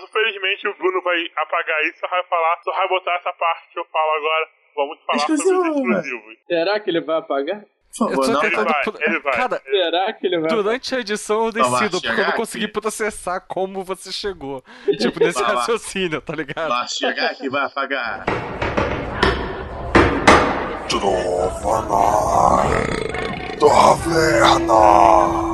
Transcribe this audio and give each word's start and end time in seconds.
Mas 0.00 0.08
infelizmente 0.08 0.68
o 0.68 0.74
Bruno 0.76 1.02
vai 1.02 1.16
apagar 1.36 1.80
isso, 1.84 2.00
só 2.00 2.08
vai 2.08 2.22
falar, 2.24 2.58
só 2.64 2.72
vai 2.72 2.88
botar 2.88 3.14
essa 3.16 3.32
parte 3.32 3.68
que 3.72 3.78
eu 3.78 3.84
falo 3.86 4.10
agora. 4.18 4.48
Vamos 4.76 4.98
falar 5.04 5.16
Exclusivo. 5.18 5.48
sobre 5.48 5.70
os 5.70 5.76
exclusivos. 5.76 6.36
Será 6.46 6.80
que 6.80 6.90
ele 6.90 7.00
vai 7.00 7.18
apagar? 7.18 7.60
Por 7.98 8.08
favor, 8.10 8.28
não. 8.28 8.44
Ele 8.44 8.56
vai, 8.56 8.82
pro- 8.84 8.98
ele 9.00 9.18
vai. 9.20 9.32
Cara, 9.34 9.60
Será 9.64 10.12
que 10.12 10.26
ele 10.26 10.38
vai 10.40 10.48
durante 10.48 10.94
a 10.94 11.00
edição 11.00 11.46
eu 11.46 11.52
decido, 11.52 12.00
porque 12.00 12.20
eu 12.20 12.24
não 12.26 12.32
consegui 12.32 12.64
aqui. 12.66 12.72
processar 12.80 13.40
como 13.40 13.82
você 13.84 14.12
chegou. 14.12 14.62
Tipo, 14.98 15.18
nesse 15.18 15.42
Vai 15.42 15.52
lá. 15.52 15.58
raciocínio, 15.60 16.20
tá 16.22 16.32
ligado? 16.34 16.68
Vai 16.68 16.88
chegar 16.88 17.34
que 17.34 17.50
vai 17.50 17.64
apagar. 17.66 18.24
No 24.48 25.49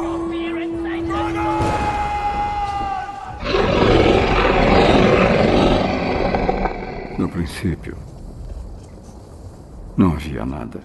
princípio, 7.46 7.96
não 9.96 10.14
havia 10.14 10.44
nada. 10.44 10.82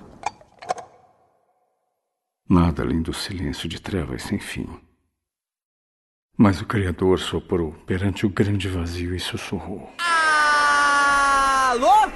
Nada 2.47 2.83
além 2.83 3.01
do 3.01 3.13
silêncio 3.13 3.67
de 3.67 3.81
trevas 3.81 4.21
sem 4.23 4.37
fim. 4.37 4.69
Mas 6.37 6.61
o 6.61 6.65
Criador 6.65 7.19
soprou 7.19 7.73
perante 7.87 8.27
o 8.27 8.29
grande 8.29 8.67
vazio 8.67 9.15
e 9.15 9.19
sussurrou. 9.19 9.91
Alô? 11.69 12.11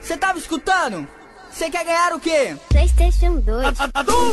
Você 0.00 0.16
tava 0.16 0.38
escutando? 0.38 1.06
Você 1.50 1.70
quer 1.70 1.84
ganhar 1.84 2.12
o 2.14 2.20
quê? 2.20 2.56
PlayStation 2.68 3.40
2. 3.40 3.78
Quatro 3.78 4.28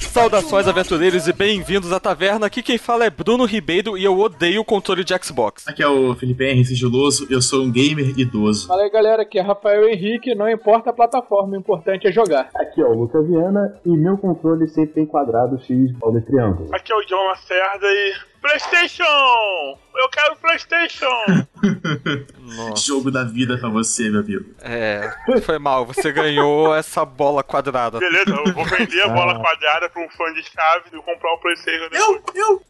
Saudações, 0.00 0.66
aventureiros, 0.66 1.28
e 1.28 1.32
bem-vindos 1.32 1.92
à 1.92 2.00
taverna. 2.00 2.46
Aqui 2.46 2.64
quem 2.64 2.76
fala 2.76 3.04
é 3.04 3.10
Bruno 3.10 3.44
Ribeiro 3.44 3.96
e 3.96 4.04
eu 4.04 4.18
odeio 4.18 4.62
o 4.62 4.64
controle 4.64 5.04
de 5.04 5.14
Xbox. 5.22 5.68
Aqui 5.68 5.80
é 5.80 5.86
o 5.86 6.12
Felipe 6.16 6.44
Henry 6.44 6.64
Sigiloso, 6.64 7.28
eu 7.30 7.40
sou 7.40 7.62
um 7.62 7.70
gamer 7.70 8.18
idoso. 8.18 8.66
Fala 8.66 8.82
aí, 8.82 8.90
galera, 8.90 9.22
aqui 9.22 9.38
é 9.38 9.42
Rafael 9.42 9.88
Henrique, 9.88 10.34
não 10.34 10.50
importa 10.50 10.90
a 10.90 10.92
plataforma, 10.92 11.54
o 11.54 11.60
importante 11.60 12.08
é 12.08 12.12
jogar. 12.12 12.50
Aqui 12.56 12.80
é 12.80 12.84
o 12.84 12.92
Lucas 12.92 13.24
Viana 13.24 13.80
e 13.86 13.90
meu 13.90 14.18
controle 14.18 14.66
sempre 14.66 14.94
tem 14.94 15.06
quadrado, 15.06 15.60
X, 15.60 15.92
bola 15.92 16.18
e 16.18 16.22
triângulo. 16.22 16.68
Aqui 16.74 16.92
é 16.92 16.96
o 16.96 17.06
John 17.06 17.24
Lacerda 17.28 17.86
e. 17.86 18.29
PlayStation! 18.40 19.04
Eu 19.94 20.08
quero 20.10 20.36
PlayStation! 20.36 21.06
Nossa. 22.40 22.84
Jogo 22.84 23.10
da 23.10 23.24
vida 23.24 23.58
pra 23.58 23.68
você, 23.68 24.08
meu 24.08 24.20
amigo. 24.20 24.54
É, 24.60 25.12
foi 25.42 25.58
mal, 25.58 25.84
você 25.84 26.10
ganhou 26.10 26.74
essa 26.74 27.04
bola 27.04 27.42
quadrada. 27.42 27.98
Beleza, 27.98 28.30
eu 28.30 28.52
vou 28.52 28.64
vender 28.64 29.02
a 29.02 29.08
bola 29.08 29.38
quadrada 29.38 29.88
pra 29.88 30.02
um 30.02 30.08
fã 30.10 30.32
de 30.32 30.42
chave 30.42 30.90
e 30.92 31.02
comprar 31.02 31.32
o 31.34 31.38
PlayStation 31.38 31.88
depois. 31.90 32.22
Eu, 32.34 32.42
eu. 32.48 32.62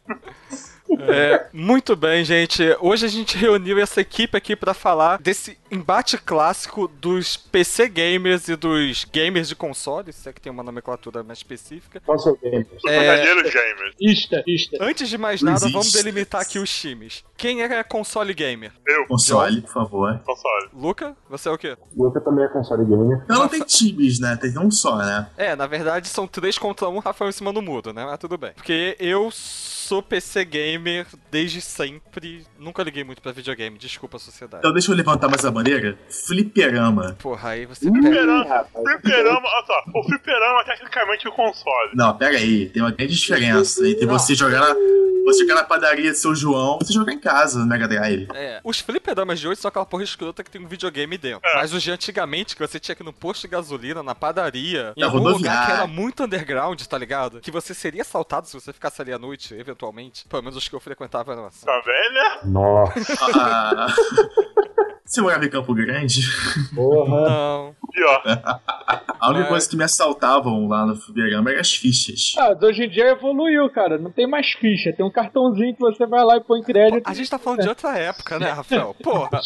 É, 0.99 1.45
muito 1.53 1.95
bem, 1.95 2.23
gente. 2.23 2.61
Hoje 2.79 3.05
a 3.05 3.09
gente 3.09 3.37
reuniu 3.37 3.79
essa 3.79 4.01
equipe 4.01 4.35
aqui 4.37 4.55
pra 4.55 4.73
falar 4.73 5.17
desse 5.19 5.57
embate 5.71 6.17
clássico 6.17 6.87
dos 6.87 7.37
PC 7.37 7.87
gamers 7.87 8.47
e 8.49 8.55
dos 8.55 9.05
gamers 9.05 9.47
de 9.47 9.55
console, 9.55 10.11
se 10.11 10.27
é 10.27 10.33
que 10.33 10.41
tem 10.41 10.51
uma 10.51 10.63
nomenclatura 10.63 11.23
mais 11.23 11.39
específica. 11.39 12.01
Console 12.05 12.37
Games. 12.43 12.67
Os 12.75 12.91
É. 12.91 12.99
verdadeiros 12.99 13.53
gamers. 13.53 13.95
Ista, 13.99 14.43
ista. 14.47 14.77
Antes 14.81 15.09
de 15.09 15.17
mais 15.17 15.41
nada, 15.41 15.57
existe. 15.57 15.71
vamos 15.73 15.91
delimitar 15.93 16.41
aqui 16.41 16.59
os 16.59 16.69
times. 16.73 17.23
Quem 17.37 17.61
é 17.63 17.83
console 17.83 18.33
gamer? 18.33 18.71
Eu, 18.85 19.05
Console, 19.07 19.61
por 19.61 19.73
favor. 19.73 20.19
console. 20.25 20.69
Luca, 20.73 21.15
você 21.29 21.47
é 21.49 21.51
o 21.51 21.57
quê? 21.57 21.77
Luca 21.95 22.19
também 22.21 22.45
é 22.45 22.47
console 22.49 22.83
gamer. 22.85 23.23
Não, 23.27 23.39
não 23.39 23.47
tem 23.47 23.61
times, 23.61 24.19
né? 24.19 24.35
Tem 24.35 24.57
um 24.59 24.69
só, 24.69 24.97
né? 24.97 25.27
É, 25.37 25.55
na 25.55 25.67
verdade 25.67 26.07
são 26.07 26.27
três 26.27 26.57
contra 26.57 26.89
um, 26.89 26.99
Rafael 26.99 27.29
em 27.29 27.33
cima 27.33 27.51
do 27.53 27.61
mudo, 27.61 27.93
né? 27.93 28.05
Mas 28.05 28.19
tudo 28.19 28.37
bem. 28.37 28.51
Porque 28.53 28.95
eu 28.99 29.29
sou 29.31 29.80
PC 29.99 30.45
gamer 30.45 31.07
desde 31.31 31.59
sempre. 31.59 32.45
Nunca 32.59 32.83
liguei 32.83 33.03
muito 33.03 33.19
pra 33.19 33.31
videogame, 33.31 33.79
desculpa 33.79 34.17
a 34.17 34.19
sociedade. 34.19 34.59
Então 34.59 34.71
deixa 34.71 34.91
eu 34.91 34.95
levantar 34.95 35.27
mais 35.27 35.43
a 35.43 35.49
bandeira. 35.49 35.97
Fliperama. 36.07 37.15
Porra, 37.19 37.49
aí 37.49 37.65
você 37.65 37.85
pega. 37.91 37.99
Fliperama, 37.99 38.43
rapaz. 38.47 38.85
fliperama, 38.85 39.41
olha 39.47 39.65
só, 39.65 39.83
o 39.99 40.03
fliperama 40.03 40.61
é 40.61 40.65
tecnicamente 40.65 41.27
o 41.27 41.31
console. 41.31 41.91
Não, 41.95 42.15
pera 42.15 42.37
aí. 42.37 42.69
Tem 42.69 42.83
uma 42.83 42.91
grande 42.91 43.15
diferença 43.15 43.87
entre 43.87 44.05
você 44.05 44.35
jogar 44.35 44.59
na, 44.59 44.73
você 45.25 45.39
jogar 45.41 45.55
na 45.55 45.63
padaria 45.63 46.11
de 46.11 46.17
seu 46.17 46.33
João 46.35 46.77
e 46.81 46.85
você 46.85 46.93
jogar 46.93 47.13
em 47.13 47.19
casa 47.19 47.59
no 47.59 47.65
Mega 47.65 47.87
Drive. 47.87 48.27
É, 48.33 48.59
os 48.63 48.79
fliperamas 48.79 49.39
de 49.39 49.47
hoje 49.47 49.59
são 49.61 49.69
aquela 49.69 49.85
porra 49.85 50.03
escrota 50.03 50.43
que 50.43 50.51
tem 50.51 50.61
um 50.61 50.67
videogame 50.67 51.17
dentro. 51.17 51.41
Mas 51.55 51.73
os 51.73 51.81
de 51.81 51.91
antigamente, 51.91 52.55
que 52.55 52.61
você 52.65 52.79
tinha 52.79 52.95
que 52.95 53.03
ir 53.03 53.05
no 53.05 53.13
posto 53.13 53.41
de 53.41 53.47
gasolina, 53.47 54.03
na 54.03 54.13
padaria, 54.15 54.93
em 54.95 54.99
Na 55.01 55.07
algum 55.07 55.17
lugar 55.19 55.31
que 55.33 55.47
rodoviária. 55.47 55.73
era 55.73 55.87
muito 55.87 56.23
underground, 56.23 56.81
tá 56.83 56.97
ligado? 56.97 57.39
Que 57.41 57.51
você 57.51 57.73
seria 57.73 58.01
assaltado 58.01 58.47
se 58.47 58.53
você 58.53 58.71
ficasse 58.73 59.01
ali 59.01 59.11
à 59.13 59.19
noite, 59.19 59.53
eventualmente. 59.53 59.80
Pelo 60.29 60.41
menos 60.43 60.55
os 60.57 60.67
que 60.67 60.75
eu 60.75 60.79
frequentava 60.79 61.31
eram 61.33 61.45
assim. 61.45 61.65
Tá 61.65 61.81
velha? 61.81 62.39
Nossa, 62.45 62.93
Ah, 63.33 63.87
você 65.05 65.21
morava 65.21 65.45
em 65.45 65.49
Campo 65.49 65.73
Grande? 65.73 66.21
porra. 66.73 67.29
Não. 67.29 67.75
Pior. 67.91 68.23
A 69.19 69.29
única 69.29 69.45
É. 69.45 69.49
coisa 69.49 69.69
que 69.69 69.75
me 69.75 69.83
assaltavam 69.83 70.67
lá 70.67 70.85
no 70.85 70.95
Fliperama 70.95 71.49
eram 71.51 71.59
as 71.59 71.73
fichas. 71.73 72.33
Ah, 72.37 72.49
mas 72.53 72.63
hoje 72.63 72.83
em 72.85 72.89
dia 72.89 73.09
evoluiu, 73.09 73.69
cara. 73.69 73.97
Não 73.97 74.11
tem 74.11 74.25
mais 74.27 74.51
ficha. 74.53 74.93
Tem 74.93 75.05
um 75.05 75.11
cartãozinho 75.11 75.73
que 75.73 75.79
você 75.81 76.05
vai 76.05 76.23
lá 76.23 76.37
e 76.37 76.41
põe 76.41 76.61
crédito. 76.63 77.07
A 77.07 77.13
gente 77.13 77.29
tá 77.29 77.37
falando 77.37 77.61
de 77.61 77.69
outra 77.69 77.97
época, 77.97 78.39
né, 78.39 78.51
Rafael? 78.51 78.95
Porra. 79.03 79.29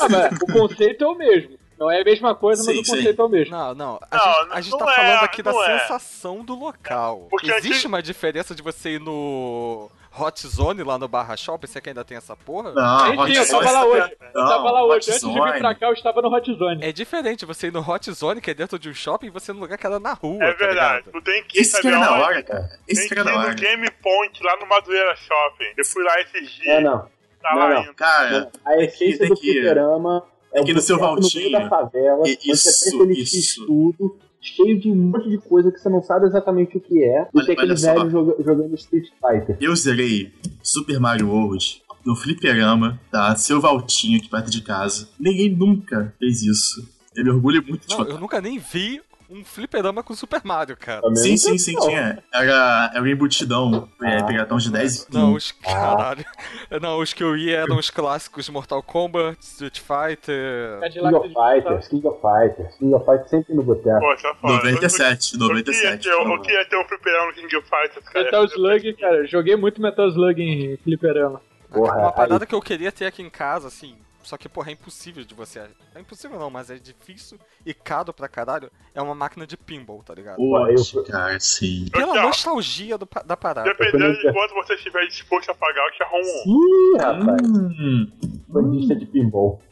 Ah, 0.00 0.08
mas 0.08 0.38
o 0.40 0.46
conceito 0.52 1.04
é 1.04 1.06
o 1.08 1.14
mesmo. 1.16 1.58
Não 1.78 1.90
é 1.90 2.00
a 2.00 2.04
mesma 2.04 2.34
coisa, 2.34 2.62
mas 2.64 2.74
Sim, 2.74 2.80
o 2.80 2.84
sim. 2.84 2.96
conceito 2.96 3.20
é 3.20 3.24
o 3.24 3.28
mesmo. 3.28 3.54
Não, 3.56 3.74
não. 3.74 4.00
A 4.10 4.16
Não, 4.16 4.24
gente, 4.42 4.52
a 4.52 4.60
gente 4.62 4.78
tá 4.78 4.92
é, 4.92 4.94
falando 4.96 5.24
aqui 5.24 5.42
da 5.42 5.50
é. 5.50 5.78
sensação 5.78 6.44
do 6.44 6.54
local. 6.54 7.26
Porque 7.30 7.50
Existe 7.52 7.78
aqui- 7.78 7.86
uma 7.86 8.02
diferença 8.02 8.54
de 8.54 8.62
você 8.62 8.90
ir 8.94 9.00
no 9.00 9.90
Hot 10.18 10.46
Zone 10.48 10.82
lá 10.82 10.96
no 10.98 11.06
Barra 11.06 11.36
Shopping, 11.36 11.66
você 11.66 11.78
que 11.78 11.90
ainda 11.90 12.02
tem 12.02 12.16
essa 12.16 12.34
porra? 12.34 12.72
Não, 12.72 13.26
Enfim, 13.26 13.34
eu 13.34 13.46
tava 13.46 13.58
Hot 13.58 13.64
lá 13.72 13.80
Zone- 13.82 14.00
hoje. 14.00 14.16
Eu 14.34 14.40
Não, 14.42 14.48
tava 14.48 14.70
lá 14.70 14.82
Hot 14.84 14.92
hoje. 14.96 15.10
Antes 15.10 15.20
de 15.20 15.26
vir 15.26 15.38
Zone. 15.38 15.58
pra 15.58 15.74
cá, 15.74 15.86
eu 15.88 15.92
estava 15.92 16.22
no 16.22 16.34
Hot 16.34 16.54
Zone. 16.54 16.84
É 16.84 16.92
diferente 16.92 17.44
você 17.44 17.66
ir 17.66 17.72
no 17.72 17.80
Hot 17.86 18.10
Zone, 18.12 18.40
que 18.40 18.50
é 18.50 18.54
dentro 18.54 18.78
de 18.78 18.88
um 18.88 18.94
shopping, 18.94 19.26
e 19.26 19.30
você 19.30 19.52
no 19.52 19.60
lugar 19.60 19.76
que 19.76 19.86
era 19.86 20.00
na 20.00 20.14
rua, 20.14 20.42
É 20.42 20.52
tá 20.52 20.58
verdade. 20.66 20.96
ligado? 21.04 21.12
Tu 21.12 21.20
tem 21.22 21.44
que 21.44 21.60
Esse 21.60 21.76
que 21.76 21.82
saber 21.82 21.94
era 21.94 22.04
da 22.06 22.12
onde. 22.14 22.22
hora, 22.22 22.42
cara. 22.42 22.70
Esse 22.88 23.00
Tem 23.00 23.08
que 23.08 23.14
que 23.14 23.20
era 23.20 23.28
ir 23.28 23.32
da 23.34 23.38
no 23.38 23.44
hora. 23.46 23.54
Game 23.54 23.90
Point 24.02 24.42
lá 24.42 24.56
no 24.58 24.66
Madureira 24.66 25.14
Shopping. 25.16 25.74
Eu 25.76 25.84
fui 25.84 26.02
lá 26.04 26.18
esses 26.22 26.50
dias. 26.52 26.66
É, 26.68 26.80
não. 26.80 26.98
Tá 27.42 27.50
Não, 27.54 27.58
lá 27.58 27.68
não. 27.68 27.76
ainda. 27.82 27.94
Cara, 27.94 28.50
A 28.64 28.76
essência 28.82 29.28
do 29.28 29.34
que- 29.36 29.52
fliperama 29.52 30.24
é 30.60 30.64
que 30.64 30.72
no 30.74 30.80
seu 30.80 30.98
Valtinho. 30.98 31.50
meio 31.50 31.52
da 31.52 31.68
favela, 31.68 32.22
E- 32.26 32.36
você 32.54 32.70
isso, 32.70 33.36
isso. 33.36 33.66
tudo, 33.66 34.16
cheio 34.40 34.78
de 34.80 34.90
um 34.90 34.94
monte 34.96 35.28
de 35.28 35.38
coisa 35.38 35.70
que 35.72 35.78
você 35.78 35.88
não 35.88 36.02
sabe 36.02 36.26
exatamente 36.26 36.76
o 36.76 36.80
que 36.80 37.02
é, 37.02 37.28
e 37.34 37.44
tem 37.44 37.54
aquele 37.54 37.74
velho 37.74 38.10
joga- 38.10 38.36
jogando 38.42 38.74
Street 38.74 39.08
Fighter. 39.20 39.56
eu 39.60 39.74
zerei 39.74 40.32
Super 40.62 41.00
Mario 41.00 41.28
World 41.28 41.82
no 42.04 42.14
Fliperama, 42.14 43.00
tá? 43.10 43.34
Seu 43.34 43.60
Valtinho 43.60 44.18
aqui 44.18 44.28
perto 44.28 44.50
de 44.50 44.60
casa. 44.62 45.08
Ninguém 45.18 45.50
nunca 45.50 46.14
fez 46.18 46.42
isso. 46.42 46.88
Eu 47.16 47.24
me 47.24 47.30
orgulho 47.30 47.64
muito 47.66 47.86
de 47.86 47.90
Não, 47.90 47.96
contar. 48.04 48.12
eu 48.12 48.20
nunca 48.20 48.40
nem 48.40 48.58
vi 48.58 49.00
um 49.28 49.44
fliperama 49.44 50.02
com 50.02 50.14
Super 50.14 50.40
Mario, 50.44 50.76
cara. 50.76 51.02
Sim, 51.16 51.36
sim, 51.36 51.58
sim, 51.58 51.74
tinha. 51.80 52.22
Era, 52.32 52.90
era 52.94 53.02
um 53.02 53.06
embutidão, 53.06 53.88
é, 54.02 54.18
Ah. 54.18 54.24
pegatão 54.24 54.56
de 54.58 54.70
10 54.70 55.02
e 55.10 55.14
Não, 55.14 55.32
15. 55.34 55.36
os 55.36 55.52
caralho. 55.52 56.24
Não, 56.80 56.98
os 57.00 57.12
que 57.12 57.22
eu 57.24 57.36
ia 57.36 57.58
eram 57.58 57.76
os 57.76 57.90
clássicos 57.90 58.48
Mortal 58.48 58.82
Kombat, 58.82 59.36
Street 59.40 59.80
Fighter. 59.80 60.80
King 60.92 61.14
of 61.14 61.28
Fighters, 61.32 61.88
King 61.88 62.06
of 62.06 62.20
Fighters, 62.20 62.76
King 62.76 62.94
of 62.94 63.04
Fighters 63.04 63.30
sempre 63.30 63.54
no 63.54 63.62
boteco. 63.62 64.00
Pô, 64.00 64.16
tá 64.16 64.34
foda. 64.40 64.52
97, 64.54 65.34
Eu 65.34 65.38
queria 65.40 65.48
97. 65.48 66.02
ter, 66.02 66.10
eu, 66.10 66.24
não. 66.24 66.34
eu 66.34 66.42
queria 66.42 66.64
ter 66.68 66.76
um 66.76 66.84
fliperama 66.84 67.26
no 67.26 67.32
King 67.34 67.56
of 67.56 67.68
Fighters, 67.68 68.08
cara. 68.08 68.24
Metal 68.24 68.44
Slug, 68.44 68.92
cara. 68.94 69.26
Joguei 69.26 69.56
muito 69.56 69.80
Metal 69.82 70.08
Slug 70.08 70.40
em 70.42 70.76
fliperama. 70.78 71.40
Porra, 71.72 71.96
Uma 71.98 72.08
aí- 72.08 72.14
parada 72.14 72.46
que 72.46 72.54
eu 72.54 72.62
queria 72.62 72.92
ter 72.92 73.06
aqui 73.06 73.22
em 73.22 73.28
casa, 73.30 73.66
assim. 73.68 73.96
Só 74.26 74.36
que, 74.36 74.48
porra, 74.48 74.70
é 74.70 74.72
impossível 74.72 75.24
de 75.24 75.34
você. 75.36 75.60
É 75.94 76.00
impossível 76.00 76.36
não, 76.36 76.50
mas 76.50 76.68
é 76.68 76.74
difícil 76.74 77.38
e 77.64 77.72
caro 77.72 78.12
pra 78.12 78.26
caralho. 78.26 78.68
É 78.92 79.00
uma 79.00 79.14
máquina 79.14 79.46
de 79.46 79.56
pinball, 79.56 80.02
tá 80.02 80.12
ligado? 80.12 80.36
Poxa, 80.38 81.00
cara, 81.04 81.38
sim. 81.38 81.86
Pela 81.92 82.14
Tchau. 82.14 82.22
nostalgia 82.24 82.98
do 82.98 83.08
da 83.24 83.36
parada. 83.36 83.72
Dependendo 83.72 84.18
de 84.18 84.26
Eu 84.26 84.32
quanto 84.32 84.52
você 84.54 84.74
estiver 84.74 85.06
disposto 85.06 85.48
a 85.50 85.54
pagar, 85.54 85.86
eu 85.86 85.92
te 85.92 86.02
arrumo 86.02 86.24
um. 86.44 86.96
Ih, 86.96 86.98
rapaz, 86.98 87.40
Hum, 87.48 88.10
bandista 88.48 88.96
de 88.96 89.06
pinball. 89.06 89.62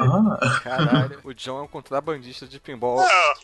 Ah, 0.00 0.60
Caralho, 0.62 1.18
o 1.24 1.34
John 1.34 1.58
é 1.58 1.62
um 1.62 1.66
contrabandista 1.66 2.46
de 2.46 2.60
pinball. 2.60 3.00
A 3.00 3.34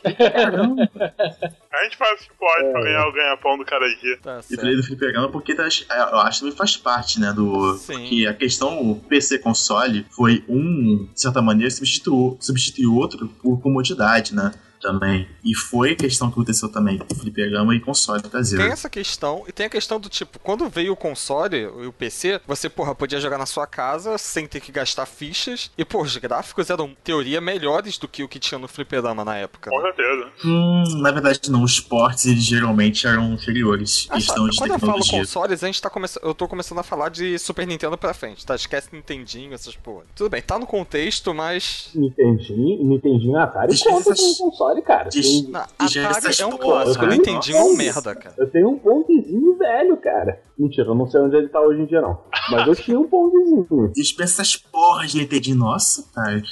gente 1.84 1.96
faz 1.96 2.20
o 2.20 2.24
que 2.24 2.30
pode 2.38 2.70
pra 2.72 2.82
ganhar 2.82 3.06
o 3.06 3.12
ganha-pão 3.12 3.58
do 3.58 3.64
cara 3.64 3.86
aqui. 3.86 4.16
Tá 4.22 4.36
eu 4.36 4.42
certo. 4.42 4.60
falei 4.60 4.76
do 4.76 4.82
fliperama 4.82 5.28
porque 5.30 5.54
tá- 5.54 5.64
eu 5.64 6.18
acho 6.20 6.38
que 6.38 6.44
também 6.44 6.56
faz 6.56 6.76
parte, 6.76 7.20
né, 7.20 7.32
do... 7.32 7.74
Sim. 7.74 8.04
Que 8.04 8.26
a 8.26 8.34
questão 8.34 9.00
PC-console 9.08 10.06
foi 10.10 10.44
um, 10.48 11.08
de 11.12 11.20
certa 11.20 11.42
maneira, 11.42 11.70
substituiu, 11.70 12.36
substituiu 12.40 12.94
outro 12.94 13.28
por 13.28 13.60
comodidade, 13.60 14.34
né? 14.34 14.52
Também. 14.80 15.28
E 15.44 15.54
foi 15.54 15.92
a 15.92 15.96
questão 15.96 16.28
que 16.28 16.34
aconteceu 16.34 16.68
também 16.68 16.98
com 16.98 17.12
o 17.12 17.16
fliperama 17.16 17.74
e 17.74 17.80
console 17.80 18.22
caseiro. 18.22 18.62
Tem 18.62 18.72
essa 18.72 18.90
questão, 18.90 19.44
e 19.48 19.52
tem 19.52 19.66
a 19.66 19.70
questão 19.70 19.98
do 19.98 20.08
tipo, 20.08 20.38
quando 20.40 20.68
veio 20.68 20.92
o 20.92 20.96
console 20.96 21.56
e 21.56 21.86
o 21.86 21.92
PC, 21.92 22.40
você, 22.46 22.68
porra, 22.68 22.94
podia 22.94 23.20
jogar 23.20 23.38
na 23.38 23.46
sua 23.46 23.66
casa 23.66 24.18
sem 24.18 24.46
ter 24.46 24.60
que 24.60 24.72
gastar 24.72 25.06
fichas. 25.06 25.70
E, 25.76 25.84
pô, 25.84 26.02
os 26.02 26.16
gráficos 26.16 26.70
eram, 26.70 26.86
em 26.86 26.96
teoria, 27.02 27.40
melhores 27.40 27.98
do 27.98 28.08
que 28.08 28.22
o 28.22 28.28
que 28.28 28.38
tinha 28.38 28.58
no 28.58 28.68
fliperama 28.68 29.24
na 29.24 29.36
época. 29.36 29.70
Com 29.70 29.80
certeza. 29.80 30.30
Hum, 30.44 30.84
na 31.00 31.10
verdade 31.10 31.50
não, 31.50 31.62
os 31.62 31.80
ports 31.80 32.26
eles 32.26 32.44
geralmente 32.44 33.06
eram 33.06 33.32
inferiores. 33.34 34.06
Ah, 34.10 34.14
questão 34.14 34.48
de 34.48 34.56
quando 34.56 34.72
eu 34.72 34.78
falo 34.78 34.92
tecnologia. 34.94 35.20
consoles, 35.20 35.62
a 35.62 35.66
gente 35.66 35.80
tá 35.80 35.90
começando. 35.90 36.22
Eu 36.22 36.34
tô 36.34 36.48
começando 36.48 36.78
a 36.78 36.82
falar 36.82 37.08
de 37.08 37.38
Super 37.38 37.66
Nintendo 37.66 37.96
pra 37.96 38.12
frente, 38.14 38.44
tá? 38.44 38.54
Esquece 38.54 38.88
Nintendinho, 38.92 39.54
essas 39.54 39.76
porra. 39.76 40.04
Tudo 40.14 40.30
bem, 40.30 40.42
tá 40.42 40.58
no 40.58 40.66
contexto, 40.66 41.32
mas. 41.34 41.90
Nintendinho, 41.94 42.84
Nintendinho 42.84 43.36
Atari 43.38 43.78
conta 43.78 44.14
com 44.14 44.34
console, 44.34 44.65
cara. 44.82 45.08
diz- 45.08 45.42
Tem- 45.42 45.54
Atari 45.54 45.98
essas 45.98 46.40
é 46.40 46.46
um 46.46 46.56
clássico, 46.56 46.94
cara. 47.04 47.10
Nintendinho 47.16 47.56
é 47.56 47.60
um 47.60 47.64
Nossa. 47.68 47.76
merda, 47.76 48.14
cara. 48.14 48.34
Eu 48.38 48.50
tenho 48.50 48.68
um 48.70 48.78
Pongzinho 48.78 49.56
velho, 49.56 49.96
cara. 49.98 50.40
Mentira, 50.58 50.88
eu 50.88 50.94
não 50.94 51.06
sei 51.08 51.20
onde 51.20 51.36
ele 51.36 51.48
tá 51.48 51.60
hoje 51.60 51.80
em 51.82 51.86
dia, 51.86 52.00
não. 52.00 52.18
Mas 52.50 52.66
eu 52.66 52.74
tinha 52.76 52.98
um 52.98 53.08
Pongzinho. 53.08 53.90
Dispensa 53.94 54.42
essas 54.42 54.56
porras 54.56 55.10
de 55.12 55.18
Nintendinho. 55.18 55.56
Nossa, 55.56 56.04
cara. 56.14 56.42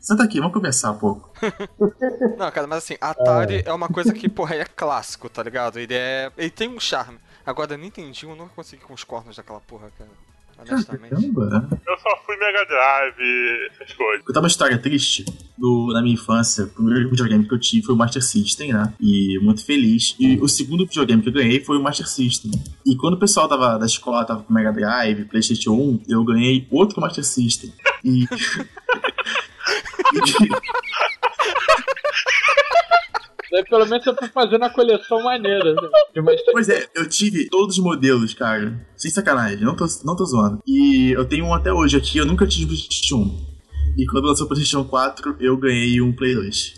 Senta 0.00 0.24
aqui, 0.24 0.38
vamos 0.38 0.54
conversar 0.54 0.92
um 0.92 0.98
pouco. 0.98 1.30
Não, 2.38 2.50
cara, 2.50 2.66
mas 2.66 2.78
assim, 2.78 2.96
Atari 3.00 3.62
é 3.64 3.72
uma 3.72 3.88
coisa 3.88 4.12
que, 4.12 4.28
porra, 4.28 4.54
é 4.56 4.64
clássico, 4.64 5.28
tá 5.28 5.42
ligado? 5.42 5.78
Ele 5.78 5.94
é. 5.94 6.30
Ele 6.36 6.50
tem 6.50 6.68
um 6.68 6.80
charme. 6.80 7.18
Agora, 7.44 7.76
Nintendinho 7.76 8.32
eu 8.32 8.36
nunca 8.36 8.52
consegui 8.54 8.82
com 8.82 8.92
os 8.94 9.04
cornos 9.04 9.36
daquela 9.36 9.60
porra, 9.60 9.90
cara. 9.98 10.10
Honestamente. 10.60 11.10
Caramba. 11.10 11.68
Eu 11.86 11.98
só 11.98 12.16
fui 12.26 12.36
Mega 12.36 12.64
Drive, 12.64 13.70
essas 13.70 13.92
coisas. 13.94 14.24
Contar 14.24 14.40
uma 14.40 14.48
história 14.48 14.78
triste 14.78 15.24
do, 15.56 15.92
na 15.92 16.02
minha 16.02 16.14
infância. 16.14 16.64
O 16.64 16.68
primeiro 16.68 17.10
videogame 17.10 17.46
que 17.46 17.54
eu 17.54 17.58
tive 17.58 17.86
foi 17.86 17.94
o 17.94 17.98
Master 17.98 18.22
System, 18.22 18.72
né? 18.72 18.92
E 19.00 19.38
muito 19.42 19.64
feliz. 19.64 20.16
E 20.18 20.38
o 20.40 20.48
segundo 20.48 20.86
videogame 20.86 21.22
que 21.22 21.28
eu 21.28 21.32
ganhei 21.32 21.64
foi 21.64 21.76
o 21.76 21.82
Master 21.82 22.08
System. 22.08 22.50
E 22.86 22.96
quando 22.96 23.14
o 23.14 23.18
pessoal 23.18 23.48
tava 23.48 23.78
da 23.78 23.86
escola, 23.86 24.24
tava 24.24 24.42
com 24.42 24.52
Mega 24.52 24.72
Drive, 24.72 25.24
PlayStation 25.26 25.72
1, 25.72 26.02
eu 26.08 26.24
ganhei 26.24 26.66
outro 26.70 27.00
Master 27.00 27.24
System. 27.24 27.72
E. 28.04 28.26
Daí 33.50 33.64
pelo 33.64 33.86
menos 33.86 34.06
eu 34.06 34.14
tô 34.14 34.26
fazendo 34.28 34.64
a 34.64 34.70
coleção 34.70 35.22
maneira. 35.22 35.74
né? 35.74 35.88
Pois 36.52 36.68
é, 36.68 36.86
eu 36.94 37.08
tive 37.08 37.48
todos 37.48 37.76
os 37.78 37.82
modelos, 37.84 38.32
cara. 38.34 38.74
Sem 38.96 39.10
sacanagem, 39.10 39.60
não 39.64 39.74
tô, 39.74 39.86
não 40.04 40.14
tô 40.16 40.24
zoando. 40.24 40.62
E 40.66 41.12
eu 41.12 41.24
tenho 41.26 41.46
um 41.46 41.54
até 41.54 41.72
hoje 41.72 41.96
aqui, 41.96 42.18
eu 42.18 42.26
nunca 42.26 42.46
tive 42.46 42.64
o 42.64 42.68
PlayStation 42.68 43.16
1. 43.16 43.50
E 43.98 44.06
quando 44.06 44.26
lançou 44.26 44.46
o 44.46 44.48
PlayStation 44.48 44.84
4, 44.84 45.36
eu 45.40 45.56
ganhei 45.56 46.00
um 46.00 46.12
Play 46.12 46.34
2. 46.34 46.74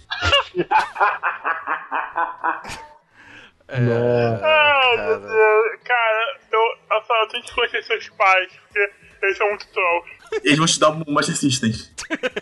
Ah, 3.68 3.78
meu 3.78 4.40
cara. 4.40 5.18
Deus. 5.18 5.80
Cara, 5.84 6.38
eu, 6.52 6.60
eu 6.60 7.02
só 7.06 7.26
tenho 7.30 7.44
que 7.44 7.54
conhecer 7.54 7.82
seus 7.84 8.08
pais, 8.10 8.52
porque 8.62 8.90
eles 9.22 9.36
são 9.36 9.48
muito 9.48 9.66
trolls. 9.68 10.10
Eles 10.44 10.58
vão 10.58 10.66
te 10.66 10.80
dar 10.80 10.90
um 10.90 11.04
Master 11.12 11.36
System. 11.36 11.72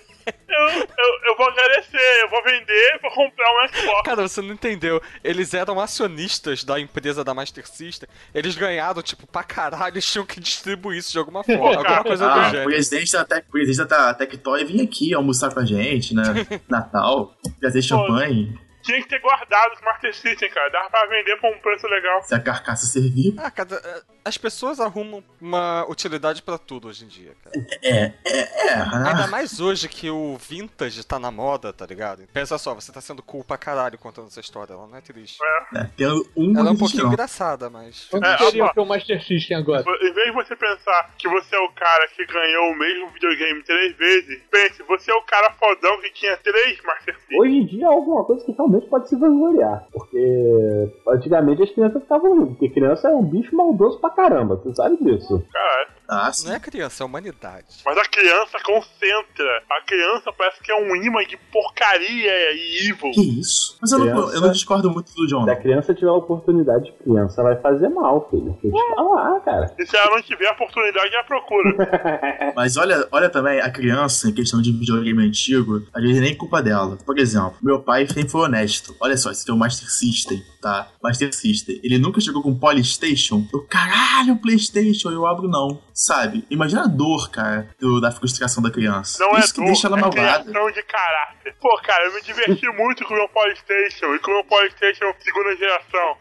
Eu, 0.69 0.81
eu, 0.81 1.31
eu 1.31 1.37
vou 1.37 1.49
agradecer, 1.49 2.23
eu 2.23 2.29
vou 2.31 2.43
vender, 2.45 2.99
vou 3.03 3.11
comprar 3.11 3.49
um 3.65 3.69
Xbox. 3.69 4.03
Cara, 4.05 4.23
você 4.29 4.41
não 4.43 4.53
entendeu. 4.55 5.01
Eles 5.25 5.55
eram 5.55 5.81
acionistas 5.81 6.65
da 6.65 6.79
empresa 6.79 7.23
da 7.25 7.33
Master 7.35 7.67
System. 7.67 8.09
Eles 8.35 8.55
ganharam, 8.57 9.03
tipo, 9.03 9.27
pra 9.27 9.43
caralho, 9.43 9.95
eles 9.95 10.05
tinham 10.11 10.25
que 10.27 10.41
distribuir 10.41 10.99
isso 10.99 11.13
de 11.13 11.19
alguma 11.19 11.43
forma. 11.45 11.77
alguma 11.77 12.03
coisa 12.05 12.25
do 12.27 12.31
Ah, 12.31 12.47
o 12.49 12.51
gênero. 12.51 12.65
presidente 12.71 13.13
da, 13.13 13.25
Tec, 13.25 13.45
presidente 13.51 13.89
da 13.89 14.15
Tectoy 14.15 14.65
vinha 14.65 14.85
aqui 14.85 15.15
almoçar 15.15 15.53
com 15.53 15.61
a 15.61 15.65
gente, 15.65 16.15
né? 16.15 16.23
Natal, 16.69 17.35
trazer 17.61 17.83
champanhe, 17.83 18.59
Tinha 18.83 19.01
que 19.03 19.09
ter 19.09 19.21
guardado 19.21 19.73
os 19.75 19.81
Master 19.83 20.15
System, 20.15 20.51
cara. 20.51 20.69
Dava 20.71 20.91
pra 20.91 21.07
vender 21.07 21.37
por 21.41 21.55
um 21.55 21.59
preço 21.61 21.87
legal. 21.87 22.23
se 22.23 22.35
a 22.35 22.41
carcaça 22.41 22.87
servir. 22.87 23.35
Ah, 23.39 23.51
cara, 23.51 23.75
é, 23.77 24.03
as 24.25 24.37
pessoas 24.39 24.81
arrumam 24.81 25.23
uma 25.41 25.85
utilidade 25.89 26.43
pra 26.43 26.57
tudo 26.59 26.89
hoje 26.89 27.05
em 27.05 27.09
dia, 27.09 27.33
cara. 27.45 27.67
É, 27.83 28.13
é, 28.25 28.69
é. 28.69 28.75
Ainda 29.09 29.27
mais 29.27 29.61
hoje 29.61 29.89
que 29.89 30.11
o 30.11 30.37
vintage 30.37 31.05
tá 31.05 31.19
na 31.19 31.31
moda, 31.31 31.73
tá 31.73 31.85
ligado? 31.87 32.27
Pensa 32.33 32.57
só, 32.59 32.75
você 32.75 32.93
tá 32.93 33.01
sendo 33.01 33.23
cool 33.23 33.45
pra 33.45 33.59
caralho 33.59 33.99
contando 33.99 34.27
essa 34.29 34.41
história, 34.41 34.73
ela 34.73 34.87
não 34.87 34.97
é 34.97 35.01
triste. 35.01 35.39
é, 35.75 35.85
tendo 35.97 36.27
um 36.37 36.59
Ela 36.59 36.71
é 36.71 36.73
um 36.73 36.77
pouquinho 36.77 37.05
não. 37.05 37.13
engraçada, 37.13 37.69
mas. 37.71 38.07
Quanto 38.11 38.25
É, 38.27 38.39
seria 38.39 38.65
ó, 38.65 38.73
o 38.83 38.87
Master 38.87 39.23
System 39.25 39.57
agora? 39.57 39.85
Em 40.01 40.13
vez 40.13 40.27
de 40.27 40.33
você 40.33 40.57
pensar 40.57 41.15
que 41.19 41.29
você 41.29 41.55
é 41.55 41.61
o 41.61 41.69
cara 41.73 42.09
que 42.09 42.25
ganhou 42.27 42.73
o 42.73 42.79
mesmo 42.79 43.09
videogame 43.11 43.63
três 43.63 43.97
vezes, 43.97 44.43
pense, 44.51 44.83
você 44.85 45.11
é 45.11 45.15
o 45.15 45.23
cara 45.23 45.51
fodão 45.53 46.01
que 46.01 46.11
tinha 46.13 46.37
três 46.39 46.81
Master 46.83 47.15
System. 47.19 47.41
Hoje 47.41 47.53
em 47.53 47.67
dia 47.67 47.85
é 47.85 47.89
alguma 47.89 48.25
coisa 48.25 48.45
que 48.45 48.53
realmente 48.71 48.89
pode 48.89 49.09
se 49.09 49.17
vangloriar. 49.17 49.87
Porque 49.93 50.93
antigamente 51.09 51.63
as 51.63 51.71
crianças 51.71 52.03
ficavam 52.03 52.35
rindo. 52.35 52.47
Porque 52.47 52.71
criança 52.71 53.09
é 53.09 53.15
um 53.15 53.25
bicho 53.25 53.55
maldoso 53.55 54.01
pra 54.01 54.11
caramba. 54.11 54.57
Você 54.57 54.75
sabe 54.75 54.97
disso. 55.03 55.43
Caralho. 55.53 55.91
Ah, 56.11 56.33
sim. 56.33 56.49
Não 56.49 56.55
é 56.55 56.61
criança, 56.61 57.03
é 57.03 57.07
humanidade. 57.07 57.67
Mas 57.85 57.97
a 57.97 58.05
criança 58.05 58.59
concentra. 58.65 59.63
A 59.71 59.81
criança 59.87 60.33
parece 60.37 60.61
que 60.63 60.73
é 60.73 60.77
um 60.77 60.97
imã 60.97 61.25
de 61.25 61.37
porcaria 61.53 62.53
e 62.53 62.89
evil. 62.91 63.13
Que 63.13 63.41
isso? 63.41 63.79
Mas 63.81 63.93
eu 63.93 64.01
não, 64.01 64.33
eu 64.35 64.41
não 64.41 64.51
discordo 64.51 64.91
muito 64.91 65.13
do 65.15 65.27
John, 65.27 65.45
Se 65.45 65.51
a 65.51 65.57
criança 65.57 65.95
tiver 65.95 66.09
a 66.11 66.15
oportunidade 66.15 66.85
de 66.85 66.93
criança, 66.93 67.43
vai 67.43 67.57
fazer 67.61 67.89
mal, 67.89 68.29
filho. 68.29 68.59
Tem 68.61 68.71
que 68.71 68.95
falar, 68.95 69.41
cara. 69.41 69.75
E 69.79 69.87
se 69.87 69.97
ela 69.97 70.17
não 70.17 70.23
tiver 70.23 70.49
a 70.49 70.53
oportunidade, 70.53 71.15
ela 71.15 71.25
procura. 71.25 71.71
Mas 72.57 72.77
olha, 72.77 73.07
olha 73.13 73.29
também, 73.31 73.61
a 73.61 73.71
criança, 73.71 74.29
em 74.29 74.33
questão 74.35 74.61
de 74.61 74.73
videogame 74.73 75.25
antigo, 75.27 75.83
às 75.95 76.03
vezes 76.03 76.21
nem 76.21 76.35
culpa 76.37 76.63
dela. 76.63 76.99
Por 77.07 77.19
exemplo, 77.19 77.55
meu 77.63 77.81
pai 77.81 78.07
sempre 78.07 78.29
foi 78.29 78.43
honesto. 78.43 78.95
Olha 79.01 79.17
só, 79.17 79.31
esse 79.31 79.45
tem 79.45 79.55
o 79.55 79.59
Master 79.59 79.89
System, 79.91 80.43
tá? 80.61 80.89
Master 81.03 81.33
System. 81.35 81.81
Ele 81.83 81.99
nunca 81.99 82.21
jogou 82.21 82.43
com 82.43 82.55
Polystation. 82.59 83.47
Eu, 83.53 83.65
caralho, 83.67 84.37
Playstation, 84.37 85.11
eu 85.11 85.27
abro 85.27 85.49
não. 85.49 85.81
Sabe? 85.95 86.45
Imagina 86.51 86.85
a 86.85 86.87
dor, 86.87 87.31
cara, 87.31 87.69
do- 87.79 88.01
da 88.01 88.11
frustração 88.11 88.63
da 88.63 88.71
criança. 88.71 89.19
Não 89.25 89.39
Isso 89.39 89.51
é 89.51 89.53
que 89.53 89.61
dor, 89.61 89.65
deixa 89.67 89.87
ela 89.89 89.99
é 89.99 90.01
malvada. 90.01 90.45
criação 90.45 90.71
de 90.73 90.83
caráter. 90.83 91.55
Pô, 91.61 91.77
cara, 91.83 92.05
eu 92.07 92.15
me 92.15 92.23
diverti 92.23 92.67
muito 92.77 93.05
com 93.05 93.15
o 93.15 93.17
meu 93.17 93.29
Polystation 93.29 94.15
e 94.15 94.19
com 94.19 94.31
o 94.31 94.35
meu 94.35 94.45
Polystation 94.45 95.13
segunda 95.21 95.57
geração. 95.57 96.17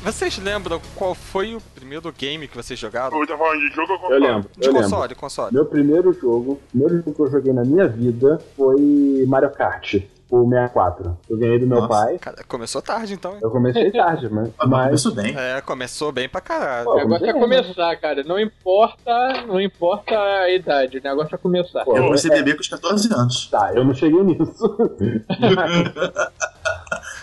Vocês 0.03 0.39
lembram 0.39 0.81
qual 0.95 1.15
foi 1.15 1.55
o 1.55 1.61
primeiro 1.75 2.13
game 2.13 2.47
que 2.47 2.57
vocês 2.57 2.79
jogaram? 2.79 3.19
Eu 3.19 3.27
tava 3.27 3.39
falando 3.45 3.61
de 3.61 3.69
jogo 3.75 3.93
ou 3.93 3.95
Eu 3.95 3.99
console? 4.01 4.27
lembro, 4.27 4.51
De 4.57 4.67
eu 4.67 4.73
lembro. 4.73 4.91
console, 4.91 5.15
console. 5.15 5.55
Meu 5.55 5.65
primeiro 5.67 6.13
jogo, 6.13 6.53
o 6.53 6.57
primeiro 6.71 6.97
jogo 6.99 7.15
que 7.15 7.21
eu 7.23 7.31
joguei 7.31 7.53
na 7.53 7.65
minha 7.65 7.89
vida 7.89 8.39
foi 8.57 9.25
Mario 9.27 9.51
Kart, 9.51 9.95
o 10.31 10.49
64. 10.49 11.17
Eu 11.29 11.39
ganhei 11.39 11.59
do 11.59 11.67
meu 11.67 11.81
Nossa. 11.81 11.89
pai. 11.89 12.19
Cara, 12.19 12.45
começou 12.47 12.83
tarde 12.83 13.15
então, 13.15 13.33
hein? 13.33 13.39
Eu 13.43 13.51
comecei 13.51 13.91
tarde, 13.91 14.29
mas. 14.31 14.51
Mas 14.67 14.85
começou 14.87 15.13
bem. 15.15 15.35
É, 15.37 15.61
começou 15.63 16.13
bem 16.13 16.29
pra 16.29 16.41
caralho. 16.43 16.85
Pô, 16.85 16.93
O 16.95 16.99
negócio 16.99 17.27
é 17.27 17.33
começar, 17.33 17.97
cara. 17.97 18.23
Não 18.25 18.39
importa, 18.39 19.45
não 19.47 19.61
importa 19.61 20.15
a 20.19 20.51
idade, 20.51 20.99
o 20.99 21.03
negócio 21.03 21.35
é 21.35 21.39
começar. 21.39 21.85
Pô, 21.85 21.97
Eu 21.97 22.05
comecei 22.05 22.31
é- 22.31 22.35
a 22.35 22.37
beber 22.39 22.55
com 22.57 22.61
os 22.61 22.69
14 22.69 23.13
anos. 23.13 23.47
Tá, 23.51 23.73
eu 23.75 23.85
não 23.85 23.95
cheguei 23.95 24.23
nisso. 24.23 24.77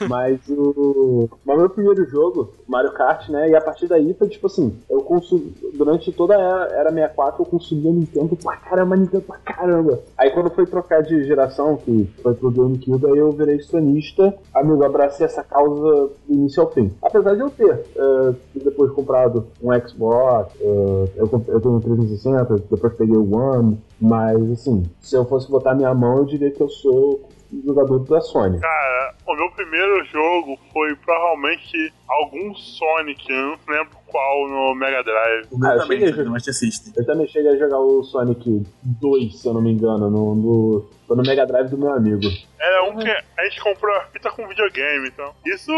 Mas 0.07 0.39
o. 0.49 1.29
Mas 1.45 1.57
meu 1.57 1.69
primeiro 1.69 2.05
jogo, 2.05 2.53
Mario 2.67 2.91
Kart, 2.93 3.29
né? 3.29 3.49
E 3.49 3.55
a 3.55 3.61
partir 3.61 3.87
daí 3.87 4.13
foi 4.13 4.27
tipo 4.27 4.47
assim, 4.47 4.77
eu 4.89 5.01
consumi. 5.01 5.53
Durante 5.73 6.11
toda 6.11 6.35
a 6.35 6.39
era, 6.39 6.63
era 6.73 6.89
64, 6.89 7.41
eu 7.41 7.45
consumia 7.45 7.91
Nintendo 7.91 8.35
pra 8.35 8.55
caramba, 8.57 8.95
Nintendo 8.95 9.23
pra 9.23 9.37
caramba. 9.37 9.99
Aí 10.17 10.31
quando 10.31 10.49
foi 10.49 10.65
trocar 10.65 11.01
de 11.01 11.23
geração, 11.25 11.77
que 11.77 12.09
foi 12.21 12.33
pro 12.33 12.51
GameCube, 12.51 13.05
aí 13.05 13.17
eu 13.17 13.31
virei 13.31 13.59
sonista, 13.59 14.33
amigo, 14.53 14.83
abracei 14.83 15.25
essa 15.25 15.43
causa 15.43 15.81
do 15.81 16.11
início 16.27 16.61
ao 16.61 16.71
fim. 16.71 16.91
Apesar 17.01 17.35
de 17.35 17.41
eu 17.41 17.49
ter 17.49 17.85
eh, 17.95 18.33
depois 18.55 18.91
comprado 18.91 19.47
um 19.61 19.71
Xbox, 19.87 20.53
eh, 20.61 21.09
eu, 21.15 21.43
eu 21.47 21.61
tenho 21.61 21.75
um 21.75 21.79
360, 21.79 22.55
depois 22.69 22.93
peguei 22.93 23.17
o 23.17 23.35
One, 23.35 23.79
mas 23.99 24.51
assim, 24.51 24.83
se 25.01 25.15
eu 25.15 25.25
fosse 25.25 25.49
botar 25.49 25.75
minha 25.75 25.93
mão, 25.93 26.17
eu 26.19 26.25
diria 26.25 26.51
que 26.51 26.61
eu 26.61 26.69
sou 26.69 27.21
jogador 27.65 27.99
da 27.99 28.21
Sony. 28.21 28.59
Cara, 28.59 29.15
o 29.25 29.35
meu 29.35 29.51
primeiro 29.51 30.03
jogo 30.05 30.59
foi 30.71 30.95
provavelmente 30.95 31.93
algum 32.07 32.53
Sonic, 32.55 33.29
eu 33.29 33.35
não 33.35 33.59
lembro 33.67 33.97
qual 34.07 34.47
no 34.47 34.75
Mega 34.75 35.03
Drive. 35.03 35.47
O 35.51 35.57
meu 35.57 35.69
Ah, 35.69 35.73
eu 35.75 35.79
também 35.81 36.07
jogar. 36.07 36.37
Eu 36.95 37.05
também 37.05 37.27
cheguei 37.27 37.51
a 37.51 37.57
jogar 37.57 37.79
o 37.79 38.03
Sonic 38.03 38.63
2, 38.83 39.39
se 39.39 39.47
eu 39.47 39.53
não 39.53 39.61
me 39.61 39.71
engano, 39.71 40.09
no, 40.09 40.35
no, 40.35 40.89
foi 41.07 41.17
no 41.17 41.23
Mega 41.23 41.45
Drive 41.45 41.69
do 41.69 41.77
meu 41.77 41.91
amigo. 41.91 42.21
Era 42.59 42.83
um 42.83 42.97
que 42.97 43.09
a 43.09 43.43
gente 43.45 43.61
comprou 43.61 43.95
a 43.95 44.01
fita 44.05 44.29
com 44.31 44.47
videogame, 44.47 45.07
então. 45.07 45.33
Isso, 45.45 45.71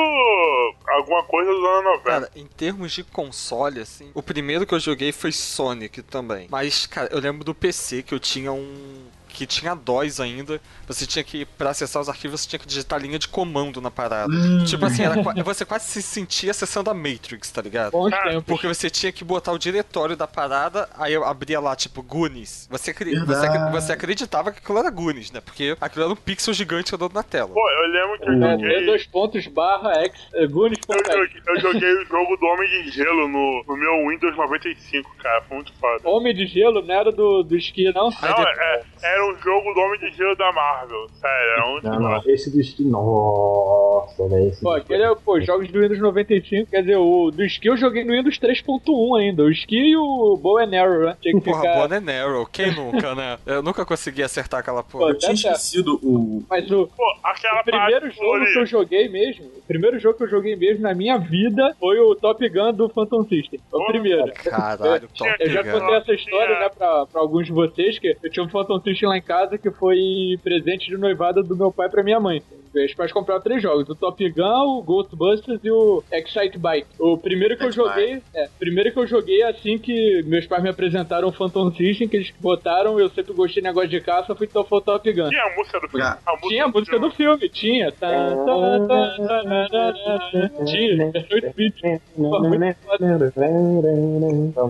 alguma 0.89 1.23
coisa 1.23 1.51
dos 1.51 1.63
anos 1.63 1.83
90. 1.85 2.03
Cara, 2.03 2.29
em 2.35 2.45
termos 2.45 2.91
de 2.91 3.03
console, 3.03 3.79
assim, 3.79 4.11
o 4.13 4.21
primeiro 4.21 4.65
que 4.65 4.73
eu 4.73 4.79
joguei 4.79 5.11
foi 5.11 5.31
Sonic 5.31 6.01
também. 6.03 6.47
Mas, 6.49 6.85
cara, 6.85 7.09
eu 7.11 7.19
lembro 7.19 7.43
do 7.43 7.55
PC 7.55 8.03
que 8.03 8.13
eu 8.13 8.19
tinha 8.19 8.51
um. 8.51 9.05
Que 9.31 9.45
tinha 9.45 9.73
DOS 9.75 10.19
ainda. 10.19 10.61
Você 10.87 11.05
tinha 11.07 11.23
que, 11.23 11.45
pra 11.45 11.69
acessar 11.71 12.01
os 12.01 12.09
arquivos, 12.09 12.41
você 12.41 12.49
tinha 12.49 12.59
que 12.59 12.67
digitar 12.67 12.99
linha 12.99 13.17
de 13.17 13.27
comando 13.27 13.79
na 13.81 13.89
parada. 13.89 14.31
Hum. 14.31 14.63
Tipo 14.65 14.85
assim, 14.85 15.03
era, 15.03 15.15
você 15.43 15.65
quase 15.65 15.85
se 15.85 16.01
sentia 16.01 16.51
acessando 16.51 16.89
a 16.89 16.93
Matrix, 16.93 17.49
tá 17.51 17.61
ligado? 17.61 17.91
Tempos. 17.91 18.43
Porque 18.45 18.67
você 18.67 18.89
tinha 18.89 19.11
que 19.11 19.23
botar 19.23 19.51
o 19.51 19.57
diretório 19.57 20.15
da 20.15 20.27
parada, 20.27 20.89
aí 20.97 21.13
eu 21.13 21.23
abria 21.23 21.59
lá, 21.59 21.75
tipo, 21.75 22.01
Goonies. 22.03 22.67
Você, 22.69 22.93
você, 22.93 23.69
você 23.71 23.93
acreditava 23.93 24.51
que 24.51 24.59
aquilo 24.59 24.77
era 24.79 24.89
Goonies, 24.89 25.31
né? 25.31 25.41
Porque 25.41 25.75
aquilo 25.79 26.05
era 26.05 26.13
um 26.13 26.17
pixel 26.17 26.53
gigante 26.53 26.93
andando 26.93 27.13
na 27.13 27.23
tela. 27.23 27.49
Pô, 27.49 27.69
eu 27.71 27.87
lembro 27.89 28.19
que 28.19 28.29
eu 28.29 28.33
É, 28.43 28.51
joguei. 28.51 28.85
Dois 28.85 29.05
pontos 29.07 29.47
barra 29.47 29.93
X, 30.05 30.19
é, 30.33 30.47
Gunis 30.47 30.79
Eu 30.89 31.17
joguei, 31.17 31.41
eu 31.47 31.59
joguei 31.59 31.93
o 31.93 32.05
jogo 32.05 32.37
do 32.37 32.45
Homem 32.45 32.69
de 32.83 32.91
Gelo 32.91 33.27
no, 33.27 33.63
no 33.67 33.77
meu 33.77 34.09
Windows 34.09 34.35
95, 34.35 35.15
cara. 35.17 35.41
Foi 35.43 35.55
muito 35.57 35.73
foda. 35.79 36.09
Homem 36.09 36.33
de 36.33 36.45
gelo 36.47 36.81
não 36.81 36.93
era 36.93 37.11
do, 37.11 37.43
do 37.43 37.57
esqui, 37.57 37.85
não? 37.93 38.09
Não, 38.09 38.43
é, 38.43 38.83
é- 39.03 39.20
era 39.21 39.33
um 39.33 39.37
jogo 39.37 39.73
do 39.73 39.79
Homem 39.79 39.99
de 39.99 40.11
Gelo 40.11 40.35
da 40.35 40.51
Marvel. 40.51 41.07
Sério, 41.13 41.51
era 41.51 41.67
muito 41.67 41.87
Não, 41.87 41.99
não, 41.99 42.21
esse 42.25 42.49
do 42.49 42.59
skin, 42.59 42.89
nossa, 42.89 44.27
velho. 44.27 44.47
esse 44.49 44.61
Pô, 44.61 44.71
aquele 44.71 45.03
é, 45.03 45.15
pô, 45.15 45.39
jogos 45.39 45.69
do 45.69 45.79
Windows 45.79 45.99
95, 45.99 46.71
quer 46.71 46.81
dizer, 46.81 46.97
o 46.97 47.31
do 47.31 47.43
Ski 47.43 47.67
eu 47.67 47.77
joguei 47.77 48.03
no 48.03 48.13
Windows 48.13 48.39
3.1 48.39 49.19
ainda. 49.19 49.43
O 49.43 49.51
Ski 49.51 49.91
e 49.91 49.97
o 49.97 50.37
Bow 50.37 50.57
and 50.57 50.75
Arrow, 50.75 51.05
né? 51.05 51.17
Tinha 51.21 51.35
que 51.35 51.41
Porra, 51.41 51.61
ficar... 51.61 51.87
Bonnie 51.87 52.09
and 52.09 52.23
Arrow, 52.25 52.45
quem 52.47 52.73
nunca, 52.73 53.15
né? 53.15 53.37
Eu 53.45 53.61
nunca 53.61 53.85
consegui 53.85 54.23
acertar 54.23 54.59
aquela 54.61 54.83
Pô, 54.83 54.99
porra. 54.99 55.11
Eu 55.11 55.17
tinha 55.17 55.33
esquecido 55.33 55.99
o. 56.01 56.43
Mas 56.49 56.69
o, 56.71 56.87
Pô, 56.87 57.03
aquela 57.23 57.61
o 57.61 57.63
primeiro 57.63 58.01
parte 58.01 58.17
jogo 58.17 58.45
que 58.45 58.59
eu 58.59 58.65
joguei 58.65 59.09
mesmo, 59.09 59.45
o 59.45 59.61
primeiro 59.67 59.99
jogo 59.99 60.17
que 60.17 60.23
eu 60.23 60.29
joguei 60.29 60.55
mesmo 60.55 60.81
na 60.81 60.93
minha 60.93 61.17
vida 61.17 61.75
foi 61.79 61.99
o 61.99 62.15
Top 62.15 62.47
Gun 62.49 62.73
do 62.73 62.89
Phantom 62.89 63.23
System. 63.23 63.59
Foi 63.69 63.79
o 63.79 63.85
Pô, 63.85 63.91
primeiro. 63.91 64.31
Caralho, 64.33 65.07
top 65.17 65.31
Eu 65.39 65.49
já 65.49 65.61
Gun. 65.61 65.71
contei 65.71 65.95
essa 65.95 66.13
história, 66.13 66.59
né, 66.59 66.69
pra, 66.69 67.05
pra 67.05 67.21
alguns 67.21 67.45
de 67.45 67.51
vocês, 67.51 67.99
que 67.99 68.17
eu 68.23 68.31
tinha 68.31 68.45
um 68.45 68.49
Phantom 68.49 68.79
System 68.81 69.09
lá 69.11 69.17
em 69.17 69.21
casa 69.21 69.57
que 69.57 69.69
foi 69.69 70.39
presente 70.43 70.87
de 70.89 70.97
noivado 70.97 71.43
do 71.43 71.55
meu 71.55 71.71
pai 71.71 71.89
pra 71.89 72.03
minha 72.03 72.19
mãe. 72.19 72.41
Meus 72.73 72.93
pais 72.93 73.11
compraram 73.11 73.41
três 73.41 73.61
jogos, 73.61 73.89
o 73.89 73.95
Top 73.95 74.29
Gun, 74.29 74.77
o 74.77 74.81
Ghostbusters 74.81 75.59
e 75.61 75.69
o 75.69 76.01
Excite 76.09 76.57
Bike. 76.57 76.87
O 76.97 77.17
primeiro 77.17 77.57
que 77.57 77.65
eu 77.65 77.71
joguei, 77.71 78.21
é, 78.33 78.47
primeiro 78.57 78.93
que 78.93 78.97
eu 78.97 79.05
joguei 79.05 79.43
assim 79.43 79.77
que 79.77 80.23
meus 80.23 80.47
pais 80.47 80.63
me 80.63 80.69
apresentaram 80.69 81.27
o 81.27 81.33
Phantom 81.33 81.69
System, 81.73 82.07
que 82.07 82.15
eles 82.15 82.33
botaram, 82.39 82.97
eu 82.97 83.09
sempre 83.09 83.33
gostei 83.33 83.61
de 83.61 83.67
negócio 83.67 83.89
de 83.89 83.99
caça, 83.99 84.33
fui 84.33 84.47
então 84.47 84.63
foi 84.63 84.77
o 84.77 84.81
Top 84.81 85.11
Gun. 85.11 85.27
Tinha 85.27 85.43
a 85.43 85.55
música 85.55 85.79
do 85.81 85.89
filme. 85.89 86.05
A 86.05 86.31
música 86.31 86.47
Tinha 86.47 86.63
a 86.63 86.67
música 86.69 86.99
do 86.99 87.11
filme, 87.11 87.49
tinha. 87.49 87.91
Tá, 87.91 88.09
tá, 88.09 88.79
tá, 88.87 89.15
tá, 89.17 89.43
tá, 89.43 89.67
tá, 89.69 90.49
tá. 90.57 90.65
Tinha, 90.65 91.11
é 91.13 91.33
8 91.33 91.53
bits. 91.53 91.81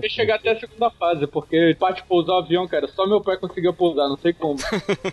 que 0.00 0.08
chegar 0.08 0.36
até 0.36 0.50
a 0.50 0.58
segunda 0.58 0.90
fase, 0.90 1.26
porque 1.28 1.76
parte 1.78 2.02
pousar 2.02 2.34
o 2.34 2.38
avião, 2.38 2.66
cara, 2.66 2.88
só 2.88 3.06
meu 3.06 3.20
pai 3.20 3.36
conseguia 3.36 3.72
pousar, 3.72 4.08
não 4.08 4.16
sei 4.16 4.31
como. 4.34 4.58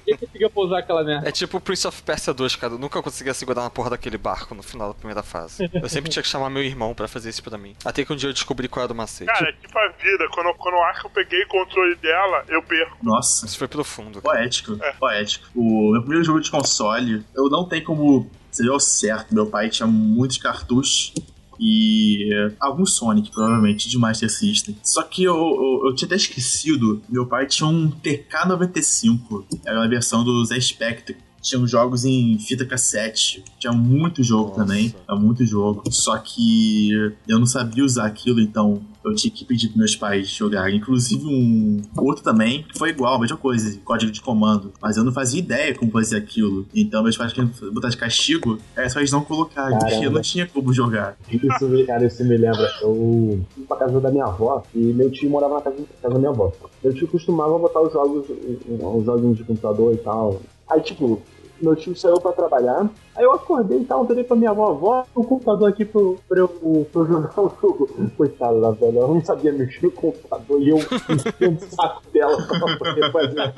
Quem 0.06 0.18
conseguia 0.18 0.50
pousar 0.50 0.80
aquela 0.80 1.04
merda? 1.04 1.28
É 1.28 1.32
tipo 1.32 1.58
o 1.58 1.62
Prince 1.62 1.88
of 1.88 2.02
Persia 2.04 2.34
2, 2.34 2.56
cara. 2.56 2.74
Eu 2.74 2.78
nunca 2.80 3.02
conseguia 3.02 3.34
segurar 3.34 3.64
na 3.64 3.70
porra 3.70 3.92
daquele 3.92 4.18
barco 4.18 4.54
no 4.56 4.64
final 4.64 4.90
da 4.90 4.94
primeira 4.94 5.24
fase. 5.24 5.70
Eu 5.74 5.90
sempre 5.90 6.10
tinha 6.10 6.24
que 6.24 6.30
chamar 6.30 6.50
meu 6.50 6.64
irmão 6.64 6.94
pra 6.94 7.08
fazer 7.08 7.30
isso 7.30 7.44
pra 7.44 7.58
mim. 7.58 7.76
Até 7.84 8.04
que 8.06 8.12
um 8.14 8.16
dia 8.16 8.30
eu 8.30 8.34
descobri 8.34 8.68
qual 8.68 8.84
era 8.84 8.94
o 8.94 8.96
macete. 8.96 9.32
Cara, 9.32 9.50
é 9.50 9.54
tipo 9.54 9.78
a 9.78 9.88
vida. 9.90 10.28
Quando, 10.34 10.54
quando 10.56 10.76
eu 10.76 10.84
acho 10.84 11.02
que 11.02 11.06
eu 11.08 11.12
peguei 11.12 11.44
o 11.44 11.48
controle 11.48 11.96
dela, 11.96 12.44
eu 12.48 12.62
perco. 12.64 12.98
Nossa. 13.04 13.46
Isso 13.46 13.58
foi 13.58 13.68
profundo. 13.68 14.22
cara. 14.22 14.38
Poético, 14.38 14.78
poético. 15.00 15.48
O 15.56 15.92
meu 15.92 16.02
primeiro 16.02 16.24
jogo 16.24 16.40
de 16.40 16.50
console, 16.52 17.26
eu 17.36 17.50
não 17.50 17.68
tenho 17.68 17.84
como 17.84 18.30
seria 18.52 18.74
o 18.74 18.80
certo. 18.80 19.34
Meu 19.34 19.46
pai 19.48 19.70
tinha 19.70 19.88
muitos 19.88 20.38
cartuchos 20.38 21.14
e 21.60 22.30
alguns 22.60 22.96
Sonic, 22.96 23.32
provavelmente, 23.32 23.90
de 23.90 23.98
Master 23.98 24.30
System. 24.30 24.78
Só 24.84 25.04
que 25.04 25.24
eu, 25.24 25.36
eu, 25.36 25.88
eu 25.88 25.96
tinha 25.96 26.08
até 26.08 26.16
esquecido, 26.16 27.02
meu 27.10 27.26
pai 27.26 27.46
tinha 27.46 27.68
um 27.68 27.92
TK-95, 27.92 29.46
era 29.66 29.84
a 29.84 29.88
versão 29.88 30.24
do 30.24 30.44
Z 30.46 30.60
Spectre. 30.62 31.18
Tinha 31.42 31.66
jogos 31.66 32.04
em 32.04 32.38
fita 32.38 32.66
cassete. 32.66 33.44
Tinha 33.58 33.72
muito 33.72 34.22
jogo 34.22 34.50
Nossa. 34.50 34.62
também. 34.62 34.90
Tinha 34.90 35.18
muito 35.18 35.46
jogo. 35.46 35.84
Só 35.90 36.18
que 36.18 36.92
eu 37.28 37.40
não 37.40 37.46
sabia 37.46 37.84
usar 37.84 38.08
aquilo, 38.08 38.42
então 38.42 38.82
eu 39.04 39.16
tinha 39.16 39.32
que 39.34 39.46
pedir 39.46 39.68
pros 39.68 39.78
meus 39.78 39.96
pais 39.96 40.28
jogarem. 40.30 40.78
Inclusive 40.78 41.26
um 41.26 41.82
outro 41.98 42.24
também, 42.24 42.64
que 42.64 42.78
foi 42.78 42.90
igual, 42.90 43.16
a 43.16 43.20
mesma 43.20 43.38
coisa, 43.38 43.80
código 43.84 44.12
de 44.12 44.22
comando. 44.22 44.72
Mas 44.82 44.98
eu 44.98 45.04
não 45.04 45.12
fazia 45.12 45.40
ideia 45.40 45.74
como 45.76 45.92
fazer 45.92 46.18
aquilo. 46.18 46.66
Então 46.76 47.02
meus 47.04 47.18
pais 47.18 47.32
queriam 47.34 47.52
botar 47.74 47.90
de 47.90 47.98
castigo, 47.98 48.58
era 48.76 48.90
só 48.90 49.00
eles 49.00 49.12
não 49.12 49.22
colocarem, 49.24 49.78
porque 49.80 50.06
eu 50.06 50.12
não 50.12 50.22
tinha 50.22 50.46
como 50.48 50.74
jogar. 50.74 51.18
Isso, 51.32 51.68
me- 51.70 51.86
cara, 51.86 52.06
isso 52.06 52.24
me 52.26 52.38
lembra. 52.38 52.70
Eu 52.82 53.40
fui 53.56 53.64
pra 53.66 53.78
casa 53.78 54.00
da 54.00 54.12
minha 54.12 54.26
avó 54.26 54.64
e 54.76 54.80
meu 54.80 55.10
tio 55.12 55.30
morava 55.30 55.56
na 55.56 55.62
casa, 55.62 55.78
casa 56.02 56.14
da 56.14 56.20
minha 56.20 56.32
avó. 56.32 56.52
Meu 56.84 56.94
tio 56.94 57.08
costumava 57.08 57.58
botar 57.58 57.82
os 57.82 57.94
jogos, 57.94 58.26
os 58.30 59.06
joguinhos 59.06 59.38
de 59.38 59.44
computador 59.44 59.94
e 59.94 59.98
tal. 59.98 60.42
Aí, 60.70 60.82
tipo, 60.82 61.22
meu 61.62 61.76
tio 61.76 61.96
saiu 61.96 62.20
pra 62.20 62.32
trabalhar. 62.32 62.90
Aí 63.16 63.24
eu 63.24 63.34
acordei 63.34 63.80
e 63.80 63.86
tal, 63.86 64.06
virei 64.06 64.24
pra 64.24 64.36
minha 64.36 64.52
avó, 64.52 64.72
avó, 64.72 65.06
o 65.14 65.24
computador 65.24 65.70
aqui 65.70 65.84
pro, 65.84 66.18
pra, 66.28 66.40
eu, 66.40 66.48
pra 66.48 67.02
eu 67.02 67.08
jogar 67.08 67.40
o 67.40 67.54
jogo. 67.62 67.90
Coitada 68.16 68.60
da 68.62 68.72
velha, 68.72 69.00
ela 69.00 69.08
não 69.08 69.24
sabia 69.24 69.52
mexer 69.52 69.84
no 69.84 69.92
computador 69.92 70.62
e 70.62 70.70
eu 70.70 70.78
enchendo 70.78 71.66
o 71.66 71.76
saco 71.76 72.02
dela 72.14 72.42
pra 72.48 72.78
poder 72.78 73.12
fazer 73.12 73.54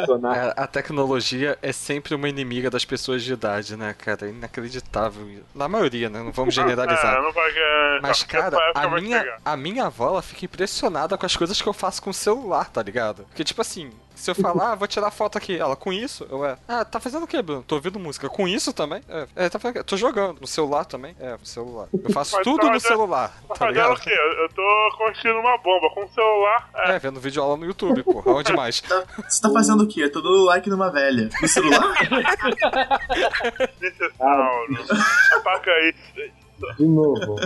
funcionar. 0.00 0.30
É, 0.40 0.54
a 0.56 0.66
tecnologia 0.66 1.58
é 1.60 1.72
sempre 1.72 2.14
uma 2.14 2.28
inimiga 2.28 2.70
das 2.70 2.84
pessoas 2.84 3.22
de 3.22 3.32
idade, 3.32 3.76
né, 3.76 3.94
cara? 3.96 4.26
É 4.26 4.30
inacreditável. 4.30 5.26
Na 5.54 5.68
maioria, 5.68 6.08
né? 6.08 6.22
Não 6.22 6.32
vamos 6.32 6.54
generalizar. 6.54 7.20
não 7.22 7.32
vai 7.32 7.52
ganhar. 7.52 8.00
Mas, 8.02 8.22
cara, 8.22 8.56
a 8.74 8.88
minha, 9.00 9.38
a 9.44 9.56
minha 9.56 9.86
avó, 9.86 10.08
ela 10.08 10.22
fica 10.22 10.44
impressionada 10.44 11.16
com 11.16 11.26
as 11.26 11.36
coisas 11.36 11.60
que 11.60 11.68
eu 11.68 11.72
faço 11.72 12.02
com 12.02 12.10
o 12.10 12.14
celular, 12.14 12.70
tá 12.70 12.82
ligado? 12.82 13.24
Porque, 13.24 13.44
tipo 13.44 13.60
assim, 13.60 13.90
se 14.20 14.30
eu 14.30 14.34
falar, 14.34 14.72
ah, 14.72 14.74
vou 14.74 14.86
tirar 14.86 15.10
foto 15.10 15.38
aqui, 15.38 15.56
ela, 15.58 15.74
com 15.74 15.92
isso? 15.92 16.26
Eu, 16.30 16.44
é, 16.44 16.56
ah, 16.68 16.84
tá 16.84 17.00
fazendo 17.00 17.24
o 17.24 17.26
quê, 17.26 17.40
Bruno? 17.42 17.62
Tô 17.62 17.76
ouvindo 17.76 17.98
música. 17.98 18.28
Com 18.28 18.46
isso 18.46 18.72
também? 18.72 19.02
É, 19.08 19.26
é 19.34 19.48
tá 19.48 19.58
fazendo 19.58 19.76
o 19.76 19.78
quê? 19.80 19.84
Tô 19.84 19.96
jogando. 19.96 20.40
No 20.40 20.46
celular 20.46 20.84
também? 20.84 21.16
É, 21.18 21.32
no 21.32 21.46
celular. 21.46 21.88
Eu 21.92 22.10
faço 22.12 22.36
Mas 22.36 22.44
tudo 22.44 22.58
tá 22.58 22.66
no 22.66 22.72
fazendo- 22.74 22.88
celular, 22.88 23.28
Tá 23.48 23.54
fazendo 23.54 23.74
ligado? 23.74 23.92
o 23.94 24.00
quê? 24.00 24.10
Eu 24.12 24.48
tô 24.50 24.96
construindo 24.98 25.38
uma 25.40 25.56
bomba 25.58 25.88
com 25.94 26.04
o 26.04 26.08
celular. 26.10 26.68
É, 26.74 26.96
É, 26.96 26.98
vendo 26.98 27.18
vídeo 27.20 27.42
aula 27.42 27.56
no 27.56 27.64
YouTube, 27.66 28.02
porra. 28.02 28.32
Onde 28.32 28.52
mais? 28.52 28.80
Tá- 28.82 29.04
Você 29.28 29.40
tá 29.40 29.50
fazendo 29.50 29.84
o 29.84 29.88
quê? 29.88 30.04
Eu 30.04 30.12
tô 30.12 30.20
dando 30.20 30.44
like 30.44 30.68
numa 30.68 30.90
velha. 30.90 31.30
No 31.40 31.48
celular? 31.48 31.80
necessário. 33.80 34.78
Apaga 35.36 35.70
isso. 35.88 36.39
De 36.76 36.86
novo, 36.86 37.36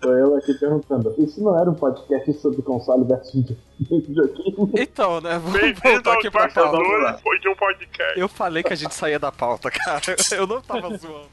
tô 0.00 0.12
eu 0.12 0.36
aqui 0.36 0.54
perguntando. 0.54 1.14
Isso 1.18 1.42
não 1.42 1.58
era 1.58 1.70
um 1.70 1.74
podcast 1.74 2.32
sobre 2.34 2.62
console 2.62 3.04
versus 3.04 3.34
videogame? 3.80 4.72
Então, 4.76 5.20
né? 5.20 5.38
Vamos 5.38 5.80
voltar 5.80 6.14
aqui 6.14 6.30
pra 6.30 6.48
pauta. 6.48 7.18
foi 7.22 7.38
de 7.38 7.48
um 7.48 7.54
podcast. 7.54 8.18
Eu 8.18 8.28
falei 8.28 8.62
que 8.62 8.72
a 8.72 8.76
gente 8.76 8.94
saía 8.94 9.18
da 9.18 9.32
pauta, 9.32 9.70
cara. 9.70 10.00
Eu 10.32 10.46
não 10.46 10.60
tava 10.60 10.96
zoando. 10.96 11.28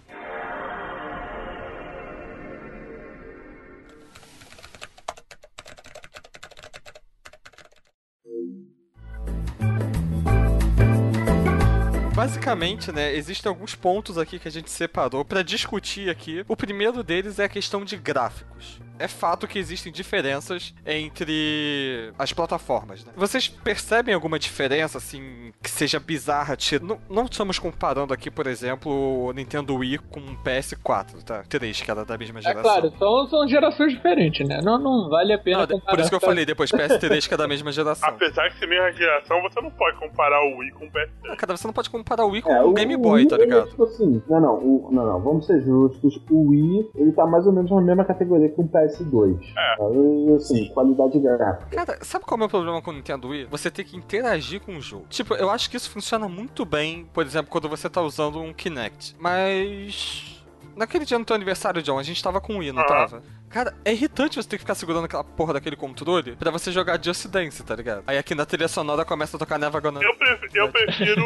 Basicamente, 12.13 12.91
né, 12.91 13.15
existem 13.15 13.49
alguns 13.49 13.73
pontos 13.73 14.17
aqui 14.17 14.37
que 14.37 14.47
a 14.47 14.51
gente 14.51 14.69
separou 14.69 15.23
pra 15.23 15.41
discutir 15.41 16.09
aqui. 16.09 16.43
O 16.47 16.57
primeiro 16.57 17.01
deles 17.03 17.39
é 17.39 17.45
a 17.45 17.49
questão 17.49 17.85
de 17.85 17.95
gráficos. 17.95 18.79
É 19.03 19.07
fato 19.07 19.47
que 19.47 19.57
existem 19.59 19.91
diferenças 19.91 20.73
entre 20.85 22.11
as 22.17 22.31
plataformas, 22.33 23.03
né? 23.05 23.11
Vocês 23.15 23.47
percebem 23.47 24.13
alguma 24.13 24.37
diferença, 24.39 24.97
assim, 24.97 25.51
que 25.61 25.69
seja 25.69 25.99
bizarra? 25.99 26.55
Tira- 26.55 26.83
Não, 26.83 26.97
não 27.09 27.25
estamos 27.25 27.59
comparando 27.59 28.13
aqui, 28.13 28.29
por 28.31 28.47
exemplo, 28.47 28.91
o 29.25 29.31
Nintendo 29.33 29.75
Wii 29.75 29.97
com 30.09 30.19
o 30.19 30.35
PS4, 30.43 31.23
tá? 31.23 31.43
3, 31.47 31.81
que 31.81 31.89
era 31.91 32.05
da 32.05 32.17
mesma 32.17 32.39
É 32.39 32.43
geração. 32.43 32.63
claro, 32.63 32.93
são, 32.97 33.27
são 33.27 33.47
gerações 33.47 33.93
diferentes, 33.93 34.47
né? 34.47 34.61
Não, 34.63 34.77
não 34.79 35.09
vale 35.09 35.33
a 35.33 35.37
pena 35.39 35.59
Não, 35.59 35.67
comparar. 35.67 35.91
por 35.95 35.99
isso 35.99 36.09
que 36.09 36.15
eu 36.15 36.19
falei 36.19 36.45
depois, 36.45 36.71
PS3 36.71 37.27
que 37.27 37.33
é 37.33 37.37
da 37.37 37.47
mesma 37.47 37.71
geração. 37.73 38.07
Apesar 38.09 38.47
de 38.49 38.57
ser 38.59 38.67
mesma 38.67 38.91
geração, 38.93 39.41
você 39.41 39.61
não 39.61 39.71
pode 39.71 39.97
comparar 39.99 40.39
o 40.41 40.57
Wii 40.59 40.71
com 40.71 40.85
o 40.85 40.89
PS3. 40.91 41.09
Ah, 41.31 41.35
Cara, 41.35 41.57
você 41.57 41.67
não 41.67 41.73
pode 41.73 41.89
comparar 41.89 42.25
o 42.25 42.29
Wii 42.29 42.41
com 42.41 42.51
É, 42.51 42.61
o 42.63 42.73
Game 42.73 42.95
Boy, 42.97 43.21
Wii, 43.21 43.27
tá 43.27 43.35
é 43.35 43.39
ligado? 43.39 43.69
tipo 43.69 43.83
assim, 43.83 44.21
não, 44.29 44.39
não, 44.39 44.55
o- 44.55 44.89
não, 44.91 45.05
não, 45.05 45.21
vamos 45.21 45.45
ser 45.45 45.61
justos. 45.61 46.19
O 46.29 46.49
Wii, 46.49 46.89
ele 46.95 47.11
tá 47.11 47.25
mais 47.25 47.45
ou 47.45 47.51
menos 47.53 47.69
na 47.71 47.81
mesma 47.81 48.05
categoria 48.05 48.49
que 48.49 48.59
o 48.61 48.67
PS2. 48.97 49.39
É. 49.57 50.35
Assim, 50.35 50.67
qualidade 50.73 51.19
gráfica. 51.19 51.75
Cara, 51.85 51.99
sabe 52.01 52.25
qual 52.25 52.35
é 52.35 52.37
o 52.37 52.39
meu 52.39 52.49
problema 52.49 52.81
com 52.81 52.91
o 52.91 52.93
Nintendo 52.93 53.29
Wii? 53.29 53.45
Você 53.45 53.69
tem 53.71 53.85
que 53.85 53.95
interagir 53.97 54.61
com 54.61 54.75
o 54.77 54.81
jogo. 54.81 55.05
Tipo, 55.09 55.33
eu 55.35 55.49
acho 55.49 55.69
que 55.69 55.77
isso 55.77 55.89
funciona 55.89 56.27
muito 56.27 56.65
bem, 56.65 57.05
por 57.13 57.25
exemplo, 57.25 57.51
quando 57.51 57.67
você 57.69 57.89
tá 57.89 58.01
usando 58.01 58.39
um 58.39 58.53
Kinect. 58.53 59.15
Mas. 59.19 60.37
Naquele 60.73 61.03
dia 61.03 61.19
no 61.19 61.25
teu 61.25 61.35
aniversário, 61.35 61.81
John, 61.83 61.99
a 61.99 62.03
gente 62.03 62.23
tava 62.23 62.39
com 62.39 62.55
o 62.55 62.57
Wii, 62.59 62.71
não 62.71 62.79
Aham. 62.81 62.87
tava? 62.87 63.23
Cara, 63.49 63.73
é 63.83 63.91
irritante 63.91 64.37
você 64.41 64.47
ter 64.47 64.55
que 64.55 64.61
ficar 64.63 64.75
segurando 64.75 65.03
aquela 65.03 65.23
porra 65.25 65.51
daquele 65.51 65.75
controle 65.75 66.37
pra 66.37 66.49
você 66.49 66.71
jogar 66.71 66.97
Just 67.03 67.27
Dance, 67.27 67.61
tá 67.61 67.75
ligado? 67.75 68.03
Aí 68.07 68.17
aqui 68.17 68.33
na 68.33 68.45
trilha 68.45 68.69
sonora 68.69 69.03
começa 69.03 69.35
a 69.35 69.39
tocar 69.39 69.59
Never 69.59 69.81
Gonna... 69.81 69.99
Eu, 70.01 70.15
pref- 70.15 70.55
eu 70.55 70.71
prefiro. 70.71 71.25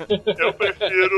eu 0.38 0.54
prefiro. 0.54 1.16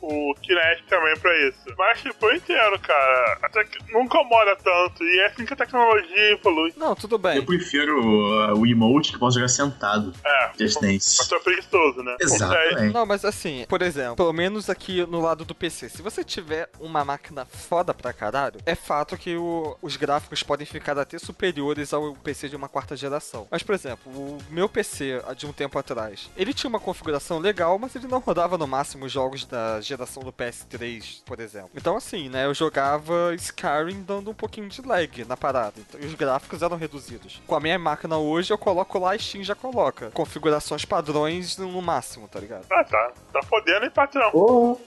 O 0.00 0.34
Kinect 0.42 0.84
também 0.88 1.16
pra 1.18 1.48
isso. 1.48 1.58
Mas, 1.78 2.00
tipo, 2.02 2.26
eu 2.26 2.36
entendo, 2.36 2.78
cara. 2.80 3.38
Até 3.42 3.64
que 3.64 3.92
não 3.92 4.02
incomoda 4.02 4.56
tanto. 4.56 5.02
E 5.04 5.20
é 5.20 5.26
assim 5.26 5.44
que 5.44 5.52
a 5.52 5.56
tecnologia 5.56 6.32
evolui. 6.32 6.72
Não, 6.76 6.94
tudo 6.94 7.18
bem. 7.18 7.36
Eu 7.36 7.44
prefiro 7.46 8.00
uh, 8.02 8.58
o 8.58 8.66
emote 8.66 9.12
que 9.12 9.18
posso 9.18 9.36
jogar 9.38 9.48
sentado. 9.48 10.12
É. 10.24 10.50
Just 10.58 10.80
Dance. 10.80 11.16
Mas 11.18 11.28
tu 11.28 11.34
é 11.34 11.40
preguiçoso, 11.40 12.02
né? 12.02 12.16
Exatamente. 12.20 12.92
Não, 12.92 13.06
mas 13.06 13.24
assim, 13.24 13.64
por 13.68 13.82
exemplo, 13.82 14.16
pelo 14.16 14.32
menos 14.32 14.68
aqui 14.68 15.04
no 15.06 15.20
lado 15.20 15.44
do 15.44 15.54
PC, 15.54 15.88
se 15.88 16.02
você 16.02 16.24
tiver 16.24 16.68
uma 16.80 17.04
máquina 17.04 17.44
foda 17.46 17.94
pra 17.94 18.12
caralho, 18.12 18.60
é 18.66 18.74
fato 18.74 19.16
que 19.16 19.36
o- 19.36 19.76
os 19.82 19.96
gráficos 19.96 20.42
podem 20.42 20.66
ficar 20.66 20.98
até 20.98 21.18
superiores 21.18 21.92
ao 21.92 22.14
PC 22.14 22.48
de 22.48 22.56
uma 22.56 22.68
quarta 22.68 22.96
geração. 22.96 23.46
Mas, 23.50 23.62
por 23.62 23.74
exemplo, 23.74 24.10
o 24.12 24.38
meu 24.50 24.68
PC 24.68 25.22
de 25.36 25.46
um 25.46 25.52
tempo 25.52 25.78
atrás, 25.78 26.30
ele 26.36 26.52
tinha 26.54 26.68
uma 26.68 26.80
configuração 26.80 27.38
legal, 27.38 27.78
mas 27.78 27.94
ele 27.94 28.06
não 28.06 28.18
rodava 28.18 28.56
no 28.58 28.66
máximo 28.66 29.06
os 29.06 29.12
jogos 29.12 29.44
da 29.44 29.71
geração 29.80 30.22
do 30.22 30.32
PS3, 30.32 31.22
por 31.24 31.40
exemplo. 31.40 31.70
Então, 31.74 31.96
assim, 31.96 32.28
né, 32.28 32.46
eu 32.46 32.54
jogava 32.54 33.34
Skyrim 33.34 34.02
dando 34.02 34.30
um 34.30 34.34
pouquinho 34.34 34.68
de 34.68 34.82
lag 34.82 35.24
na 35.24 35.36
parada. 35.36 35.74
Então, 35.78 36.00
e 36.00 36.06
os 36.06 36.14
gráficos 36.14 36.62
eram 36.62 36.76
reduzidos. 36.76 37.40
Com 37.46 37.54
a 37.54 37.60
minha 37.60 37.78
máquina 37.78 38.18
hoje, 38.18 38.52
eu 38.52 38.58
coloco 38.58 38.98
lá, 38.98 39.12
a 39.14 39.18
Steam 39.18 39.44
já 39.44 39.54
coloca. 39.54 40.10
Configurações 40.10 40.84
padrões 40.84 41.56
no 41.56 41.80
máximo, 41.82 42.28
tá 42.28 42.40
ligado? 42.40 42.64
Ah, 42.70 42.84
tá. 42.84 43.12
Tá 43.32 43.42
fodendo, 43.42 43.84
hein, 43.84 43.90
patrão? 43.94 44.30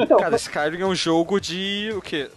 Então, 0.00 0.18
Cara, 0.18 0.34
Skyrim 0.34 0.80
é 0.80 0.86
um 0.86 0.94
jogo 0.94 1.40
de 1.40 1.92
o 1.94 2.02
quê? 2.02 2.28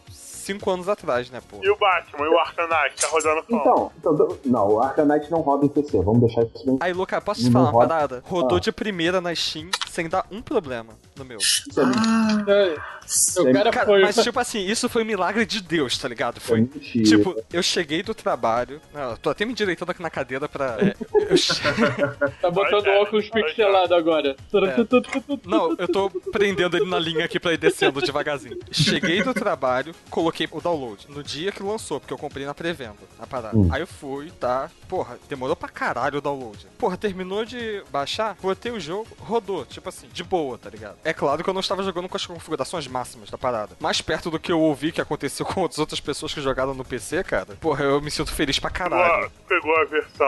Cinco 0.42 0.72
anos 0.72 0.90
atrás, 0.90 1.30
né, 1.30 1.40
pô? 1.50 1.58
E 1.64 1.70
o 1.70 1.78
Batman 1.78 2.26
e 2.26 2.30
o 2.30 2.38
Arcanite 2.40 2.96
tá 3.00 3.08
rodando 3.08 3.44
como? 3.44 3.62
então, 3.62 3.92
então, 4.00 4.38
não, 4.46 4.68
o 4.70 4.82
Arcanite 4.82 5.30
não 5.32 5.42
roda 5.42 5.66
em 5.66 5.70
PC, 5.70 6.02
vamos 6.02 6.22
deixar 6.22 6.44
isso 6.44 6.66
bem. 6.66 6.78
Aí, 6.82 6.92
Luca, 6.94 7.22
posso 7.22 7.42
te 7.42 7.52
falar 7.52 7.66
uma 7.66 7.72
roda. 7.72 7.88
parada? 7.88 8.24
Rodou 8.26 8.58
Ah. 8.58 8.62
de 8.62 8.72
primeira 8.72 9.22
na 9.22 9.34
Steam 9.36 9.70
sem 9.90 10.10
dar 10.10 10.26
um 10.32 10.42
problema 10.42 10.94
no 11.16 11.24
meu. 11.24 11.38
Isso 11.38 11.64
é. 11.80 11.84
Ah, 11.84 12.44
É, 12.48 13.42
O 13.42 13.52
cara 13.54 13.72
Cara, 13.72 13.86
foi. 13.88 14.02
mas 14.02 14.16
tipo 14.16 14.40
assim, 14.40 14.60
isso 14.66 14.88
foi 14.88 15.04
um 15.04 15.06
milagre 15.06 15.46
de 15.46 15.62
Deus, 15.62 15.98
tá 15.98 16.08
ligado? 16.08 16.38
É 16.38 16.40
Foi. 16.40 16.62
mentira. 16.62 17.04
Tipo, 17.04 17.36
eu 17.52 17.62
cheguei 17.62 18.02
do 18.02 18.14
trabalho. 18.16 18.80
Não, 18.94 19.18
tô 19.18 19.30
até 19.30 19.44
me 19.44 19.52
endireitando 19.52 19.92
aqui 19.92 20.02
na 20.02 20.10
cadeira 20.10 20.48
pra. 20.48 20.78
é, 20.80 20.96
eu 21.30 21.36
che- 21.36 21.52
Tá 22.42 22.50
botando 22.50 22.86
Vai, 22.86 22.98
óculos 23.00 23.28
vai, 23.30 23.44
pixelado 23.44 23.94
agora. 23.96 24.36
Não, 25.46 25.76
eu 25.78 25.88
tô 25.88 26.10
prendendo 26.32 26.78
ele 26.78 26.90
na 26.90 26.98
linha 27.00 27.26
aqui 27.26 27.40
pra 27.40 27.52
ir 27.54 27.58
descendo 27.58 28.02
devagarzinho. 28.02 28.58
Cheguei 28.72 29.22
do 29.24 29.34
trabalho, 29.34 29.94
coloquei 30.10 30.31
o 30.52 30.62
download 30.62 31.06
no 31.10 31.24
dia 31.24 31.52
que 31.52 31.62
lançou, 31.64 32.00
porque 32.00 32.14
eu 32.14 32.18
comprei 32.18 32.46
na 32.46 32.54
pré-venda, 32.54 32.96
a 33.20 33.28
parada. 33.28 33.58
Hum. 33.58 33.68
Aí 33.72 33.82
eu 33.82 33.88
fui, 33.88 34.32
tá? 34.32 34.70
Porra, 34.88 35.18
demorou 35.30 35.56
pra 35.56 35.70
caralho 35.70 36.18
o 36.18 36.22
download. 36.22 36.68
Porra, 36.78 36.98
terminou 36.98 37.46
de 37.46 37.84
baixar, 37.92 38.36
botei 38.42 38.72
o 38.72 38.80
jogo, 38.80 39.08
rodou, 39.20 39.66
tipo 39.66 39.88
assim, 39.90 40.08
de 40.12 40.24
boa, 40.24 40.58
tá 40.58 40.70
ligado? 40.70 40.98
É 41.04 41.14
claro 41.14 41.44
que 41.44 41.50
eu 41.50 41.54
não 41.54 41.62
estava 41.62 41.84
jogando 41.84 42.08
com 42.10 42.18
as 42.18 42.26
configurações 42.26 42.88
máximas 42.88 43.30
da 43.30 43.38
parada. 43.38 43.76
Mais 43.80 44.02
perto 44.02 44.30
do 44.32 44.40
que 44.40 44.52
eu 44.52 44.60
ouvi 44.60 44.92
que 44.92 45.02
aconteceu 45.02 45.46
com 45.48 45.62
outras 45.62 45.80
outras 45.80 46.00
pessoas 46.00 46.34
que 46.34 46.42
jogaram 46.42 46.74
no 46.74 46.84
PC, 46.86 47.24
cara. 47.24 47.56
Porra, 47.60 47.84
eu 47.84 48.02
me 48.02 48.10
sinto 48.12 48.32
feliz 48.34 48.60
pra 48.60 48.70
Pegou 48.72 48.90
caralho. 48.90 49.26
a- 49.26 49.30
Pegou 49.48 49.76
a 49.78 49.86
versão 49.86 50.28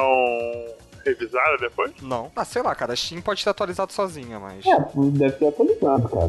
revisada 1.06 1.58
depois? 1.60 1.92
Não. 2.02 2.32
Ah, 2.36 2.46
sei 2.46 2.62
lá, 2.62 2.74
cara, 2.76 2.94
a 2.94 2.96
Steam 2.96 3.22
pode 3.22 3.44
ter 3.44 3.50
atualizado 3.50 3.92
sozinha, 3.94 4.40
mas. 4.40 4.66
É, 4.66 4.78
deve 5.12 5.34
ter 5.38 5.48
atualizado, 5.48 6.08
cara. 6.10 6.28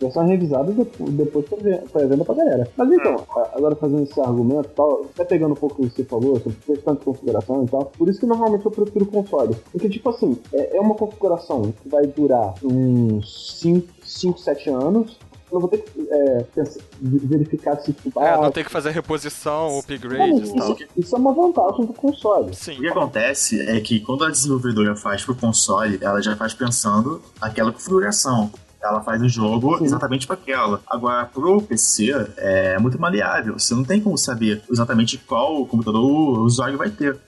Versão 0.00 0.26
revisada 0.26 0.72
depois, 0.72 1.10
depois 1.12 1.46
foi 1.48 1.58
ve- 1.60 1.82
foi 1.92 2.02
a 2.02 2.06
venda 2.06 2.24
pra 2.24 2.34
galera. 2.34 2.68
Mas 2.76 2.92
então, 2.92 3.16
a- 3.36 3.50
agora 3.54 3.76
fazendo 3.76 4.02
esse 4.02 4.20
argumento 4.20 4.68
e 4.68 4.74
tal, 4.74 5.04
até 5.14 5.24
pegando 5.24 5.52
um 5.52 5.56
pouco 5.56 5.82
o 5.84 5.88
que 5.88 5.96
você 5.96 6.04
falou, 6.04 6.38
sobre 6.40 6.58
questão 6.66 6.94
de 6.94 7.00
configuração 7.04 7.64
e 7.64 7.68
tal, 7.68 7.84
por 7.86 8.08
isso 8.08 8.20
que 8.20 8.26
normalmente 8.26 8.64
eu 8.64 8.70
prefiro 8.70 9.06
console. 9.06 9.54
Porque, 9.72 9.88
tipo 9.88 10.10
assim, 10.10 10.36
é, 10.52 10.76
é 10.76 10.80
uma 10.80 10.94
configuração 10.94 11.72
que 11.82 11.88
vai 11.88 12.06
durar 12.06 12.54
uns 12.62 13.88
5, 14.04 14.38
7 14.38 14.70
anos. 14.70 15.16
Eu 15.52 15.60
vou 15.60 15.68
ter 15.68 15.78
que 15.78 16.08
é, 16.10 16.42
pensar- 16.54 16.80
verificar 17.00 17.76
se 17.80 17.92
tipo, 17.92 18.18
É, 18.20 18.30
ah, 18.30 18.40
não 18.40 18.50
tem 18.50 18.64
que 18.64 18.70
fazer 18.70 18.90
reposição, 18.90 19.78
upgrade 19.78 20.42
e 20.50 20.56
tal. 20.56 20.72
isso, 20.72 20.84
isso 20.96 21.14
é 21.14 21.18
uma 21.18 21.32
vantagem 21.32 21.84
do 21.86 21.92
console. 21.92 22.52
Sim. 22.54 22.72
O 22.78 22.80
que 22.80 22.88
acontece 22.88 23.60
é 23.70 23.80
que 23.80 24.00
quando 24.00 24.24
a 24.24 24.30
desenvolvedora 24.30 24.96
faz 24.96 25.24
pro 25.24 25.34
console, 25.36 25.98
ela 26.02 26.20
já 26.20 26.34
faz 26.34 26.54
pensando 26.54 27.22
aquela 27.40 27.70
configuração. 27.70 28.50
Ela 28.84 29.00
faz 29.00 29.22
o 29.22 29.28
jogo 29.28 29.78
Sim. 29.78 29.84
exatamente 29.84 30.26
para 30.26 30.36
aquela. 30.36 30.80
Agora, 30.86 31.24
pro 31.24 31.62
PC, 31.62 32.12
é 32.36 32.78
muito 32.78 33.00
maleável. 33.00 33.58
Você 33.58 33.74
não 33.74 33.82
tem 33.82 34.00
como 34.00 34.18
saber 34.18 34.62
exatamente 34.70 35.16
qual 35.18 35.64
computador 35.66 36.04
o 36.04 36.44
usuário 36.44 36.76
vai 36.76 36.90
ter. 36.90 37.18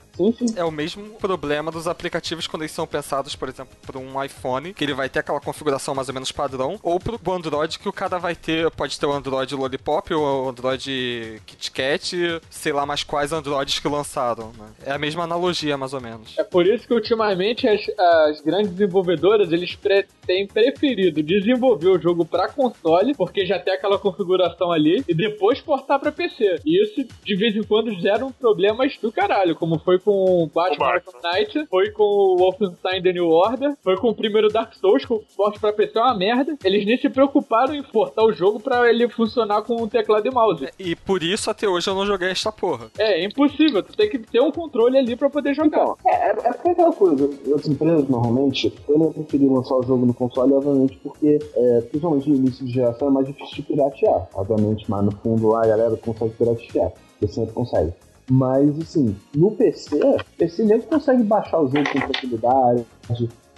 É 0.55 0.63
o 0.63 0.71
mesmo 0.71 1.03
problema 1.19 1.71
dos 1.71 1.87
aplicativos 1.87 2.47
quando 2.47 2.63
eles 2.63 2.71
são 2.71 2.87
pensados, 2.87 3.35
por 3.35 3.49
exemplo, 3.49 3.75
para 3.85 3.97
um 3.97 4.23
iPhone, 4.23 4.73
que 4.73 4.83
ele 4.83 4.93
vai 4.93 5.09
ter 5.09 5.19
aquela 5.19 5.39
configuração 5.39 5.93
mais 5.93 6.07
ou 6.07 6.13
menos 6.13 6.31
padrão, 6.31 6.79
ou 6.83 6.99
pro 6.99 7.19
Android 7.33 7.79
que 7.79 7.89
o 7.89 7.93
cara 7.93 8.17
vai 8.17 8.35
ter, 8.35 8.69
pode 8.71 8.99
ter 8.99 9.05
o 9.05 9.11
Android 9.11 9.53
Lollipop 9.55 10.13
ou 10.13 10.45
o 10.45 10.49
Android 10.49 11.41
KitKat, 11.45 12.13
sei 12.49 12.71
lá 12.73 12.85
mais 12.85 13.03
quais 13.03 13.31
Androids 13.31 13.79
que 13.79 13.87
lançaram, 13.87 14.51
né? 14.57 14.67
É 14.85 14.91
a 14.91 14.97
mesma 14.97 15.23
analogia, 15.23 15.77
mais 15.77 15.93
ou 15.93 16.01
menos. 16.01 16.37
É 16.37 16.43
por 16.43 16.65
isso 16.65 16.87
que 16.87 16.93
ultimamente 16.93 17.67
as, 17.67 17.81
as 17.99 18.41
grandes 18.41 18.71
desenvolvedoras 18.71 19.51
eles 19.51 19.75
pre- 19.75 20.07
têm 20.25 20.47
preferido 20.47 21.21
desenvolver 21.23 21.89
o 21.89 21.99
jogo 21.99 22.25
pra 22.25 22.47
console, 22.49 23.13
porque 23.15 23.45
já 23.45 23.59
tem 23.59 23.73
aquela 23.73 23.97
configuração 23.97 24.71
ali, 24.71 25.03
e 25.07 25.13
depois 25.13 25.61
portar 25.61 25.99
pra 25.99 26.11
PC. 26.11 26.61
E 26.65 26.83
isso 26.83 27.07
de 27.23 27.35
vez 27.35 27.55
em 27.55 27.63
quando 27.63 27.91
gera 27.99 28.25
um 28.25 28.31
problemas 28.31 28.97
do 29.01 29.11
caralho, 29.11 29.55
como 29.55 29.79
foi 29.79 29.99
com 30.07 30.43
o 30.43 30.47
Batman 30.47 30.85
O 30.85 30.89
Arkham 30.89 31.13
Knight, 31.21 31.67
foi 31.69 31.91
com 31.91 32.03
o 32.03 32.37
Wolfenstein 32.37 33.03
The 33.03 33.11
New 33.11 33.29
Order, 33.29 33.75
foi 33.83 33.97
com 33.97 34.07
o 34.07 34.15
primeiro 34.15 34.47
Dark 34.47 34.73
Souls, 34.75 35.03
que 35.03 35.11
o 35.11 35.21
porte 35.35 35.59
pra 35.59 35.73
PC 35.73 35.97
é 35.97 36.01
uma 36.01 36.15
merda. 36.15 36.55
Eles 36.63 36.85
nem 36.85 36.97
se 36.97 37.09
preocuparam 37.09 37.75
em 37.75 37.83
portar 37.83 38.23
o 38.23 38.31
jogo 38.31 38.57
pra 38.57 38.89
ele 38.89 39.09
funcionar 39.09 39.63
com 39.63 39.75
o 39.83 39.87
teclado 39.87 40.25
e 40.25 40.31
mouse. 40.31 40.69
E 40.79 40.95
por 40.95 41.21
isso 41.21 41.51
até 41.51 41.67
hoje 41.67 41.89
eu 41.89 41.95
não 41.95 42.05
joguei 42.05 42.29
esta 42.29 42.53
porra. 42.53 42.89
É, 42.97 43.21
é 43.21 43.25
impossível, 43.25 43.83
tu 43.83 43.97
tem 43.97 44.09
que 44.09 44.17
ter 44.17 44.39
um 44.39 44.49
controle 44.49 44.97
ali 44.97 45.13
pra 45.17 45.29
poder 45.29 45.53
jogar. 45.53 45.67
Então, 45.67 45.97
é, 46.07 46.29
é, 46.29 46.29
é 46.29 46.53
porque 46.53 46.69
é 46.69 46.71
aquela 46.71 46.93
coisa, 46.93 47.29
as 47.53 47.67
empresas 47.67 48.07
normalmente, 48.07 48.73
eu 48.87 48.97
não 48.97 49.11
preferi 49.11 49.45
lançar 49.45 49.75
o 49.75 49.83
jogo 49.83 50.05
no 50.05 50.13
console, 50.13 50.53
obviamente, 50.53 50.97
porque, 51.03 51.37
é, 51.53 51.81
principalmente 51.81 52.29
no 52.29 52.35
início 52.37 52.65
de 52.65 52.71
geração, 52.71 53.09
é 53.09 53.11
mais 53.11 53.27
difícil 53.27 53.55
de 53.55 53.61
piratear. 53.63 54.29
Obviamente, 54.33 54.85
mas 54.87 55.03
no 55.03 55.11
fundo 55.11 55.49
lá 55.49 55.65
a 55.65 55.67
galera 55.67 55.97
consegue 55.97 56.33
piratear, 56.35 56.93
você 57.19 57.27
sempre 57.27 57.53
consegue. 57.53 57.91
Mas, 58.29 58.77
assim, 58.79 59.15
no 59.33 59.51
PC, 59.51 59.99
PC 60.37 60.65
mesmo 60.65 60.89
consegue 60.89 61.23
baixar 61.23 61.61
o 61.61 61.67
jogo 61.67 61.89
com 61.91 61.99
tranquilidade, 61.99 62.85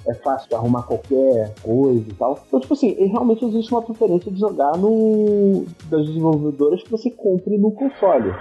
é 0.07 0.13
fácil 0.15 0.55
arrumar 0.55 0.83
qualquer 0.83 1.53
coisa 1.61 2.05
e 2.07 2.13
tal. 2.13 2.39
Então, 2.47 2.59
tipo 2.59 2.73
assim, 2.73 2.93
realmente 3.07 3.43
existe 3.45 3.71
uma 3.71 3.81
preferência 3.81 4.31
de 4.31 4.39
jogar 4.39 4.77
no 4.77 5.65
das 5.89 6.05
desenvolvedoras 6.05 6.83
que 6.83 6.91
você 6.91 7.09
compre 7.09 7.57
no 7.57 7.71
console. 7.71 8.33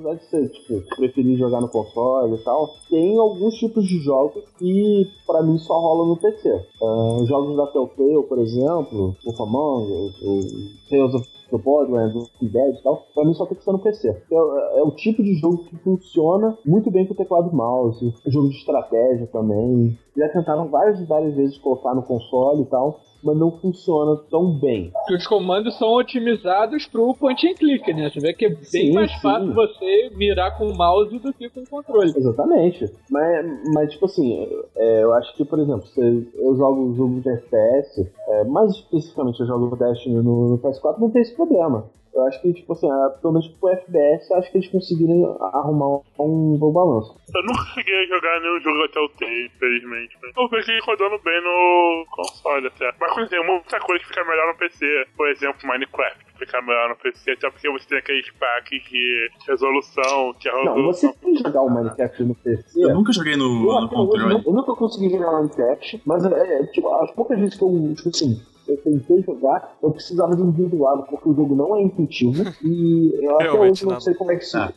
Apesar 0.00 0.14
de 0.14 0.24
ser, 0.24 0.48
tipo, 0.48 0.96
preferir 0.96 1.38
jogar 1.38 1.60
no 1.60 1.68
console 1.68 2.34
e 2.34 2.44
tal, 2.44 2.70
tem 2.88 3.18
alguns 3.18 3.54
tipos 3.54 3.84
de 3.84 3.98
jogos 3.98 4.44
que, 4.58 5.06
pra 5.26 5.42
mim, 5.42 5.58
só 5.58 5.78
rolam 5.78 6.08
no 6.08 6.16
PC. 6.16 6.48
Ah, 6.82 7.24
jogos 7.26 7.56
da 7.56 7.66
Telltale, 7.66 8.22
por 8.28 8.38
exemplo, 8.38 9.14
Wolf 9.24 9.40
Among 9.40 9.92
Us, 9.92 10.22
o 10.22 10.40
Tales 10.88 11.14
of 11.14 11.28
the 11.50 11.58
Borderlands, 11.58 12.14
o 12.14 12.44
Dead 12.46 12.74
e 12.74 12.82
tal, 12.82 13.02
pra 13.14 13.24
mim 13.24 13.34
só 13.34 13.44
tem 13.46 13.56
que 13.56 13.64
ser 13.64 13.72
no 13.72 13.78
PC. 13.78 14.08
É, 14.08 14.78
é 14.80 14.82
o 14.82 14.90
tipo 14.92 15.22
de 15.22 15.34
jogo 15.34 15.64
que 15.64 15.76
funciona 15.78 16.56
muito 16.64 16.90
bem 16.90 17.06
com 17.06 17.14
teclado 17.14 17.50
e 17.52 17.54
mouse, 17.54 18.14
jogo 18.26 18.48
de 18.48 18.56
estratégia 18.56 19.26
também. 19.26 19.98
Já 20.16 20.28
tentaram 20.28 20.68
várias 20.68 21.00
e 21.00 21.04
várias 21.04 21.34
vezes 21.34 21.58
colocar 21.58 21.94
no 21.94 22.02
console 22.02 22.62
e 22.62 22.66
tal, 22.66 23.00
mas 23.22 23.36
não 23.36 23.50
funciona 23.58 24.16
tão 24.30 24.58
bem. 24.58 24.92
os 25.10 25.26
comandos 25.26 25.76
são 25.78 25.88
otimizados 25.94 26.86
pro 26.86 27.14
point 27.14 27.46
and 27.46 27.54
click, 27.54 27.92
né? 27.92 28.10
Você 28.10 28.20
vê 28.20 28.32
que 28.32 28.46
é 28.46 28.48
bem 28.48 28.62
Sim, 28.62 28.92
mais 28.92 29.10
sim. 29.12 29.20
fácil 29.20 29.54
você 29.54 30.10
mirar 30.14 30.56
com 30.56 30.66
o 30.68 30.76
mouse 30.76 31.18
do 31.18 31.32
que 31.32 31.48
com 31.50 31.60
o 31.60 31.68
controle. 31.68 32.12
Exatamente. 32.16 32.90
Mas, 33.10 33.46
mas 33.74 33.92
tipo 33.92 34.06
assim, 34.06 34.48
é, 34.76 35.02
eu 35.02 35.12
acho 35.14 35.34
que, 35.36 35.44
por 35.44 35.58
exemplo, 35.58 35.86
se 35.88 36.00
eu 36.34 36.56
jogo 36.56 36.94
jogo 36.94 37.20
de 37.20 37.28
FPS, 37.28 38.12
é, 38.28 38.44
mais 38.44 38.72
especificamente 38.72 39.40
eu 39.40 39.46
jogo 39.46 39.76
Destiny 39.76 40.16
no, 40.16 40.50
no 40.50 40.58
PS4, 40.58 40.98
não 40.98 41.10
tem 41.10 41.22
esse 41.22 41.34
problema. 41.34 41.88
Eu 42.12 42.26
acho 42.26 42.42
que, 42.42 42.52
tipo 42.52 42.72
assim, 42.72 42.90
ah, 42.90 43.10
pelo 43.20 43.34
menos 43.34 43.46
pro 43.48 43.68
FPS, 43.70 44.30
eu 44.30 44.36
acho 44.38 44.50
que 44.50 44.58
eles 44.58 44.68
conseguiram 44.70 45.36
arrumar 45.54 45.98
um 46.18 46.56
bom 46.58 46.72
balanço. 46.72 47.14
Eu 47.34 47.42
nunca 47.44 47.62
cheguei 47.74 47.94
a 47.94 48.06
jogar 48.08 48.40
nenhum 48.40 48.60
jogo 48.60 48.82
até 48.84 48.98
o 49.00 49.08
T, 49.10 49.24
infelizmente. 49.46 50.18
né? 50.22 50.30
Eu 50.36 50.48
vejo 50.48 50.70
ele 50.72 50.80
rodando 50.84 51.22
bem 51.22 51.40
no 51.42 52.04
console 52.10 52.66
até. 52.66 52.92
Mas 53.00 53.28
tem 53.28 53.46
muita 53.46 53.78
coisa 53.80 54.02
que 54.02 54.08
fica 54.08 54.24
melhor 54.24 54.52
no 54.52 54.58
PC. 54.58 54.86
Por 55.16 55.28
exemplo, 55.30 55.68
Minecraft 55.68 56.30
fica 56.40 56.60
melhor 56.62 56.88
no 56.88 56.96
PC, 56.96 57.30
até 57.32 57.50
porque 57.50 57.70
você 57.70 57.86
tem 57.88 57.98
aqueles 57.98 58.30
packs 58.32 58.82
de 58.90 59.28
resolução, 59.46 60.34
que 60.40 60.48
a 60.48 60.52
Não, 60.64 60.74
você 60.86 61.06
resolução. 61.06 61.12
tem 61.22 61.34
que 61.34 61.42
jogar 61.42 61.62
o 61.62 61.70
Minecraft 61.70 62.22
no 62.24 62.34
PC. 62.34 62.82
Eu 62.84 62.94
nunca 62.94 63.12
joguei 63.12 63.36
no, 63.36 63.44
Eu, 63.44 63.80
no 63.82 63.88
controle. 63.88 64.34
não- 64.34 64.42
eu 64.44 64.52
nunca 64.52 64.74
consegui 64.74 65.10
jogar 65.10 65.32
Minecraft, 65.32 66.02
mas 66.06 66.24
é, 66.24 66.60
é, 66.62 66.66
tipo, 66.68 66.92
as 66.94 67.10
poucas 67.12 67.38
vezes 67.38 67.56
que 67.58 67.62
eu, 67.64 67.94
tipo 67.94 68.08
assim, 68.08 68.40
eu 68.70 68.76
tentei 68.78 69.22
jogar, 69.22 69.76
eu 69.82 69.90
precisava 69.90 70.34
de 70.36 70.42
um 70.42 70.50
vídeo 70.50 70.70
do 70.70 70.82
lado, 70.82 71.04
porque 71.08 71.28
o 71.28 71.34
jogo 71.34 71.54
não 71.54 71.76
é 71.76 71.82
intuitivo. 71.82 72.42
e 72.62 73.12
eu 73.24 73.34
até 73.36 73.44
Realmente 73.44 73.70
hoje 73.72 73.84
não 73.86 73.92
não. 73.92 74.00
sei 74.00 74.14
como 74.14 74.32
é 74.32 74.36
que, 74.36 74.44
se, 74.44 74.56
Ah. 74.56 74.72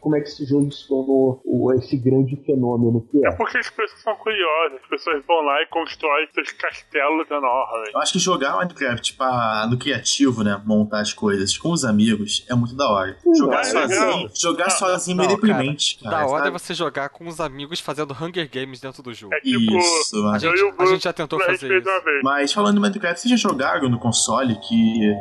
como 0.00 0.16
é 0.16 0.20
que 0.20 0.28
esse 0.28 0.44
jogo 0.44 0.70
se 0.72 0.86
tornou 0.88 1.40
o- 1.44 1.72
esse 1.74 1.96
grande 1.96 2.36
fenômeno 2.44 3.00
que 3.10 3.24
É 3.24 3.28
é. 3.28 3.32
porque 3.32 3.58
as 3.58 3.68
pessoas 3.70 4.02
são 4.02 4.14
curiosas, 4.16 4.78
as 4.82 4.88
pessoas 4.88 5.24
vão 5.26 5.40
lá 5.42 5.62
e 5.62 5.66
constroem 5.66 6.26
seus 6.34 6.52
castelos 6.52 7.30
enormes. 7.30 7.90
Eu 7.94 8.00
acho 8.00 8.12
que 8.12 8.18
jogar 8.18 8.56
Minecraft 8.56 9.14
pra, 9.16 9.66
no 9.70 9.78
criativo, 9.78 10.42
né? 10.42 10.60
Montar 10.64 11.00
as 11.00 11.12
coisas 11.12 11.56
com 11.56 11.70
os 11.70 11.84
amigos 11.84 12.44
é 12.50 12.54
muito 12.54 12.74
da 12.76 12.88
hora. 12.90 13.16
Jogar 13.36 13.60
é 13.60 13.64
sozinho, 13.64 14.00
legal. 14.16 14.28
jogar 14.34 14.64
Não, 14.64 14.70
sozinho 14.70 15.14
é 15.14 15.16
não, 15.18 15.26
meio 15.26 15.36
deprimente, 15.36 15.98
cara. 16.02 16.16
da 16.18 16.26
hora 16.26 16.42
é 16.42 16.44
sabe? 16.46 16.58
você 16.58 16.74
jogar 16.74 17.08
com 17.10 17.26
os 17.26 17.40
amigos 17.40 17.80
fazendo 17.80 18.14
Hunger 18.14 18.48
Games 18.50 18.80
dentro 18.80 19.02
do 19.02 19.12
jogo. 19.14 19.34
É 19.34 19.40
tipo. 19.40 19.76
Isso, 19.78 20.26
A 20.28 20.38
gente, 20.38 20.74
a 20.78 20.86
gente 20.86 21.04
já 21.04 21.12
tentou 21.12 21.38
fazer 21.40 21.78
isso. 21.78 21.88
mas 22.22 22.52
falando 22.52 22.78
em 22.78 22.80
Minecraft, 22.80 23.20
vocês 23.20 23.30
já 23.36 23.48
jogaram 23.48 23.88
no 23.88 23.98
console 23.98 24.56
que 24.56 25.14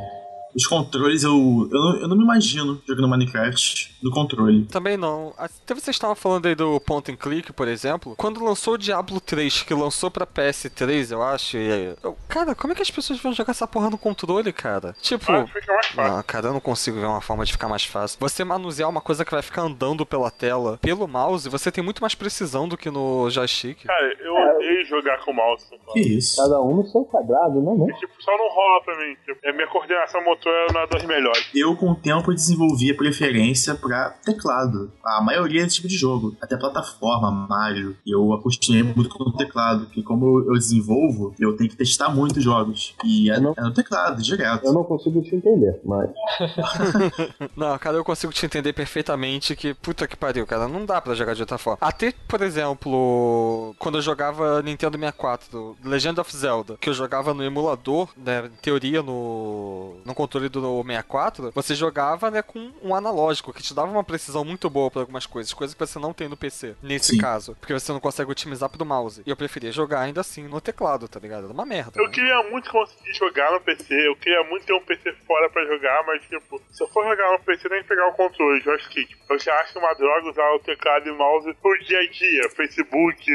os 0.56 0.66
controles 0.68 1.24
eu, 1.24 1.32
eu, 1.72 1.80
não, 1.80 1.96
eu 2.02 2.08
não 2.08 2.18
me 2.18 2.24
imagino 2.24 2.82
jogando 2.88 3.08
Minecraft 3.10 3.96
no 4.02 4.12
controle. 4.12 4.66
Também 4.66 4.96
não. 4.98 5.34
Até 5.38 5.74
vocês 5.74 5.96
estavam 5.96 6.16
falando 6.16 6.46
aí 6.46 6.56
do 6.56 6.80
point 6.80 7.12
and 7.12 7.16
click, 7.16 7.52
por 7.54 7.68
exemplo. 7.68 8.16
Quando 8.16 8.44
lançou 8.44 8.76
o 8.76 8.78
Diablo 8.78 9.20
3, 9.20 9.64
que 9.64 9.74
lançou 9.74 10.10
pra 10.10 10.26
PS3, 10.26 11.12
eu 11.12 11.22
acho. 11.22 11.58
e- 11.58 11.96
eu- 12.04 12.18
cara, 12.28 12.56
como 12.56 12.74
é 12.74 12.76
que 12.76 12.82
as 12.82 12.92
pessoas 12.92 13.20
vão 13.20 13.34
jogar 13.34 13.52
essa 13.52 13.68
porra 13.68 13.90
no 13.90 13.98
controle, 13.98 14.52
cara? 14.54 14.96
Tipo. 15.02 15.32
Ah, 15.32 15.46
fica 15.48 15.74
mais 15.74 15.88
fácil. 15.88 16.14
Não, 16.16 16.24
cara, 16.24 16.48
eu 16.48 16.54
não 16.54 16.60
consigo 16.62 17.00
ver 17.00 17.06
uma 17.08 17.22
forma 17.22 17.44
de 17.46 17.52
ficar 17.52 17.68
mais 17.68 17.84
fácil. 17.84 18.18
Você 18.20 18.44
manusear 18.44 18.90
uma 18.90 19.02
coisa 19.02 19.26
que 19.26 19.32
vai 19.32 19.42
ficar 19.42 19.64
andando 19.64 20.06
pela 20.06 20.32
tela, 20.32 20.78
pelo 20.82 21.08
mouse, 21.08 21.50
você 21.50 21.72
tem 21.72 21.84
muito 21.84 22.02
mais 22.02 22.16
precisão 22.16 22.68
do 22.68 22.78
que 22.78 22.90
no 22.90 23.30
joystick. 23.30 23.84
Cara, 23.86 24.14
eu 24.22 24.38
É. 24.38 24.56
odeio 24.56 24.86
jogar 24.86 25.18
com 25.26 25.34
mouse. 25.34 25.66
Que 25.94 26.00
isso? 26.00 26.38
Cada 26.42 26.62
um 26.62 26.78
no 26.78 26.86
seu 26.88 27.04
quadrado, 27.06 27.62
né? 27.62 27.74
né? 27.86 27.94
Tipo, 28.00 28.14
só 28.20 28.32
não 28.38 28.50
rola 28.50 28.84
pra 28.84 28.98
mim. 28.98 29.16
Tipo, 29.26 29.50
a 29.50 29.54
minha 29.54 29.68
coordenação 29.68 30.24
motor 30.24 30.45
é 30.50 30.68
uma 30.72 30.86
das 30.88 31.04
melhores. 31.06 31.48
Eu, 31.54 31.76
com 31.76 31.92
o 31.92 31.96
tempo, 31.96 32.34
desenvolvi 32.34 32.92
a 32.92 32.96
preferência 32.96 33.76
pra 33.76 34.10
teclado. 34.24 34.92
A 35.04 35.22
maioria 35.22 35.64
desse 35.64 35.76
tipo 35.78 35.88
de 35.88 35.98
jogo. 35.98 36.36
Até 36.42 36.58
plataforma, 36.58 37.32
Mario. 37.32 37.96
Eu 38.06 38.34
acostumei 38.34 38.84
muito 38.84 39.10
com 39.10 39.24
o 39.26 39.32
teclado. 39.36 39.86
Porque 39.86 40.04
como 40.04 40.40
eu 40.42 40.54
desenvolvo, 40.54 41.34
eu 41.40 41.56
tenho 41.56 41.70
que 41.70 41.76
testar 41.76 42.10
muitos 42.10 42.44
jogos. 42.44 42.96
E 43.04 43.30
é, 43.32 43.40
não- 43.40 43.54
é 43.58 43.62
no 43.62 43.74
teclado, 43.74 44.22
direto. 44.22 44.66
Eu 44.66 44.74
não 44.74 44.84
consigo 44.84 45.22
te 45.22 45.36
entender, 45.36 45.80
mas. 45.84 46.10
Não, 47.56 47.78
cara, 47.78 47.98
eu 47.98 48.04
consigo 48.04 48.34
te 48.34 48.46
entender 48.46 48.74
perfeitamente 48.74 49.56
que, 49.56 49.74
puta 49.74 50.08
que 50.08 50.16
pariu, 50.16 50.46
cara, 50.46 50.68
não 50.68 50.86
dá 50.86 51.00
pra 51.02 51.14
jogar 51.14 51.34
de 51.34 51.42
outra 51.42 51.58
forma. 51.58 51.78
Até, 51.82 52.14
por 52.28 52.42
exemplo, 52.42 53.76
quando 53.80 53.98
eu 53.98 54.02
jogava 54.02 54.62
Nintendo 54.62 54.98
64, 54.98 55.78
Legend 55.84 56.20
of 56.20 56.36
Zelda, 56.36 56.78
que 56.80 56.90
eu 56.90 56.94
jogava 56.94 57.34
no 57.34 57.44
emulador, 57.44 58.10
né, 58.18 58.46
em 58.48 58.62
teoria 58.62 59.02
no, 59.02 59.96
no 60.06 60.14
controle 60.14 60.35
do 60.40 60.84
64, 60.84 61.52
você 61.54 61.76
jogava, 61.76 62.30
né, 62.32 62.42
com 62.42 62.72
um 62.82 62.96
analógico, 62.96 63.54
que 63.54 63.64
te 63.64 63.74
dava 63.74 63.92
uma 63.92 64.04
precisão 64.04 64.44
muito 64.44 64.70
boa 64.70 64.92
pra 64.92 65.02
algumas 65.02 65.26
coisas, 65.26 65.54
coisas 65.54 65.74
que 65.74 65.86
você 65.86 66.00
não 66.00 66.14
tem 66.14 66.28
no 66.28 66.38
PC, 66.38 66.76
nesse 66.82 67.14
Sim. 67.14 67.18
caso, 67.18 67.56
porque 67.60 67.74
você 67.74 67.92
não 67.92 68.00
consegue 68.00 68.32
otimizar 68.32 68.70
pro 68.70 68.86
mouse. 68.86 69.22
E 69.26 69.30
eu 69.30 69.36
preferia 69.36 69.72
jogar 69.72 70.02
ainda 70.02 70.22
assim 70.22 70.48
no 70.48 70.62
teclado, 70.62 71.08
tá 71.08 71.20
ligado? 71.20 71.46
Era 71.46 71.54
uma 71.54 71.66
merda. 71.66 72.00
Eu 72.00 72.06
né? 72.06 72.12
queria 72.12 72.44
muito 72.44 72.70
conseguir 72.70 73.14
jogar 73.14 73.52
no 73.52 73.62
PC, 73.62 73.94
eu 74.08 74.16
queria 74.16 74.44
muito 74.44 74.66
ter 74.66 74.74
um 74.74 74.82
PC 74.82 75.14
fora 75.26 75.50
pra 75.50 75.66
jogar, 75.66 76.04
mas 76.06 76.22
tipo, 76.24 76.62
se 76.72 76.84
eu 76.84 76.88
for 76.88 77.06
jogar 77.06 77.32
no 77.32 77.40
PC, 77.40 77.70
que 77.70 77.84
pegar 77.84 78.08
o 78.08 78.14
controle, 78.14 78.62
joystick. 78.62 79.10
Eu 79.30 79.40
já 79.40 79.54
acho 79.62 79.78
uma 79.80 79.94
droga 79.94 80.30
usar 80.30 80.52
o 80.54 80.60
teclado 80.60 81.08
e 81.08 81.12
mouse 81.12 81.54
pro 81.62 81.78
dia 81.86 82.00
a 82.00 82.08
dia, 82.08 82.50
Facebook, 82.56 83.26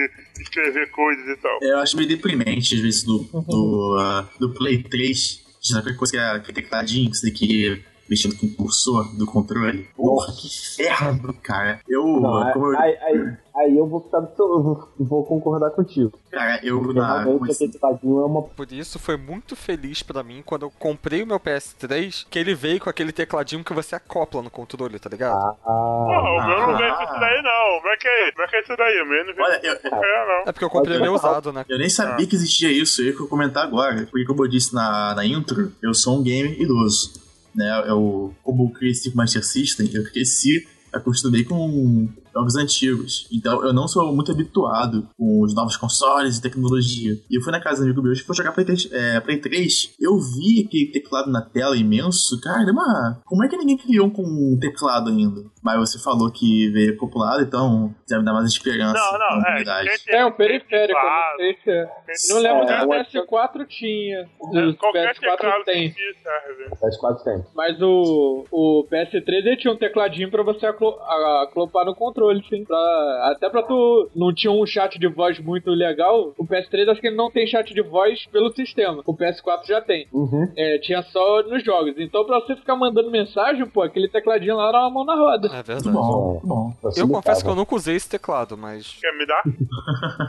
escrever 0.41 0.91
coisas 0.91 1.27
e 1.27 1.37
tal. 1.37 1.59
Eu 1.63 1.79
acho 1.79 1.97
meio 1.97 2.09
deprimente, 2.09 2.75
às 2.75 2.81
vezes, 2.81 3.03
do, 3.05 3.19
do, 3.19 3.97
ah, 3.99 4.29
do 4.39 4.53
Play 4.55 4.83
3. 4.83 5.50
Sabe 5.61 5.81
aquela 5.81 5.97
coisa 5.97 6.13
que 6.13 6.19
é 6.19 6.31
aquele 6.31 6.63
tecladinho 6.63 7.11
que 7.11 7.17
você 7.17 7.27
tem 7.27 7.35
que 7.35 7.85
mexendo 8.11 8.37
com 8.37 8.47
o 8.47 8.55
cursor 8.57 9.15
do 9.17 9.25
controle? 9.25 9.89
Porra, 9.97 10.33
que 10.33 10.49
ferro, 10.77 11.33
cara. 11.43 11.81
Eu, 11.89 12.05
Não, 12.05 12.53
como 12.53 12.67
eu, 12.73 12.79
aí, 12.79 12.97
aí, 13.03 13.37
aí 13.57 13.79
eu 13.79 13.87
vou 13.87 14.01
ficar 14.03 14.19
do 14.21 14.35
seu. 14.35 14.45
Eu 14.47 15.07
vou, 15.07 15.25
concordar 15.25 15.71
contigo. 15.71 16.13
cara, 16.31 16.59
eu 16.65 16.81
Porque 16.81 16.99
na, 16.99 17.23
realmente 17.23 17.69
tecladinho 17.69 18.21
é 18.21 18.25
uma. 18.25 18.43
Por 18.43 18.73
isso 18.73 18.99
foi 18.99 19.17
muito 19.17 19.55
feliz 19.55 20.03
pra 20.03 20.23
mim 20.25 20.43
quando 20.45 20.63
eu 20.63 20.73
comprei 20.77 21.23
o 21.23 21.27
meu 21.27 21.39
PS3, 21.39 22.27
que 22.29 22.39
ele 22.39 22.55
veio 22.55 22.81
com 22.81 22.91
aquele 22.91 23.13
tecladinho 23.13 23.63
que 23.63 23.73
você 23.73 23.95
acopla 23.95 24.43
no 24.43 24.51
controle, 24.51 24.99
tá 24.99 25.09
ligado? 25.09 25.37
Ah, 25.37 25.55
Porra, 25.65 26.31
o 26.31 26.47
meu 26.49 26.59
não 26.67 26.75
Ah. 26.75 26.79
vem 26.79 26.95
com 26.97 27.03
isso 27.05 27.21
daí 27.21 27.43
não. 27.43 27.79
Como 27.81 27.89
é 27.93 27.97
que 27.97 28.09
é? 28.09 28.33
Como 28.33 28.45
é 28.45 28.49
que 28.49 28.57
é 28.57 28.61
isso 28.63 28.77
daí? 28.77 29.01
O 29.03 29.07
meu 29.07 29.27
não 29.27 29.35
vem 29.35 29.45
Olha, 29.45 29.61
com 29.61 29.67
eu, 29.97 30.27
não. 30.27 30.43
É 30.49 30.53
porque 30.53 30.65
eu 30.65 30.71
comprei 30.71 30.97
o 30.99 31.01
meu 31.01 31.15
usado, 31.15 31.53
né? 31.53 31.65
eu 31.69 31.79
nem 31.79 31.89
sabia 31.89 32.27
que 32.27 32.35
existia 32.35 32.73
isso, 32.73 33.03
eu 33.03 33.07
ia 33.07 33.17
comentar 33.29 33.63
agora. 33.65 34.07
Porque, 34.11 34.25
como 34.25 34.45
eu 34.45 34.49
disse 34.49 34.75
na, 34.75 35.15
na 35.15 35.25
intro, 35.25 35.73
eu 35.83 35.95
sou 35.95 36.19
um 36.19 36.23
gamer 36.23 36.61
idoso. 36.61 37.21
Né? 37.55 37.85
Eu, 37.87 38.35
como 38.43 38.65
eu 38.65 38.71
cresci 38.71 39.11
com 39.11 39.17
Master 39.17 39.45
System, 39.45 39.91
eu 39.93 40.05
cresci, 40.05 40.67
acostumei 40.93 41.45
com 41.45 42.09
jogos 42.35 42.57
antigos. 42.57 43.27
Então 43.33 43.65
eu 43.65 43.73
não 43.73 43.87
sou 43.89 44.13
muito 44.15 44.31
habituado 44.33 45.09
com 45.19 45.43
os 45.43 45.55
novos 45.55 45.77
consoles 45.77 46.39
e 46.39 46.43
tecnologia. 46.43 47.13
E 47.31 47.37
eu 47.39 47.43
fui 47.43 47.53
na 47.53 47.61
casa 47.61 47.79
do 47.81 47.85
amigo 47.85 48.03
meu 48.03 48.13
e 48.13 48.17
fui 48.17 48.35
jogar 48.37 48.53
Play 48.53 48.65
3, 48.67 48.89
é, 48.93 49.21
Play 49.21 49.39
3. 49.39 49.95
Eu 50.01 50.19
vi 50.19 50.65
aquele 50.67 50.87
teclado 50.93 51.31
na 51.31 51.43
tela 51.43 51.77
imenso. 51.77 52.41
Caramba, 52.41 53.21
como 53.25 53.45
é 53.45 53.49
que 53.49 53.57
ninguém 53.57 53.77
criou 53.77 54.11
com 54.11 54.23
um 54.23 54.59
teclado 54.61 55.11
ainda? 55.11 55.43
Mas 55.63 55.79
você 55.79 55.99
falou 55.99 56.31
que 56.31 56.71
veio 56.71 56.95
acoplado, 56.95 57.43
então 57.43 57.95
já 58.09 58.19
me 58.19 58.25
dá 58.25 58.33
mais 58.33 58.47
esperança. 58.47 58.95
Não, 58.95 59.19
não, 59.41 59.47
é. 59.49 59.63
tem- 59.65 60.15
É 60.15 60.25
um 60.27 60.33
periférico, 60.33 60.99
Claro. 60.99 61.33
não 61.33 61.39
sei 61.39 61.57
se 61.63 61.71
é. 61.71 61.85
quem- 61.85 62.35
Não 62.35 62.43
lembro 62.43 62.63
É, 62.95 63.05
se 63.05 63.19
o 63.19 63.21
eu 63.21 63.27
PS4 63.27 63.67
tinha. 63.69 64.19
É, 64.21 64.67
O 64.67 64.77
Qualquer 64.77 65.15
PS4 65.15 65.37
teclado 65.37 65.65
tem. 65.65 65.91
que 65.93 66.01
serve. 66.23 66.71
PS4 66.81 67.25
tem. 67.25 67.45
Mas 67.55 67.81
o, 67.83 68.45
o 68.51 68.87
PS3 68.91 69.47
ele 69.47 69.57
tinha 69.57 69.73
um 69.73 69.77
tecladinho 69.77 70.31
pra 70.31 70.43
você 70.43 70.67
aclopar 70.67 71.85
no 71.85 71.95
controle, 71.95 72.20
sim. 72.49 72.65
Pra- 72.65 73.31
até 73.33 73.49
pra 73.49 73.63
tu. 73.63 74.11
Não 74.15 74.35
tinha 74.35 74.53
um 74.53 74.65
chat 74.67 74.99
de 74.99 75.09
voz 75.09 75.39
muito 75.39 75.71
legal. 75.71 76.33
O 76.39 76.47
PS3 76.47 76.89
acho 76.89 77.01
que 77.01 77.07
ele 77.09 77.17
não 77.17 77.31
tem 77.31 77.47
chat 77.47 77.73
de 77.73 77.83
voz 77.83 78.27
pelo 78.27 78.53
sistema. 78.53 79.03
O 79.07 79.17
PS4 79.17 79.67
já 79.67 79.81
tem. 79.81 80.07
Uhum. 80.13 80.51
É, 80.57 80.79
tinha 80.79 81.03
só 81.03 81.43
nos 81.43 81.65
jogos. 81.65 81.95
Então 81.99 82.25
pra 82.25 82.41
você 82.41 82.57
ficar 82.57 82.77
mandando 82.77 83.11
mensagem, 83.11 83.67
pô, 83.67 83.83
aquele 83.83 84.09
tecladinho 84.09 84.57
lá 84.57 84.69
era 84.69 84.79
uma 84.81 84.91
mão 84.91 85.05
na 85.05 85.15
roda. 85.15 85.49
É 85.49 85.63
verdade. 85.63 85.91
bom, 85.91 86.41
bom. 86.45 86.75
Eu 86.97 87.09
confesso 87.09 87.45
que 87.45 87.51
eu 87.51 87.55
nunca 87.55 87.75
usei 87.75 87.97
esse 87.97 88.09
teclado, 88.09 88.57
mas. 88.57 88.97
Quer 89.01 89.17
me 89.17 89.27
dar? 89.27 89.43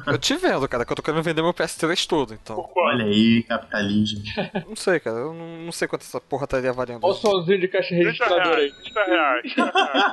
Eu 0.08 0.18
te 0.18 0.36
vendo, 0.36 0.68
cara, 0.68 0.86
que 0.86 0.92
eu 0.92 0.96
tô 0.96 1.02
querendo 1.02 1.24
vender 1.24 1.42
meu 1.42 1.54
PS3 1.54 2.06
todo, 2.08 2.34
então. 2.34 2.70
Olha 2.76 3.06
aí, 3.06 3.44
capitalismo. 3.44 4.22
Não 4.68 4.76
sei, 4.76 5.00
cara, 5.00 5.18
eu 5.18 5.34
não, 5.34 5.46
não 5.66 5.72
sei 5.72 5.88
quanto 5.88 6.02
essa 6.02 6.20
porra 6.20 6.46
estaria 6.46 6.72
valendo. 6.72 7.00
Olha 7.04 7.12
o 7.14 7.16
somzinho 7.16 7.60
de 7.60 7.68
caixa 7.68 7.90
30 7.90 8.04
registradora 8.06 8.58
aí. 8.58 8.70
reais. 8.70 8.84
30 8.84 9.04
reais. 9.06 9.54
30 9.54 9.72
reais. 9.72 10.12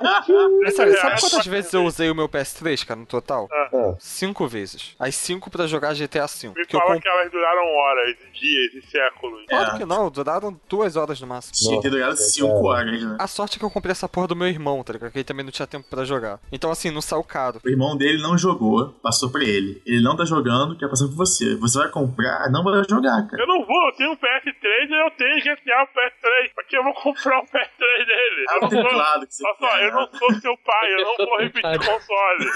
Mas 0.62 0.74
30 0.74 0.76
sabe, 0.76 0.92
sabe 0.92 1.02
reais 1.06 1.20
quantas 1.20 1.30
pra 1.30 1.42
vezes 1.68 1.74
eu 1.74 1.84
usei 1.84 2.10
o 2.10 2.14
meu 2.14 2.28
PS3, 2.28 2.86
cara, 2.86 3.00
no 3.00 3.06
total? 3.06 3.48
Ah. 3.52 3.94
Cinco 3.98 4.46
vezes. 4.46 4.94
As 4.98 5.14
cinco 5.14 5.50
pra 5.50 5.66
jogar 5.66 5.94
GTA 5.94 6.26
V. 6.26 6.48
Me 6.56 6.66
Que 6.66 6.76
eu 6.76 6.80
fala 6.80 6.94
comp... 6.94 7.02
que 7.02 7.08
elas 7.08 7.30
duraram 7.30 7.62
horas, 7.76 8.16
dias 8.32 8.74
e 8.74 8.82
séculos. 8.90 9.44
Claro 9.48 9.74
É. 9.74 9.78
que 9.78 9.84
não, 9.84 10.10
duraram 10.10 10.60
duas 10.68 10.96
horas 10.96 11.20
no 11.20 11.26
máximo. 11.26 11.54
Tinha 11.54 11.76
que 11.76 11.82
ter 11.82 11.90
durado 11.90 12.16
5 12.16 12.66
horas, 12.66 13.02
né? 13.02 13.16
A 13.18 13.26
sorte 13.26 13.56
é 13.56 13.58
que 13.58 13.64
eu 13.64 13.70
comprei 13.70 13.92
essa 13.92 14.08
porra 14.08 14.28
do 14.28 14.36
meu 14.36 14.48
irmão, 14.48 14.82
tá 14.82 14.92
ligado? 14.92 15.10
Que 15.12 15.18
ele 15.18 15.24
também 15.24 15.44
não 15.44 15.52
tinha 15.52 15.66
tempo 15.66 15.86
pra 15.88 16.04
jogar. 16.04 16.38
Então, 16.52 16.70
assim, 16.70 16.90
não 16.90 17.00
saiu 17.00 17.22
caro. 17.24 17.60
O 17.64 17.68
irmão 17.68 17.96
dele 17.96 18.22
não 18.22 18.36
jogou, 18.38 18.88
passou 19.02 19.30
pra 19.30 19.42
ele. 19.42 19.82
Ele 19.86 20.02
não 20.02 20.16
tá 20.16 20.24
jogando, 20.24 20.76
quer 20.78 20.88
passar 20.88 21.06
por 21.06 21.14
você. 21.16 21.56
Você 21.56 21.78
vai 21.78 21.88
comprar, 21.90 22.50
não 22.50 22.62
vai 22.62 22.82
jogar, 22.88 23.26
cara. 23.28 23.42
Eu 23.42 23.46
não 23.46 23.64
vou, 23.66 23.86
eu 23.88 23.92
tenho 23.96 24.12
um 24.12 24.16
PS3 24.16 24.88
e 24.88 25.04
eu 25.06 25.10
tenho 25.12 25.40
GTA 25.40 25.82
o 25.82 25.86
PS3. 25.88 26.54
Pra 26.54 26.64
que 26.64 26.76
eu 26.76 26.84
vou 26.84 26.94
comprar 26.94 27.38
um 27.40 27.44
PS3 27.44 28.06
dele? 28.06 28.44
É 28.48 28.54
Eu 28.54 28.58
o 28.58 28.60
não 28.62 28.70
sou- 28.70 28.82
teclado 28.84 29.26
que 29.26 29.34
você 29.34 29.44
Olha 29.46 29.56
só, 29.58 29.68
quer. 29.76 29.84
eu 29.88 29.92
não 29.92 30.08
sou 30.18 30.34
seu 30.40 30.56
pai, 30.58 30.94
eu 30.94 31.04
não 31.04 31.16
vou 31.26 31.38
repetir 31.38 31.57
console. 31.62 32.50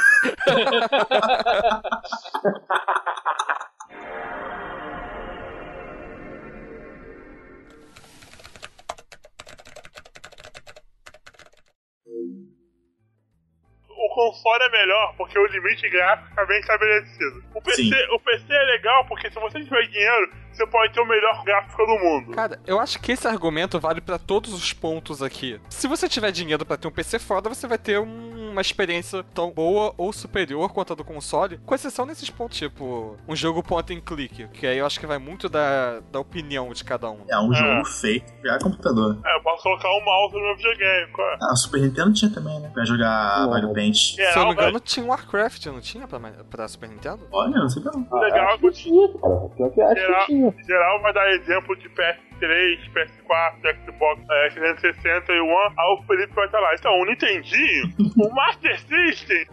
O 13.88 14.14
console 14.14 14.64
é 14.64 14.70
melhor 14.70 15.14
porque 15.16 15.38
o 15.38 15.46
limite 15.46 15.88
gráfico 15.88 16.28
está 16.30 16.44
bem 16.44 16.60
estabelecido. 16.60 17.44
O 17.54 17.62
PC, 17.62 17.82
Sim. 17.82 17.92
o 18.10 18.20
PC 18.20 18.52
é 18.52 18.64
legal 18.64 19.06
porque 19.06 19.30
se 19.30 19.38
você 19.38 19.62
tiver 19.62 19.86
dinheiro, 19.88 20.32
você 20.56 20.66
pode 20.66 20.92
ter 20.92 21.00
o 21.00 21.06
melhor 21.08 21.42
gráfico 21.44 21.84
do 21.86 21.98
mundo. 21.98 22.32
Cara, 22.32 22.60
eu 22.66 22.78
acho 22.80 23.00
que 23.00 23.12
esse 23.12 23.26
argumento 23.26 23.78
vale 23.80 24.00
pra 24.00 24.18
todos 24.18 24.52
os 24.52 24.72
pontos 24.72 25.22
aqui. 25.22 25.60
Se 25.70 25.86
você 25.88 26.08
tiver 26.08 26.30
dinheiro 26.32 26.64
pra 26.64 26.76
ter 26.76 26.88
um 26.88 26.90
PC 26.90 27.18
foda, 27.18 27.48
você 27.48 27.66
vai 27.66 27.78
ter 27.78 27.98
um- 27.98 28.50
uma 28.52 28.60
experiência 28.60 29.24
tão 29.34 29.50
boa 29.50 29.94
ou 29.96 30.12
superior 30.12 30.72
quanto 30.72 30.92
a 30.92 30.96
do 30.96 31.04
console, 31.04 31.58
com 31.64 31.74
exceção 31.74 32.04
nesses 32.04 32.28
pontos, 32.30 32.58
tipo, 32.58 33.16
um 33.26 33.34
jogo 33.34 33.62
point 33.62 33.94
and 33.94 34.00
click, 34.00 34.46
que 34.48 34.66
aí 34.66 34.78
eu 34.78 34.86
acho 34.86 35.00
que 35.00 35.06
vai 35.06 35.18
muito 35.18 35.48
da, 35.48 36.00
da 36.12 36.20
opinião 36.20 36.70
de 36.72 36.84
cada 36.84 37.10
um. 37.10 37.20
É 37.30 37.38
um 37.38 37.52
É. 37.52 37.56
jogo 37.56 37.84
feito 37.86 38.32
pra 38.42 38.58
computador. 38.58 39.18
É, 39.24 39.36
eu 39.36 39.42
posso 39.42 39.62
colocar 39.62 39.88
um 39.88 40.04
mouse 40.04 40.34
no 40.34 40.40
meu 40.42 40.56
videogame. 40.56 41.12
qual 41.12 41.26
é? 41.30 41.36
Ah, 41.42 41.52
o 41.52 41.56
Super 41.56 41.80
Nintendo 41.80 42.12
tinha 42.12 42.30
também, 42.30 42.58
né? 42.60 42.70
Pra 42.72 42.84
jogar. 42.84 43.46
Mario 43.48 43.72
Paint. 43.72 43.96
Se 43.96 44.20
eu 44.20 44.36
não 44.36 44.46
me 44.48 44.52
engano, 44.52 44.80
tinha 44.80 45.04
um 45.04 45.08
Warcraft, 45.08 45.66
não 45.66 45.80
tinha 45.80 46.06
pra, 46.06 46.20
pra 46.50 46.68
Super 46.68 46.88
Nintendo? 46.88 47.26
Olha, 47.32 47.50
não 47.58 47.68
sei 47.68 47.82
não. 47.82 48.06
Legal, 48.20 48.48
acho 48.48 48.58
que 48.58 48.70
tinha, 48.72 49.08
cara. 49.18 49.48
Pior 49.56 49.70
que 49.70 49.80
acho 49.80 50.06
que 50.18 50.26
tinha. 50.26 50.41
Em 50.48 50.64
geral, 50.64 51.00
vai 51.02 51.12
dar 51.12 51.30
exemplo 51.32 51.76
de 51.76 51.88
PS3, 51.90 52.78
PS4, 52.92 53.84
Xbox 53.84 54.22
é, 54.30 54.48
360 54.50 55.32
e 55.32 55.40
One. 55.40 55.74
Aí 55.78 55.98
o 55.98 56.02
Felipe 56.06 56.34
vai 56.34 56.46
estar 56.46 56.60
lá. 56.60 56.74
Então, 56.74 56.92
o 57.00 57.04
Nintendinho, 57.04 57.92
o 58.16 58.30
Master 58.34 58.80
System, 58.80 59.46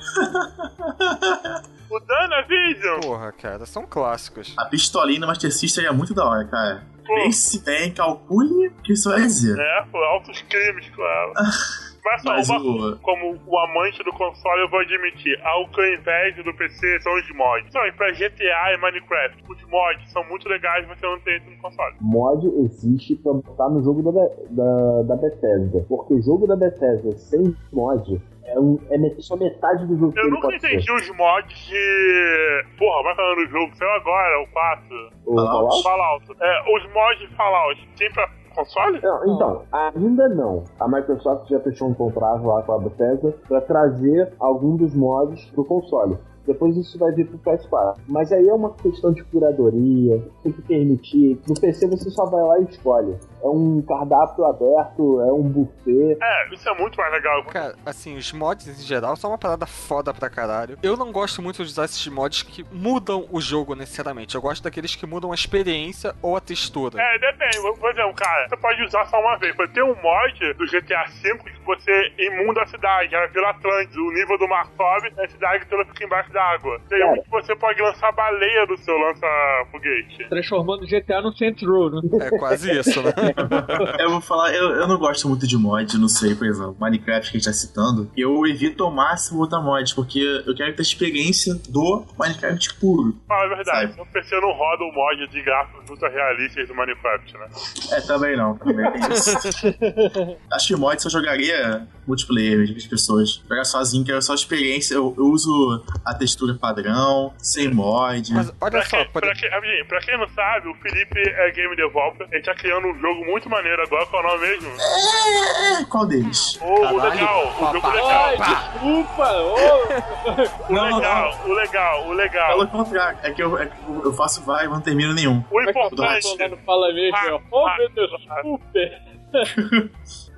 o 1.89 1.99
Danavision. 1.99 2.99
Porra, 3.01 3.31
cara, 3.31 3.65
são 3.65 3.85
clássicos. 3.85 4.53
A 4.57 4.65
pistolinha 4.65 5.19
no 5.19 5.27
Master 5.27 5.51
System 5.51 5.85
é 5.85 5.91
muito 5.91 6.13
da 6.13 6.25
hora, 6.25 6.45
cara. 6.45 6.83
Pô. 7.05 7.15
Pense 7.15 7.63
bem, 7.63 7.91
calcule 7.91 8.67
o 8.67 8.81
que 8.83 8.93
isso 8.93 9.09
vai 9.09 9.21
dizer. 9.21 9.57
É, 9.59 9.85
pô, 9.91 9.97
altos 9.97 10.41
crimes, 10.43 10.87
claro. 10.89 11.33
Mas 12.03 12.21
só, 12.21 12.29
Mas 12.33 12.49
uma- 12.49 12.59
o- 12.93 12.99
como 12.99 13.37
o 13.47 13.59
amante 13.59 14.03
do 14.03 14.11
console, 14.13 14.61
eu 14.61 14.69
vou 14.69 14.79
admitir, 14.79 15.39
ao 15.43 15.67
que 15.69 15.81
ao 15.81 15.87
invés 15.93 16.35
do 16.43 16.53
PC 16.53 16.99
são 17.01 17.13
os 17.15 17.29
mods. 17.35 17.67
Então, 17.69 17.81
pra 17.97 18.11
GTA 18.11 18.73
e 18.73 18.77
Minecraft, 18.77 19.43
os 19.47 19.63
mods 19.69 20.11
são 20.11 20.23
muito 20.25 20.47
legais, 20.49 20.87
você 20.87 21.05
não 21.05 21.19
tem 21.19 21.37
isso 21.37 21.49
no 21.49 21.57
console. 21.57 21.95
Mod 22.01 22.47
existe 22.65 23.15
pra 23.15 23.33
botar 23.33 23.69
no 23.69 23.83
jogo 23.83 24.11
da, 24.11 24.25
da, 24.49 25.01
da 25.03 25.15
Bethesda. 25.15 25.85
Porque 25.87 26.13
o 26.13 26.21
jogo 26.21 26.47
da 26.47 26.55
Bethesda 26.55 27.11
sem 27.17 27.55
mod 27.73 28.21
é, 28.45 28.59
um, 28.59 28.79
é 28.89 29.21
só 29.21 29.35
metade 29.35 29.85
do 29.85 29.95
jogo 29.97 30.11
que 30.13 30.19
Eu 30.19 30.29
nunca 30.31 30.47
pode 30.47 30.59
ser. 30.59 30.67
entendi 30.73 30.91
os 30.91 31.09
mods 31.15 31.57
de. 31.67 32.65
Porra, 32.77 33.03
vai 33.03 33.15
falando 33.15 33.35
do 33.37 33.47
jogo, 33.47 33.75
saiu 33.75 33.91
agora, 33.91 34.41
o 34.41 34.47
4. 34.47 34.85
O 35.25 35.35
Fallout? 35.35 35.83
Fallout? 35.83 36.25
Fallout. 36.27 36.43
É, 36.43 36.75
os 36.75 36.93
mods 36.93 37.19
de 37.29 37.35
Fallout, 37.35 37.89
tem 37.97 38.11
pra 38.11 38.27
console? 38.59 39.01
Não, 39.01 39.35
então, 39.35 39.61
ainda 39.71 40.29
não. 40.29 40.63
A 40.79 40.87
Microsoft 40.87 41.49
já 41.49 41.59
fechou 41.59 41.89
um 41.89 41.93
contrato 41.93 42.43
lá 42.45 42.61
com 42.63 42.73
a 42.73 42.79
Bethesda 42.79 43.33
pra 43.47 43.61
trazer 43.61 44.33
algum 44.39 44.75
dos 44.75 44.93
mods 44.93 45.45
pro 45.51 45.63
console. 45.63 46.17
Depois 46.49 46.75
isso 46.75 46.97
vai 46.97 47.11
vir 47.11 47.27
pro 47.27 47.37
PS4. 47.37 47.97
Mas 48.07 48.31
aí 48.31 48.47
é 48.47 48.53
uma 48.53 48.73
questão 48.73 49.13
de 49.13 49.23
curadoria, 49.25 50.19
tem 50.41 50.51
que 50.51 50.61
permitir. 50.63 51.39
No 51.47 51.53
PC 51.53 51.87
você 51.87 52.09
só 52.09 52.25
vai 52.25 52.41
lá 52.41 52.59
e 52.59 52.63
escolhe. 52.63 53.15
É 53.43 53.47
um 53.47 53.83
cardápio 53.83 54.45
aberto, 54.45 55.21
é 55.21 55.31
um 55.31 55.43
buffet. 55.43 56.17
É, 56.19 56.53
isso 56.53 56.67
é 56.67 56.73
muito 56.73 56.97
mais 56.97 57.13
legal. 57.13 57.43
Cara, 57.45 57.75
assim, 57.85 58.17
os 58.17 58.33
mods 58.33 58.67
em 58.67 58.83
geral 58.83 59.15
são 59.15 59.29
uma 59.29 59.37
parada 59.37 59.67
foda 59.67 60.11
pra 60.11 60.27
caralho. 60.27 60.75
Eu 60.81 60.97
não 60.97 61.11
gosto 61.11 61.39
muito 61.39 61.57
de 61.57 61.69
usar 61.69 61.85
esses 61.85 62.05
mods 62.07 62.41
que 62.41 62.65
mudam 62.71 63.27
o 63.31 63.39
jogo 63.39 63.75
necessariamente. 63.75 64.33
Eu 64.33 64.41
gosto 64.41 64.63
daqueles 64.63 64.95
que 64.95 65.05
mudam 65.05 65.31
a 65.31 65.35
experiência 65.35 66.15
ou 66.19 66.35
a 66.35 66.41
textura. 66.41 66.99
É, 66.99 67.19
depende. 67.19 67.59
Por 67.79 67.91
exemplo, 67.91 68.13
cara, 68.15 68.49
você 68.49 68.57
pode 68.57 68.83
usar 68.83 69.05
só 69.05 69.19
uma 69.19 69.37
vez. 69.37 69.55
Tem 69.71 69.83
um 69.83 69.95
mod 70.01 70.53
do 70.53 70.65
GTA 70.65 71.05
V 71.21 71.37
que 71.37 71.65
você 71.65 72.11
imunda 72.17 72.63
a 72.63 72.67
cidade, 72.67 73.15
a 73.15 73.27
Vila 73.27 73.49
Atlântica, 73.51 74.01
o 74.01 74.11
nível 74.11 74.37
do 74.37 74.47
mar 74.47 74.67
sobe, 74.75 75.13
a 75.17 75.27
cidade 75.27 75.65
toda 75.67 75.85
fica 75.85 76.05
embaixo 76.05 76.31
d'água. 76.39 76.79
Tem 76.87 77.03
um 77.05 77.21
que 77.21 77.29
você 77.29 77.55
pode 77.55 77.81
lançar 77.81 78.11
baleia 78.13 78.65
do 78.65 78.77
seu 78.77 78.97
lança-foguete. 78.97 80.29
Transformando 80.29 80.83
o 80.83 80.87
GTA 80.87 81.21
no 81.21 81.35
Saints 81.35 81.67
Row, 81.67 81.89
né? 81.89 82.01
É 82.21 82.37
quase 82.37 82.71
isso, 82.79 83.01
né? 83.03 83.11
Eu 83.99 84.11
vou 84.11 84.21
falar, 84.21 84.53
eu, 84.53 84.71
eu 84.71 84.87
não 84.87 84.97
gosto 84.97 85.27
muito 85.27 85.45
de 85.47 85.57
mod, 85.57 85.97
não 85.97 86.07
sei, 86.07 86.35
por 86.35 86.47
exemplo, 86.47 86.75
Minecraft 86.79 87.31
que 87.31 87.37
a 87.37 87.39
gente 87.39 87.45
tá 87.45 87.53
citando. 87.53 88.09
Eu 88.15 88.45
evito 88.47 88.83
ao 88.83 88.91
máximo 88.91 89.39
botar 89.39 89.59
mod, 89.59 89.93
porque 89.93 90.19
eu 90.19 90.55
quero 90.55 90.73
ter 90.73 90.79
a 90.79 90.81
experiência 90.81 91.55
do 91.69 92.05
Minecraft 92.17 92.75
puro. 92.75 93.15
Fala 93.27 93.45
a 93.45 93.55
verdade, 93.55 93.91
Sabe. 93.91 93.97
no 93.97 94.05
PC 94.05 94.39
não 94.39 94.51
roda 94.51 94.83
o 94.83 94.93
mod 94.93 95.27
de 95.27 95.41
gráficos 95.41 95.89
ultra 95.89 96.09
realistas 96.09 96.67
do 96.67 96.75
Minecraft, 96.75 97.33
né? 97.33 97.47
É, 97.91 98.01
também 98.01 98.37
não, 98.37 98.57
também 98.57 98.91
tem 98.91 99.01
isso. 99.11 99.31
Acho 100.53 100.67
que 100.67 100.75
mod 100.75 101.01
só 101.01 101.09
jogaria 101.09 101.87
multiplayer 102.07 102.57
mesmo, 102.57 102.77
as 102.77 102.87
pessoas. 102.87 103.43
Jogar 103.47 103.65
sozinho, 103.65 104.05
quero 104.05 104.21
só 104.21 104.33
experiência. 104.33 104.95
Eu, 104.95 105.13
eu 105.17 105.25
uso 105.25 105.83
a 106.05 106.13
textura 106.29 106.53
padrão, 106.53 107.33
sem 107.37 107.73
mod. 107.73 108.33
Mas 108.33 108.51
olha 108.61 108.71
Pra 108.71 108.85
só, 108.85 108.97
quem, 108.97 109.09
por... 109.11 109.21
pra, 109.21 109.33
quem, 109.33 109.49
rapidinho, 109.49 109.85
pra 109.87 109.99
quem 110.01 110.17
não 110.17 110.29
sabe, 110.29 110.69
o 110.69 110.75
Felipe 110.75 111.19
é 111.19 111.51
game 111.51 111.75
developer. 111.75 112.27
Ele 112.31 112.43
tá 112.43 112.53
criando 112.53 112.87
um 112.87 112.99
jogo 112.99 113.25
muito 113.25 113.49
maneiro 113.49 113.81
agora, 113.81 114.05
qual 114.05 114.23
é 114.23 114.27
o 114.27 114.29
nome 114.29 114.47
mesmo? 114.47 114.69
É, 114.69 115.85
qual 115.85 116.05
deles? 116.05 116.59
O, 116.61 116.65
o 116.65 117.01
legal, 117.01 117.47
o 117.47 117.73
jogo 117.73 117.89
legal. 117.89 118.09
Ai, 118.09 118.37
desculpa! 118.37 119.31
ô. 119.31 120.69
O 120.69 120.73
Não, 120.73 120.89
não, 120.89 120.97
legal, 120.97 121.39
o 121.45 121.53
legal, 121.53 122.07
o 122.07 122.13
legal. 122.13 122.47
Pelo 122.49 122.67
contrário, 122.67 123.19
é 123.23 123.31
que 123.31 123.41
eu, 123.41 123.57
é 123.57 123.65
que 123.65 123.75
eu 123.87 124.13
faço 124.13 124.43
vai 124.43 124.65
e 124.65 124.69
não 124.69 124.81
termino 124.81 125.13
nenhum. 125.13 125.39
O 125.39 125.43
Como 125.43 125.61
é 125.61 125.73
que 125.73 125.79
eu 125.79 125.85
importante, 125.85 126.57
fala 126.65 126.93
mesmo, 126.93 127.17
Ah, 127.17 127.33
ó. 127.33 127.41
Oh, 127.51 127.67
ah, 127.67 127.77
meu 127.77 127.89
Deus, 127.89 128.11
ah. 128.29 128.41
super! 128.41 129.01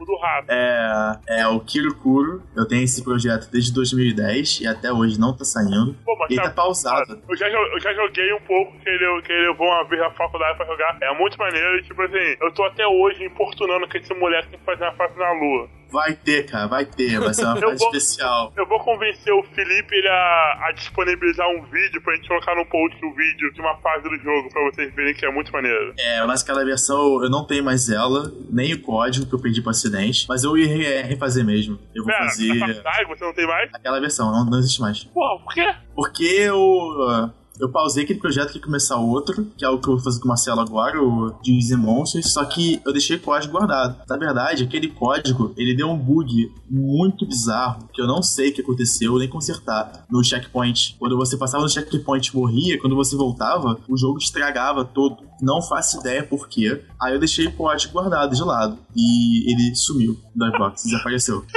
É, 0.49 1.41
é 1.41 1.47
o 1.47 1.59
Kirikuro. 1.59 2.41
Eu 2.55 2.67
tenho 2.67 2.83
esse 2.83 3.03
projeto 3.03 3.49
desde 3.51 3.73
2010 3.73 4.61
e 4.61 4.67
até 4.67 4.91
hoje 4.91 5.19
não 5.19 5.35
tá 5.35 5.43
saindo. 5.45 5.95
Pô, 6.05 6.15
mas 6.17 6.29
Ele 6.29 6.41
tá- 6.41 6.49
tá 6.49 6.53
pausado. 6.55 7.21
Eu 7.29 7.35
já, 7.37 7.47
eu 7.49 7.79
já 7.79 7.93
joguei 7.93 8.33
um 8.33 8.41
pouco, 8.41 8.71
que 8.79 8.89
ele, 8.89 9.21
que 9.23 9.31
ele 9.31 9.47
levou 9.49 9.67
uma 9.67 9.83
vez 9.87 10.01
na 10.01 10.11
faculdade 10.11 10.57
pra 10.57 10.65
jogar. 10.65 10.97
É 11.01 11.13
muito 11.17 11.37
maneiro 11.37 11.77
e, 11.77 11.83
tipo 11.83 12.01
assim, 12.01 12.35
eu 12.41 12.51
tô 12.53 12.63
até 12.63 12.85
hoje 12.87 13.23
importunando 13.25 13.87
que 13.87 13.97
esse 13.97 14.13
moleque 14.13 14.49
tem 14.49 14.59
que 14.59 14.65
fazer 14.65 14.83
uma 14.83 14.93
fase 14.93 15.17
na 15.17 15.31
lua. 15.31 15.69
Vai 15.91 16.13
ter, 16.13 16.45
cara, 16.45 16.67
vai 16.67 16.85
ter. 16.85 17.19
Vai 17.19 17.33
ser 17.33 17.43
uma 17.45 17.57
Eu 17.59 17.69
fase 17.69 17.79
vou- 17.79 17.87
especial. 17.89 18.53
Eu 18.55 18.65
vou 18.65 18.79
convencer 18.79 19.33
o 19.33 19.43
Felipe 19.53 19.95
ele 19.95 20.07
a, 20.07 20.67
a 20.67 20.71
disponibilizar 20.73 21.47
um 21.49 21.63
vídeo 21.63 22.01
pra 22.01 22.15
gente 22.15 22.27
colocar 22.27 22.55
no 22.55 22.65
post 22.65 22.97
o 23.05 23.13
vídeo 23.13 23.51
de 23.53 23.59
uma 23.61 23.75
fase 23.77 24.03
do 24.03 24.15
jogo 24.17 24.49
pra 24.51 24.61
vocês 24.71 24.93
verem 24.95 25.13
que 25.13 25.25
é 25.25 25.31
muito 25.31 25.51
maneiro. 25.51 25.93
É, 25.99 26.25
mas 26.25 26.41
aquela 26.43 26.63
versão 26.63 27.21
eu 27.23 27.29
não 27.29 27.45
tenho 27.45 27.63
mais 27.63 27.89
ela, 27.89 28.31
nem 28.49 28.73
o 28.73 28.81
código 28.81 29.25
que 29.25 29.33
eu 29.35 29.39
pedi 29.41 29.61
pro 29.61 29.71
acidente. 29.71 30.25
Mas 30.29 30.43
eu 30.43 30.57
ia 30.57 30.67
re- 30.67 31.01
refazer 31.03 31.43
mesmo. 31.45 31.77
Eu 31.93 32.03
vou 32.03 32.13
Pera, 32.13 32.25
fazer 32.25 32.51
essa 32.71 32.81
fase 32.81 33.05
você 33.05 33.23
não 33.25 33.33
tem 33.33 33.47
mais? 33.47 33.69
aquela 33.73 33.99
versão, 33.99 34.31
não, 34.31 34.45
não 34.45 34.59
existe 34.59 34.79
mais. 34.79 35.03
Porra, 35.03 35.39
por 35.43 35.53
quê? 35.53 35.73
Porque 35.95 36.23
eu. 36.23 37.31
Eu 37.61 37.69
pausei 37.69 38.03
aquele 38.03 38.17
projeto 38.17 38.51
que 38.51 38.57
ia 38.57 38.63
começar 38.63 38.97
outro, 38.97 39.45
que 39.55 39.63
é 39.63 39.69
o 39.69 39.79
que 39.79 39.87
eu 39.87 39.93
vou 39.93 40.03
fazer 40.03 40.19
com 40.19 40.25
o 40.25 40.29
Marcelo 40.29 40.61
agora, 40.61 40.99
o 40.99 41.31
Jeans 41.43 41.71
and 41.71 41.77
Monsters, 41.77 42.33
só 42.33 42.43
que 42.43 42.81
eu 42.83 42.91
deixei 42.91 43.17
o 43.17 43.21
código 43.21 43.53
guardado. 43.53 44.01
Na 44.09 44.17
verdade, 44.17 44.63
aquele 44.63 44.87
código, 44.87 45.53
ele 45.55 45.75
deu 45.75 45.87
um 45.87 45.95
bug 45.95 46.51
muito 46.67 47.23
bizarro, 47.23 47.87
que 47.93 48.01
eu 48.01 48.07
não 48.07 48.23
sei 48.23 48.49
o 48.49 48.53
que 48.55 48.61
aconteceu, 48.61 49.15
nem 49.19 49.29
consertar, 49.29 50.07
no 50.09 50.23
checkpoint. 50.23 50.95
Quando 50.97 51.15
você 51.15 51.37
passava 51.37 51.61
no 51.61 51.69
checkpoint 51.69 52.29
e 52.29 52.35
morria, 52.35 52.79
quando 52.79 52.95
você 52.95 53.15
voltava, 53.15 53.79
o 53.87 53.95
jogo 53.95 54.17
estragava 54.17 54.83
todo. 54.83 55.17
Não 55.39 55.61
faço 55.61 55.99
ideia 55.99 56.23
por 56.23 56.47
quê. 56.47 56.83
Aí 56.99 57.13
eu 57.13 57.19
deixei 57.19 57.45
o 57.45 57.55
código 57.55 57.93
guardado 57.93 58.35
de 58.35 58.43
lado. 58.43 58.77
E 58.95 59.51
ele 59.51 59.75
sumiu 59.75 60.17
do 60.35 60.47
Xbox, 60.47 60.83
desapareceu. 60.83 61.45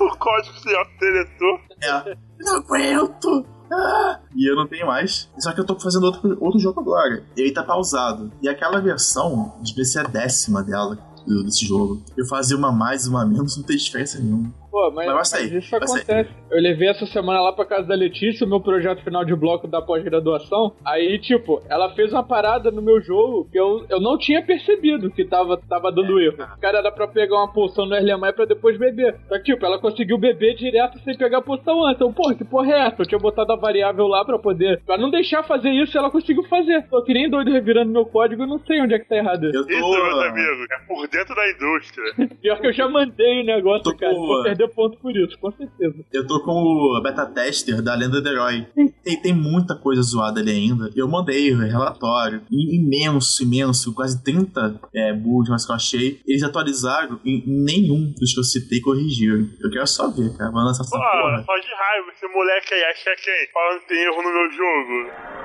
O 0.00 0.16
código 0.16 0.58
se 0.58 0.74
autodeletou. 0.74 1.60
É. 1.80 2.16
Não 2.38 2.56
aguento! 2.56 3.46
Ah! 3.72 4.20
E 4.34 4.48
eu 4.50 4.54
não 4.54 4.66
tenho 4.66 4.86
mais. 4.86 5.28
Só 5.38 5.52
que 5.52 5.60
eu 5.60 5.64
tô 5.64 5.78
fazendo 5.78 6.04
outro, 6.04 6.36
outro 6.40 6.60
jogo 6.60 6.80
agora. 6.80 7.24
Ele 7.36 7.52
tá 7.52 7.62
pausado. 7.62 8.30
E 8.40 8.48
aquela 8.48 8.80
versão 8.80 9.54
devia 9.60 9.84
ser 9.84 10.00
a 10.00 10.04
décima 10.04 10.62
dela. 10.62 10.98
Desse 11.26 11.66
jogo. 11.66 12.00
Eu 12.16 12.24
fazia 12.24 12.56
uma 12.56 12.70
mais 12.70 13.04
e 13.04 13.08
uma 13.08 13.26
menos, 13.26 13.56
não 13.56 13.64
tem 13.64 13.76
diferença 13.76 14.16
nenhuma. 14.20 14.54
Pô, 14.70 14.90
mas, 14.90 15.06
Mas 15.06 15.32
mas 15.32 15.52
isso 15.52 15.74
acontece. 15.76 16.30
Eu 16.50 16.60
levei 16.60 16.88
essa 16.88 17.06
semana 17.06 17.40
lá 17.40 17.52
pra 17.52 17.64
casa 17.64 17.86
da 17.88 17.94
Letícia, 17.94 18.46
o 18.46 18.48
meu 18.48 18.60
projeto 18.60 19.02
final 19.02 19.24
de 19.24 19.34
bloco 19.34 19.66
da 19.66 19.80
pós-graduação. 19.82 20.74
Aí, 20.84 21.18
tipo, 21.18 21.62
ela 21.68 21.92
fez 21.94 22.12
uma 22.12 22.22
parada 22.22 22.70
no 22.70 22.80
meu 22.82 23.00
jogo 23.00 23.48
que 23.50 23.58
eu, 23.58 23.84
eu 23.88 24.00
não 24.00 24.16
tinha 24.18 24.44
percebido 24.44 25.10
que 25.10 25.24
tava, 25.24 25.56
tava 25.68 25.90
dando 25.92 26.20
erro. 26.20 26.36
O 26.56 26.60
cara 26.60 26.78
era 26.78 26.92
pra 26.92 27.08
pegar 27.08 27.36
uma 27.36 27.52
poção 27.52 27.86
no 27.86 27.94
Erlemai 27.94 28.32
pra 28.32 28.44
depois 28.44 28.78
beber. 28.78 29.16
Só 29.28 29.36
que, 29.38 29.44
tipo, 29.52 29.64
ela 29.64 29.78
conseguiu 29.78 30.18
beber 30.18 30.54
direto 30.54 30.98
sem 31.00 31.16
pegar 31.16 31.38
a 31.38 31.42
poção 31.42 31.84
antes. 31.84 31.96
Então, 31.96 32.12
porra, 32.12 32.34
que 32.34 32.44
porra 32.44 32.72
é 32.72 32.86
essa? 32.86 33.02
Eu 33.02 33.06
tinha 33.06 33.18
botado 33.18 33.52
a 33.52 33.56
variável 33.56 34.06
lá 34.06 34.24
pra 34.24 34.38
poder. 34.38 34.82
Pra 34.84 34.98
não 34.98 35.10
deixar 35.10 35.42
fazer 35.42 35.70
isso, 35.70 35.96
ela 35.96 36.10
conseguiu 36.10 36.44
fazer. 36.44 36.86
Tô 36.88 37.02
que 37.02 37.12
nem 37.14 37.28
doido 37.30 37.50
revirando 37.52 37.90
meu 37.90 38.04
código 38.06 38.42
e 38.42 38.46
não 38.46 38.58
sei 38.60 38.80
onde 38.80 38.94
é 38.94 38.98
que 38.98 39.08
tá 39.08 39.16
errado. 39.16 39.44
Eu 39.46 39.62
Isso, 39.62 39.66
meus 39.68 39.80
tô. 40.10 40.20
amigos, 40.20 40.66
é 40.70 40.86
por 40.86 41.08
dentro 41.08 41.34
da 41.34 41.50
indústria. 41.50 42.14
Pior 42.40 42.60
que 42.60 42.66
eu 42.66 42.72
já 42.72 42.88
mandei 42.88 43.42
o 43.42 43.44
negócio, 43.44 43.82
Tô 43.84 43.96
cara. 43.96 44.12
com- 44.14 44.26
Vou 44.26 44.42
perder 44.66 44.74
ponto 44.74 44.98
por 44.98 45.16
isso, 45.16 45.38
com 45.38 45.50
certeza. 45.52 46.04
Eu 46.12 46.26
tô 46.26 46.40
com 46.42 46.52
o 46.52 47.00
beta 47.02 47.26
tester 47.26 47.82
da 47.82 47.94
Lenda 47.94 48.20
do 48.20 48.28
Herói. 48.28 48.66
Tem, 49.02 49.20
tem 49.20 49.32
muita 49.32 49.74
coisa 49.74 50.02
zoada 50.02 50.40
ali 50.40 50.50
ainda. 50.50 50.90
Eu 50.94 51.08
mandei 51.08 51.52
o 51.52 51.58
relatório. 51.58 52.42
Imenso, 52.50 53.42
imenso. 53.42 53.94
Quase 53.94 54.22
30 54.22 54.80
é, 54.94 55.12
bugs 55.12 55.48
mas 55.48 55.64
que 55.64 55.72
eu 55.72 55.76
achei. 55.76 56.20
Eles 56.26 56.42
atualizaram 56.42 57.20
e 57.24 57.42
nenhum 57.46 58.12
dos 58.18 58.32
que 58.32 58.40
eu 58.40 58.44
citei 58.44 58.80
corrigiram. 58.80 59.48
Eu 59.60 59.70
quero 59.70 59.86
só 59.86 60.10
ver, 60.10 60.36
cara. 60.36 60.50
Vai 60.50 60.64
lançar 60.64 60.82
essa 60.82 60.96
Pô, 60.96 61.02
porra. 61.02 61.42
só 61.44 61.56
de 61.56 61.74
raiva, 61.74 62.12
esse 62.14 62.26
moleque 62.28 62.74
aí 62.74 62.84
acha 62.84 63.14
quem? 63.16 63.48
Falando 63.52 63.80
que 63.80 63.88
tem 63.88 64.02
erro 64.02 64.22
no 64.22 64.32
meu 64.32 64.50
jogo. 64.50 65.35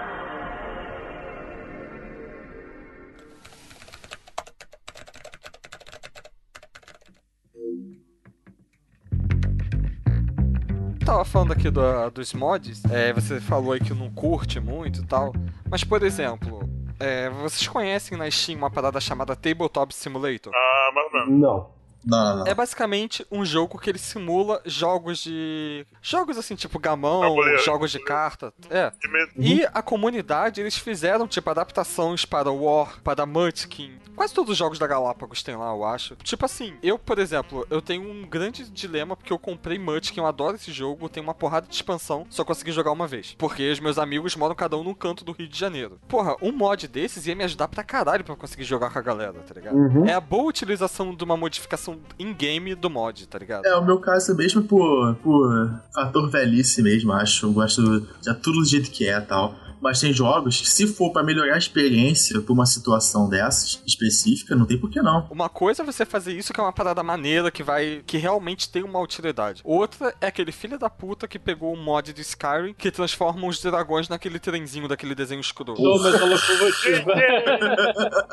Tava 11.11 11.25
falando 11.25 11.51
aqui 11.51 11.69
do- 11.69 12.09
dos 12.09 12.33
mods, 12.33 12.85
é, 12.85 13.11
você 13.11 13.41
falou 13.41 13.73
aí 13.73 13.81
que 13.81 13.93
não 13.93 14.09
curte 14.09 14.61
muito 14.61 15.01
e 15.01 15.05
tal, 15.05 15.33
mas 15.69 15.83
por 15.83 16.01
exemplo, 16.03 16.61
é, 16.97 17.29
vocês 17.29 17.67
conhecem 17.67 18.17
na 18.17 18.31
Steam 18.31 18.57
uma 18.57 18.71
parada 18.71 18.97
chamada 19.01 19.35
Tabletop 19.35 19.93
Simulator? 19.93 20.53
Ah, 20.55 20.91
mais 20.95 21.13
ou 21.13 21.25
menos. 21.27 21.63
Não. 22.05 22.21
Não, 22.21 22.37
não. 22.37 22.47
É 22.47 22.53
basicamente 22.53 23.25
um 23.31 23.43
jogo 23.43 23.77
que 23.77 23.89
ele 23.89 23.99
simula 23.99 24.61
jogos 24.65 25.19
de. 25.19 25.85
Jogos 26.01 26.37
assim, 26.37 26.55
tipo 26.55 26.79
gamão, 26.79 27.21
Tabuleiro. 27.21 27.63
jogos 27.63 27.91
de 27.91 27.99
carta. 27.99 28.53
É. 28.69 28.91
E 29.37 29.65
a 29.73 29.81
comunidade, 29.81 30.61
eles 30.61 30.77
fizeram, 30.77 31.27
tipo, 31.27 31.49
adaptações 31.49 32.25
para 32.25 32.51
War, 32.51 32.99
para 33.03 33.25
Munchkin. 33.25 33.97
Quase 34.15 34.33
todos 34.33 34.51
os 34.51 34.57
jogos 34.57 34.77
da 34.77 34.85
Galápagos 34.85 35.41
tem 35.41 35.55
lá, 35.55 35.71
eu 35.71 35.83
acho. 35.83 36.15
Tipo 36.17 36.45
assim, 36.45 36.73
eu, 36.83 36.99
por 36.99 37.17
exemplo, 37.17 37.65
eu 37.69 37.81
tenho 37.81 38.09
um 38.09 38.27
grande 38.27 38.69
dilema 38.69 39.15
porque 39.15 39.31
eu 39.33 39.39
comprei 39.39 39.79
Munchkin, 39.79 40.19
eu 40.19 40.25
adoro 40.27 40.55
esse 40.55 40.71
jogo, 40.71 41.09
tem 41.09 41.23
uma 41.23 41.33
porrada 41.33 41.65
de 41.67 41.73
expansão, 41.73 42.25
só 42.29 42.43
consegui 42.43 42.71
jogar 42.71 42.91
uma 42.91 43.07
vez. 43.07 43.35
Porque 43.37 43.71
os 43.71 43.79
meus 43.79 43.97
amigos 43.97 44.35
moram 44.35 44.53
cada 44.53 44.77
um 44.77 44.83
num 44.83 44.93
canto 44.93 45.23
do 45.23 45.31
Rio 45.31 45.47
de 45.47 45.57
Janeiro. 45.57 45.99
Porra, 46.07 46.35
um 46.41 46.51
mod 46.51 46.87
desses 46.87 47.25
ia 47.25 47.35
me 47.35 47.43
ajudar 47.43 47.67
pra 47.67 47.83
caralho 47.83 48.23
pra 48.23 48.33
eu 48.33 48.37
conseguir 48.37 48.63
jogar 48.63 48.91
com 48.91 48.99
a 48.99 49.01
galera, 49.01 49.33
tá 49.33 49.53
ligado? 49.53 49.75
Uhum. 49.75 50.05
É 50.05 50.13
a 50.13 50.21
boa 50.21 50.49
utilização 50.49 51.15
de 51.15 51.23
uma 51.23 51.37
modificação 51.37 51.90
in-game 52.19 52.75
do 52.75 52.89
mod, 52.89 53.27
tá 53.27 53.37
ligado? 53.39 53.65
É, 53.65 53.75
o 53.75 53.83
meu 53.83 53.99
caso 53.99 54.31
é 54.31 54.35
mesmo 54.35 54.63
por, 54.63 55.15
por 55.15 55.81
fator 55.93 56.29
velhice 56.29 56.81
mesmo, 56.81 57.11
acho. 57.13 57.45
Eu 57.47 57.53
gosto 57.53 58.01
de 58.21 58.33
tudo 58.35 58.59
do 58.59 58.65
jeito 58.65 58.91
que 58.91 59.07
é 59.07 59.17
e 59.17 59.21
tal. 59.21 59.55
Mas 59.81 59.99
tem 59.99 60.13
jogos 60.13 60.61
que, 60.61 60.69
se 60.69 60.85
for 60.87 61.11
pra 61.11 61.23
melhorar 61.23 61.55
a 61.55 61.57
experiência 61.57 62.39
por 62.41 62.53
uma 62.53 62.65
situação 62.65 63.27
dessas 63.27 63.81
específica, 63.85 64.55
não 64.55 64.65
tem 64.65 64.77
por 64.77 64.89
que 64.89 65.01
não. 65.01 65.27
Uma 65.31 65.49
coisa 65.49 65.81
é 65.81 65.85
você 65.85 66.05
fazer 66.05 66.33
isso 66.33 66.53
que 66.53 66.59
é 66.59 66.63
uma 66.63 66.71
parada 66.73 67.01
maneira 67.01 67.49
que 67.49 67.63
vai. 67.63 68.03
que 68.05 68.17
realmente 68.17 68.69
tem 68.71 68.83
uma 68.83 68.99
utilidade. 68.99 69.61
Outra 69.65 70.13
é 70.21 70.27
aquele 70.27 70.51
filho 70.51 70.77
da 70.77 70.89
puta 70.89 71.27
que 71.27 71.39
pegou 71.39 71.73
um 71.73 71.81
mod 71.83 72.13
de 72.13 72.21
Skyrim 72.21 72.73
que 72.73 72.91
transforma 72.91 73.47
os 73.47 73.59
dragões 73.61 74.07
naquele 74.07 74.37
trenzinho 74.39 74.87
daquele 74.87 75.15
desenho 75.15 75.41
escuro. 75.41 75.73
Thomas 75.73 76.13
a 76.15 76.25
locomotiva. 76.25 77.13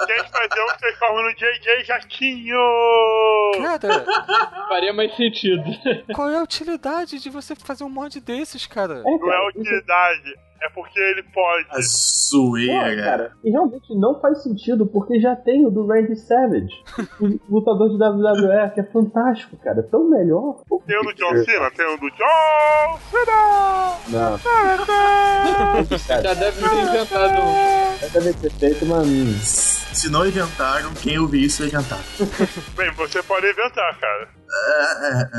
Tem 0.06 0.24
que 0.24 0.30
fazer 0.30 0.62
um 0.62 0.66
que 0.68 0.78
transforma 0.78 1.22
no 1.22 1.34
JJ 1.34 1.84
Jaquinho! 1.86 2.56
Cara, 3.62 4.04
Faria 4.68 4.92
mais 4.92 5.16
sentido. 5.16 5.62
qual 6.14 6.28
é 6.28 6.36
a 6.38 6.42
utilidade 6.42 7.18
de 7.18 7.30
você 7.30 7.54
fazer 7.54 7.84
um 7.84 7.88
mod 7.88 8.20
desses, 8.20 8.66
cara? 8.66 8.98
É, 8.98 9.02
Não 9.02 9.14
é 9.16 9.18
cara, 9.18 9.48
isso- 9.50 9.60
utilidade, 9.60 10.34
é 10.62 10.68
porque 10.70 10.98
ele 10.98 11.22
pode. 11.24 11.66
A 11.70 11.74
Pô, 11.74 11.80
zoeira. 11.82 13.02
cara, 13.02 13.32
e 13.44 13.50
realmente 13.50 13.94
não 13.94 14.20
faz 14.20 14.42
sentido, 14.42 14.86
porque 14.86 15.18
já 15.20 15.34
tem 15.36 15.66
o 15.66 15.70
do 15.70 15.86
Randy 15.86 16.16
Savage, 16.16 16.74
o 17.20 17.38
lutador 17.56 17.88
de 17.88 17.96
WWE, 17.96 18.70
que 18.74 18.80
é 18.80 18.84
fantástico, 18.84 19.56
cara. 19.58 19.80
É 19.80 19.82
tão 19.82 20.08
melhor. 20.08 20.62
Tem 20.86 20.98
o 20.98 21.02
do 21.02 21.14
John 21.14 21.44
Cena, 21.44 21.70
tem 21.70 21.86
o 21.86 21.96
do 21.96 22.10
John 22.10 22.98
Cena! 23.10 23.98
Não, 24.08 24.38
Já 26.22 26.34
deve 26.34 26.60
ter 26.60 26.82
inventado 26.82 27.42
um. 27.42 28.12
deve 28.12 28.32
ter 28.34 28.50
feito 28.52 28.84
uma. 28.84 29.02
Se 29.04 30.10
não 30.10 30.26
inventaram, 30.26 30.92
quem 30.94 31.18
ouvir 31.18 31.44
isso 31.44 31.58
vai 31.62 31.68
inventar. 31.68 31.98
Bem, 32.76 32.90
você 32.92 33.22
pode 33.22 33.46
inventar, 33.50 33.98
cara. 33.98 34.28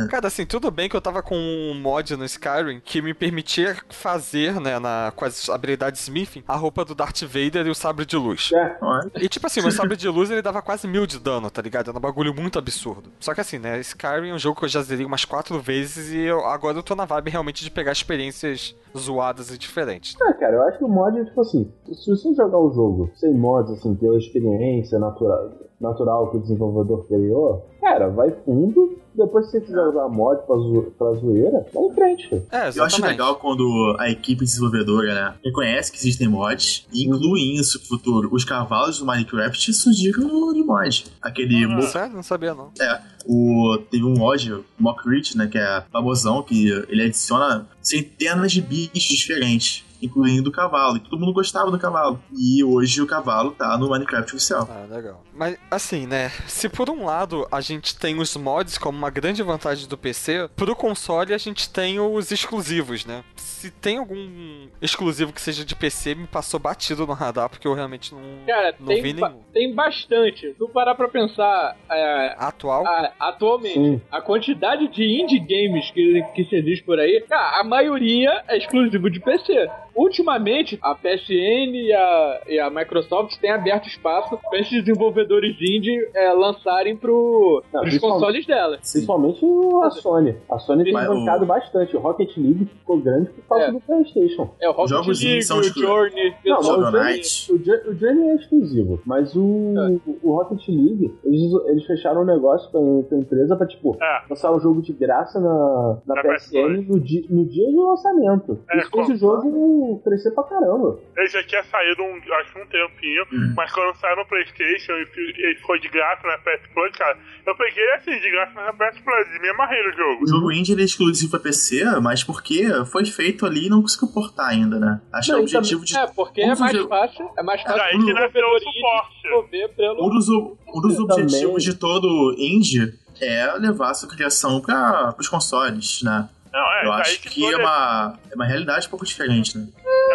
Cara, 0.10 0.28
assim, 0.28 0.45
tudo 0.45 0.69
bem 0.72 0.88
que 0.89 0.95
eu 0.95 1.02
tava 1.02 1.22
com 1.22 1.36
um 1.36 1.74
mod 1.80 2.15
no 2.15 2.26
Skyrim 2.26 2.80
que 2.84 3.02
me 3.02 3.13
permitia 3.13 3.76
fazer, 3.89 4.60
né, 4.60 4.80
na, 4.80 5.12
com 5.15 5.26
as 5.26 5.50
habilidades 5.50 6.02
Smithing, 6.02 6.43
a 6.48 6.56
roupa 6.56 6.86
do 6.86 6.95
Darth 6.95 7.22
Vader 7.24 7.67
e 7.67 7.69
o 7.69 7.76
sabre 7.76 8.06
de 8.06 8.15
luz. 8.17 8.52
É. 8.54 8.78
E 9.24 9.30
tipo 9.30 9.45
assim, 9.48 9.62
meu 9.62 9.72
sabre 9.72 9.95
de 9.98 10.08
luz 10.08 10.30
ele 10.32 10.41
dava 10.41 10.62
quase 10.62 10.88
mil 10.88 11.06
de 11.06 11.19
dano, 11.19 11.50
tá 11.50 11.62
ligado? 11.62 11.89
Era 11.89 11.98
um 11.98 12.02
bagulho 12.02 12.34
muito 12.34 12.58
absurdo. 12.60 13.10
Só 13.19 13.34
que 13.34 13.41
assim, 13.41 13.58
né, 13.60 13.80
Skyrim 13.80 14.30
é 14.30 14.34
um 14.34 14.39
jogo 14.39 14.60
que 14.60 14.65
eu 14.65 14.69
já 14.69 14.82
zerei 14.82 15.06
umas 15.06 15.26
quatro 15.26 15.60
vezes 15.60 16.12
e 16.12 16.19
eu- 16.19 16.45
agora 16.45 16.78
eu 16.78 16.84
tô 16.84 16.95
na 16.95 17.06
vibe 17.06 17.30
realmente 17.32 17.63
de 17.63 17.72
pegar 17.72 17.91
experiências 17.91 18.76
zoadas 18.98 19.52
e 19.52 19.58
diferentes. 19.58 20.15
É, 20.22 20.34
cara, 20.34 20.56
eu 20.56 20.63
acho 20.63 20.78
que 20.78 20.84
o 20.84 20.88
mod 20.88 21.19
é 21.19 21.26
tipo 21.26 21.41
assim: 21.41 21.72
se 21.93 22.10
você 22.10 22.34
jogar 22.34 22.58
o 22.58 22.72
jogo 22.74 23.12
sem 23.15 23.34
mods, 23.34 23.72
assim, 23.74 23.95
pela 23.95 24.17
experiência 24.17 24.98
natural, 25.00 25.52
natural 25.80 26.30
que 26.32 26.38
o 26.38 26.39
desenvolvedor 26.42 27.06
criou, 27.08 27.65
cara, 27.82 28.10
vai 28.10 28.32
fundo. 28.46 28.98
Depois, 29.15 29.46
se 29.48 29.52
você 29.54 29.62
quiser 29.62 29.82
usar 29.88 30.08
mod 30.08 30.42
pra, 30.46 30.56
zo 30.56 30.94
pra 30.98 31.12
zoeira, 31.13 31.65
vai 31.74 31.84
em 31.84 31.94
frente. 31.94 32.30
É, 32.34 32.38
exatamente. 32.68 32.78
Eu 32.78 32.84
acho 32.86 33.02
legal 33.06 33.36
quando 33.36 33.96
a 34.00 34.10
equipe 34.10 34.46
desenvolvedora, 34.46 35.13
né, 35.13 35.34
reconhece 35.44 35.92
que 35.92 35.98
existem 35.98 36.28
mods 36.28 36.86
e 36.94 37.06
inclui 37.06 37.42
isso 37.60 37.80
no 37.80 37.86
futuro. 37.86 38.30
Os 38.32 38.46
cavalos 38.46 39.00
do 39.00 39.06
Minecraft 39.06 39.74
surgiram 39.74 40.22
no 40.28 40.65
mod. 40.65 41.06
Aquele 41.22 41.65
mo- 41.68 41.82
Sério? 41.82 42.15
Não 42.15 42.24
sabia 42.24 42.54
não. 42.54 42.70
É, 42.80 43.00
o, 43.26 43.78
teve 43.92 44.06
um 44.06 44.13
mod, 44.18 44.54
o 44.54 44.63
Mockrit, 44.78 45.38
né, 45.38 45.48
que 45.48 45.58
é 45.58 45.84
famosão, 45.92 46.42
que 46.44 46.70
ele 46.88 47.04
adiciona 47.04 47.68
centenas 47.82 48.52
de 48.54 48.62
bichos 48.62 49.04
diferentes, 49.18 49.84
incluindo 50.02 50.50
o 50.50 50.52
cavalo. 50.54 50.98
E 50.98 51.00
todo 51.02 51.20
mundo 51.20 51.34
gostava 51.34 51.70
do 51.72 51.80
cavalo. 51.80 52.22
E 52.38 52.64
hoje 52.64 53.02
o 53.02 53.08
cavalo 53.08 53.52
tá 53.52 53.78
no 53.78 53.90
Minecraft 53.90 54.36
oficial. 54.36 54.68
Ah, 54.70 54.86
legal. 54.94 55.24
Mas 55.34 55.58
assim, 55.70 56.06
né? 56.08 56.30
Se 56.48 56.68
por 56.70 56.90
um 56.90 57.06
lado 57.06 57.48
a 57.52 57.62
gente 57.62 57.98
tem 57.98 58.20
os 58.20 58.36
mods 58.36 58.78
como 58.78 58.98
uma 58.98 59.10
grande 59.10 59.42
vantagem 59.44 59.88
do 59.88 59.98
PC, 59.98 60.50
pro 60.56 60.76
console 60.76 61.34
a 61.34 61.38
gente 61.38 61.70
tem 61.70 62.00
os 62.00 62.32
exclusivos, 62.32 63.06
né? 63.06 63.24
Se 63.36 63.70
tem 63.72 63.98
algum 63.98 64.68
exclusivo 64.82 65.34
que 65.34 65.42
seja 65.42 65.66
de 65.66 65.76
PC, 65.76 66.16
me 66.16 66.28
passou 66.28 66.60
batido 66.60 67.06
no 67.06 67.14
radar, 67.14 67.50
porque 67.50 67.68
eu 67.68 67.74
realmente 67.74 68.14
não, 68.14 68.22
Cara, 68.48 68.76
não 68.80 68.88
vi 68.88 69.02
tem, 69.02 69.16
ba- 69.16 69.30
nenhum. 69.30 69.42
tem 69.54 69.76
bastante. 69.76 70.48
Se 70.48 70.54
tu 70.54 70.70
parar 70.70 70.96
pra 70.96 71.10
pensar, 71.10 71.76
é, 71.90 72.36
Atual? 72.38 72.86
a- 72.88 73.12
atualmente, 73.20 73.74
Sim. 73.74 74.02
a 74.12 74.22
quantidade 74.22 74.88
de 74.90 75.04
indie 75.04 75.40
games 75.40 75.92
que, 75.92 76.24
que 76.36 76.46
se 76.46 76.56
existe 76.56 76.86
por 76.86 77.00
aí, 77.00 77.24
cara, 77.28 77.60
a 77.60 77.64
maioria 77.64 78.44
é 78.48 78.58
exclusivo 78.58 79.10
de 79.10 79.20
PC. 79.20 79.70
Ultimamente, 80.04 80.80
a 80.82 80.96
PSN 80.96 81.76
e 81.76 81.94
a, 81.94 82.42
e 82.48 82.60
a 82.60 82.70
Microsoft 82.70 83.38
têm 83.40 83.52
aberto 83.52 83.88
espaço 83.88 84.38
para 84.50 84.60
esses 84.60 84.84
desenvolvedores 84.84 85.56
indie 85.62 86.00
é, 86.14 86.32
lançarem 86.34 86.96
pro, 86.96 87.62
Não, 87.74 87.82
pros 87.82 87.98
consoles 87.98 88.46
dela. 88.46 88.78
Principalmente 88.78 89.46
a 89.84 89.90
Sony. 89.92 90.36
A 90.50 90.58
Sony 90.60 90.84
tem 90.86 90.94
bancado 90.94 91.44
o- 91.44 91.48
bastante. 91.48 91.98
O 91.98 92.00
Rocket 92.00 92.36
League 92.38 92.66
ficou 92.66 92.98
grande 93.00 93.30
por 93.30 93.44
causa 93.50 93.66
É. 93.66 93.72
do 93.72 93.80
PlayStation. 93.82 94.50
É 94.62 94.70
o 94.70 94.72
Rocket 94.72 94.90
Jogos 94.90 95.22
League, 95.24 95.42
são 95.44 95.58
o 95.58 95.62
exclu- 95.62 95.82
Journey, 95.82 96.34
Não, 96.46 96.60
o 96.60 96.64
Journey, 96.64 97.22
o, 97.50 97.94
Journey, 97.96 98.30
é 98.30 98.36
exclusivo, 98.36 99.02
mas 99.06 99.36
o, 99.36 99.74
É. 99.78 100.12
o 100.24 100.32
Rocket 100.36 100.66
League, 100.70 101.14
eles, 101.26 101.52
eles 101.68 101.86
fecharam 101.86 102.22
um 102.22 102.26
negócio 102.26 102.72
com, 102.72 103.06
a 103.12 103.16
empresa 103.16 103.56
pra, 103.56 103.68
tipo, 103.68 103.98
É. 104.02 104.22
lançar 104.30 104.52
o 104.52 104.60
jogo 104.60 104.82
de 104.82 104.94
graça 104.94 105.40
na, 105.42 105.98
na 106.06 106.16
Na 106.16 106.22
PSN 106.24 106.86
no 106.88 107.00
dia, 107.00 107.24
no 107.30 107.46
dia 107.46 107.70
do 107.72 107.86
lançamento. 107.90 108.60
É, 108.72 108.78
Isso 108.78 108.90
fez 108.92 109.10
o 109.10 109.16
jogo 109.18 109.88
crescer 109.97 110.32
pra 110.32 110.43
caramba. 110.43 110.99
Ele 111.17 111.28
já 111.28 111.43
tinha 111.43 111.63
saído, 111.63 112.04
um, 112.04 112.15
acho 112.36 112.54
que 112.54 112.60
um 112.62 112.65
tempinho, 112.67 113.23
Hum. 113.34 113.54
mas 113.56 113.71
quando 113.71 113.95
saiu 113.97 114.17
no 114.17 114.25
Playstation 114.25 114.93
e 114.93 115.08
ele 115.38 115.56
ficou 115.56 115.78
de 115.80 115.88
graça 115.89 116.28
na 116.28 116.38
PS 116.38 116.67
Plus, 116.73 116.91
cara, 116.97 117.17
eu 117.45 117.56
peguei 117.56 117.91
assim, 117.93 118.19
de 118.19 118.30
graça 118.32 118.54
na 118.54 118.73
PS 118.73 118.99
Plus 119.02 119.28
e 119.36 119.39
me 119.41 119.49
amarrei 119.49 119.84
no 119.88 119.93
jogo. 119.93 120.23
O 120.23 120.28
jogo 120.28 120.52
indie 120.52 120.73
ele 120.73 120.82
é 120.82 120.86
exclusivo 120.86 121.32
pra 121.32 121.39
PC, 121.39 121.84
mas 122.02 122.23
porque 122.23 122.67
foi 122.91 123.06
feito 123.06 123.45
ali 123.45 123.67
e 123.67 123.69
não 123.69 123.82
conseguiu 123.82 124.10
portar 124.13 124.49
ainda, 124.49 124.80
né? 124.80 125.02
Acho 125.13 125.28
que 125.28 125.32
é 125.32 125.36
o 125.36 125.38
Não, 125.38 125.41
e 125.43 125.45
objetivo 125.45 125.86
de. 125.86 125.97
É, 125.97 126.08
porque 126.08 126.41
Um 126.43 126.52
é 126.52 126.56
mais 126.56 126.71
jo- 126.73 126.88
fácil, 126.88 127.30
é 127.38 127.43
mais 127.43 127.62
fácil 127.62 127.78
Daí 127.78 127.91
que 127.97 128.13
nasceu 128.13 128.45
o 128.47 128.60
suporte. 128.60 129.75
pelo... 129.75 130.06
Um 130.06 130.10
dos, 130.10 130.30
um 130.30 130.82
dos 130.82 130.99
objetivos 130.99 131.34
também. 131.41 131.58
de 131.58 131.73
todo 131.75 132.36
indie 132.38 132.93
é 133.21 133.54
levar 133.58 133.93
sua 133.93 134.10
criação 134.10 134.62
para 134.62 135.13
os 135.19 135.28
consoles, 135.28 136.02
né? 136.04 136.30
Não, 136.52 136.60
é, 136.73 136.86
Eu 136.86 136.93
acho 136.93 137.21
que 137.21 137.45
é 137.45 137.52
toda- 137.52 137.63
uma, 137.63 138.19
é 138.32 138.36
uma 138.36 138.45
realidade 138.45 138.88
um 138.88 138.89
pouco 138.89 139.06
diferente, 139.06 139.56
né? 139.58 139.67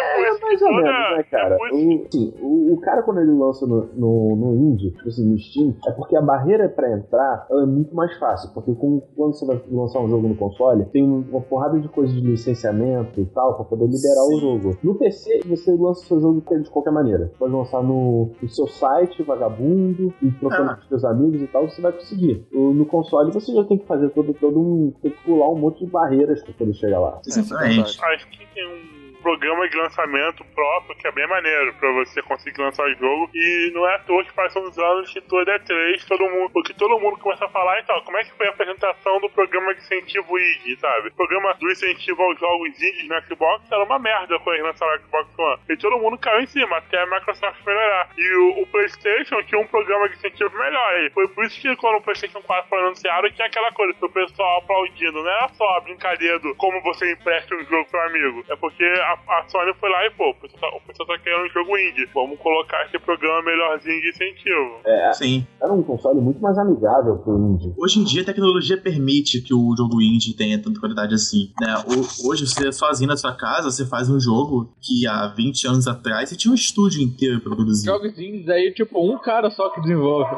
É 0.05 0.39
Mais 0.41 0.61
ou 0.61 0.69
menos, 0.69 1.17
né, 1.17 1.23
cara? 1.29 1.57
é 1.61 1.75
isso 1.75 1.75
O, 1.75 2.05
assim, 2.07 2.33
o, 2.41 2.73
o 2.73 2.81
cara, 2.81 3.03
quando 3.03 3.21
ele 3.21 3.31
lança 3.31 3.65
no, 3.65 3.85
no, 3.93 4.35
no 4.35 4.55
Indie, 4.55 4.91
tipo 4.91 5.07
assim, 5.07 5.29
no 5.29 5.37
Steam, 5.39 5.75
é 5.87 5.91
porque 5.91 6.15
a 6.15 6.21
barreira 6.21 6.69
pra 6.69 6.91
entrar 6.91 7.45
ela 7.49 7.63
é 7.63 7.65
muito 7.65 7.95
mais 7.95 8.15
fácil. 8.17 8.51
Porque 8.53 8.73
com- 8.75 9.01
quando 9.15 9.33
você 9.33 9.45
vai 9.45 9.61
lançar 9.71 9.99
um 9.99 10.09
jogo 10.09 10.27
no 10.27 10.35
console, 10.35 10.85
tem 10.85 11.03
uma 11.03 11.41
porrada 11.41 11.79
de 11.79 11.87
coisas 11.89 12.13
de 12.15 12.21
licenciamento 12.21 13.19
e 13.19 13.25
tal, 13.25 13.55
pra 13.55 13.65
poder 13.65 13.85
liberar 13.85 14.23
o 14.23 14.29
Sim. 14.29 14.39
jogo. 14.39 14.77
No 14.83 14.95
PC, 14.95 15.41
você 15.45 15.71
lança 15.71 16.01
o 16.01 16.05
seu 16.05 16.21
jogo 16.21 16.43
de 16.61 16.69
qualquer 16.69 16.91
maneira. 16.91 17.27
Você 17.27 17.37
pode 17.37 17.53
lançar 17.53 17.83
no, 17.83 18.31
no 18.41 18.49
seu 18.49 18.67
site, 18.67 19.21
vagabundo, 19.23 20.13
e 20.21 20.31
trocando 20.31 20.71
Ah. 20.71 20.75
com 20.75 20.87
seus 20.87 21.03
amigos 21.05 21.41
e 21.41 21.47
tal, 21.47 21.67
você 21.69 21.81
vai 21.81 21.91
conseguir. 21.91 22.45
O- 22.53 22.73
No 22.73 22.85
console, 22.85 23.31
você 23.31 23.53
já 23.53 23.63
tem 23.63 23.77
que 23.77 23.85
fazer 23.85 24.09
todo, 24.09 24.33
todo 24.33 24.59
um. 24.59 24.91
tem 25.01 25.11
que 25.11 25.23
pular 25.23 25.49
um 25.49 25.55
monte 25.55 25.85
de 25.85 25.91
barreiras 25.91 26.43
pra 26.43 26.53
poder 26.53 26.73
chegar 26.73 26.99
lá. 26.99 27.19
Exatamente. 27.25 27.79
Acho 28.03 28.29
que 28.29 28.37
tem 28.53 28.65
um 28.67 28.94
programa 29.25 29.67
de 29.67 29.75
lançamento 29.75 30.45
próprio 30.53 30.95
que 30.97 31.07
é 31.07 31.11
bem 31.11 31.27
maneiro 31.27 31.73
pra 31.79 31.91
você 31.93 32.21
conseguir 32.21 32.61
lançar 32.61 32.85
o 32.85 32.93
jogo. 32.93 33.31
E 33.33 33.71
não 33.73 33.87
é 33.89 33.95
à 33.95 33.99
toa 33.99 34.23
que 34.23 34.31
passam 34.33 34.61
uns 34.61 34.77
anos 34.77 35.11
que 35.11 35.19
todo 35.21 35.49
é 35.49 35.57
3, 35.57 36.05
todo 36.05 36.29
mundo, 36.29 36.51
porque 36.53 36.75
todo 36.75 36.99
mundo 36.99 37.17
começa 37.17 37.43
a 37.43 37.49
falar, 37.49 37.79
então, 37.79 37.99
como 38.01 38.17
é 38.19 38.23
que 38.23 38.37
foi 38.37 38.45
a 38.45 38.51
apresentação 38.51 39.19
do 39.19 39.27
programa 39.31 39.73
de 39.73 39.81
incentivo 39.81 40.37
indie, 40.37 40.77
sabe? 40.79 41.07
O 41.07 41.15
programa 41.15 41.55
do 41.55 41.71
incentivo 41.71 42.21
aos 42.21 42.39
jogos 42.39 42.69
indies 42.69 43.07
no 43.07 43.19
Xbox 43.23 43.71
era 43.71 43.83
uma 43.83 43.97
merda 43.97 44.37
quando 44.39 44.57
eles 44.57 44.67
lançaram 44.67 44.95
o 44.95 44.99
Xbox 44.99 45.39
One. 45.39 45.61
E 45.69 45.77
todo 45.77 45.97
mundo 45.97 46.19
caiu 46.19 46.41
em 46.41 46.47
cima, 46.47 46.77
até 46.77 47.01
a 47.01 47.07
Microsoft 47.07 47.65
melhorar. 47.65 48.09
E 48.15 48.35
o, 48.35 48.61
o 48.61 48.67
PlayStation 48.67 49.41
tinha 49.43 49.59
um 49.59 49.65
programa 49.65 50.07
de 50.07 50.17
incentivo 50.17 50.55
melhor. 50.55 50.99
E 50.99 51.09
foi 51.09 51.27
por 51.29 51.45
isso 51.45 51.59
que 51.59 51.75
quando 51.77 51.97
o 51.97 52.01
PlayStation 52.01 52.43
4 52.43 52.69
foi 52.69 52.79
anunciado, 52.79 53.31
tinha 53.31 53.47
aquela 53.47 53.71
coisa 53.71 53.93
do 53.99 54.09
pessoal 54.09 54.59
aplaudindo. 54.59 55.23
Não 55.23 55.31
era 55.31 55.47
só 55.49 55.77
a 55.77 55.81
brincadeira 55.81 56.37
do 56.37 56.53
como 56.55 56.79
você 56.83 57.11
empresta 57.11 57.55
um 57.55 57.63
jogo 57.63 57.89
pro 57.89 57.99
amigo. 58.01 58.45
É 58.49 58.55
porque 58.55 58.83
a 58.83 59.14
a, 59.27 59.39
a 59.39 59.47
Sony 59.49 59.73
foi 59.79 59.89
lá 59.89 60.05
e, 60.05 60.11
pô, 60.11 60.29
o 60.29 60.35
pessoal, 60.35 60.71
tá, 60.71 60.77
o 60.77 60.81
pessoal 60.87 61.07
tá 61.07 61.17
querendo 61.19 61.45
um 61.45 61.49
jogo 61.49 61.77
indie. 61.77 62.05
Vamos 62.13 62.39
colocar 62.39 62.85
esse 62.85 62.97
programa 62.99 63.41
melhorzinho 63.43 64.01
de 64.01 64.09
incentivo. 64.09 64.79
É, 64.85 65.13
Sim. 65.13 65.45
era 65.61 65.71
um 65.73 65.83
console 65.83 66.19
muito 66.21 66.39
mais 66.41 66.57
amigável 66.57 67.17
pro 67.17 67.37
indie. 67.37 67.73
Hoje 67.77 67.99
em 67.99 68.03
dia 68.03 68.21
a 68.21 68.25
tecnologia 68.25 68.77
permite 68.77 69.41
que 69.41 69.53
o 69.53 69.75
jogo 69.77 70.01
indie 70.01 70.33
tenha 70.35 70.61
tanta 70.61 70.79
qualidade 70.79 71.13
assim, 71.15 71.51
né? 71.59 71.75
O- 71.87 72.29
Hoje 72.29 72.47
você 72.47 72.71
sozinho 72.71 73.09
na 73.09 73.17
sua 73.17 73.33
casa, 73.35 73.69
você 73.69 73.85
faz 73.85 74.09
um 74.09 74.19
jogo 74.19 74.73
que 74.81 75.05
há 75.07 75.27
20 75.27 75.67
anos 75.67 75.87
atrás 75.87 76.29
você 76.29 76.35
tinha 76.35 76.51
um 76.51 76.55
estúdio 76.55 77.01
inteiro 77.01 77.39
pra 77.41 77.55
produzir. 77.55 77.85
Jogos 77.85 78.17
indies 78.17 78.47
aí, 78.49 78.73
tipo, 78.73 78.99
um 78.99 79.17
cara 79.17 79.49
só 79.51 79.69
que 79.69 79.81
desenvolve. 79.81 80.35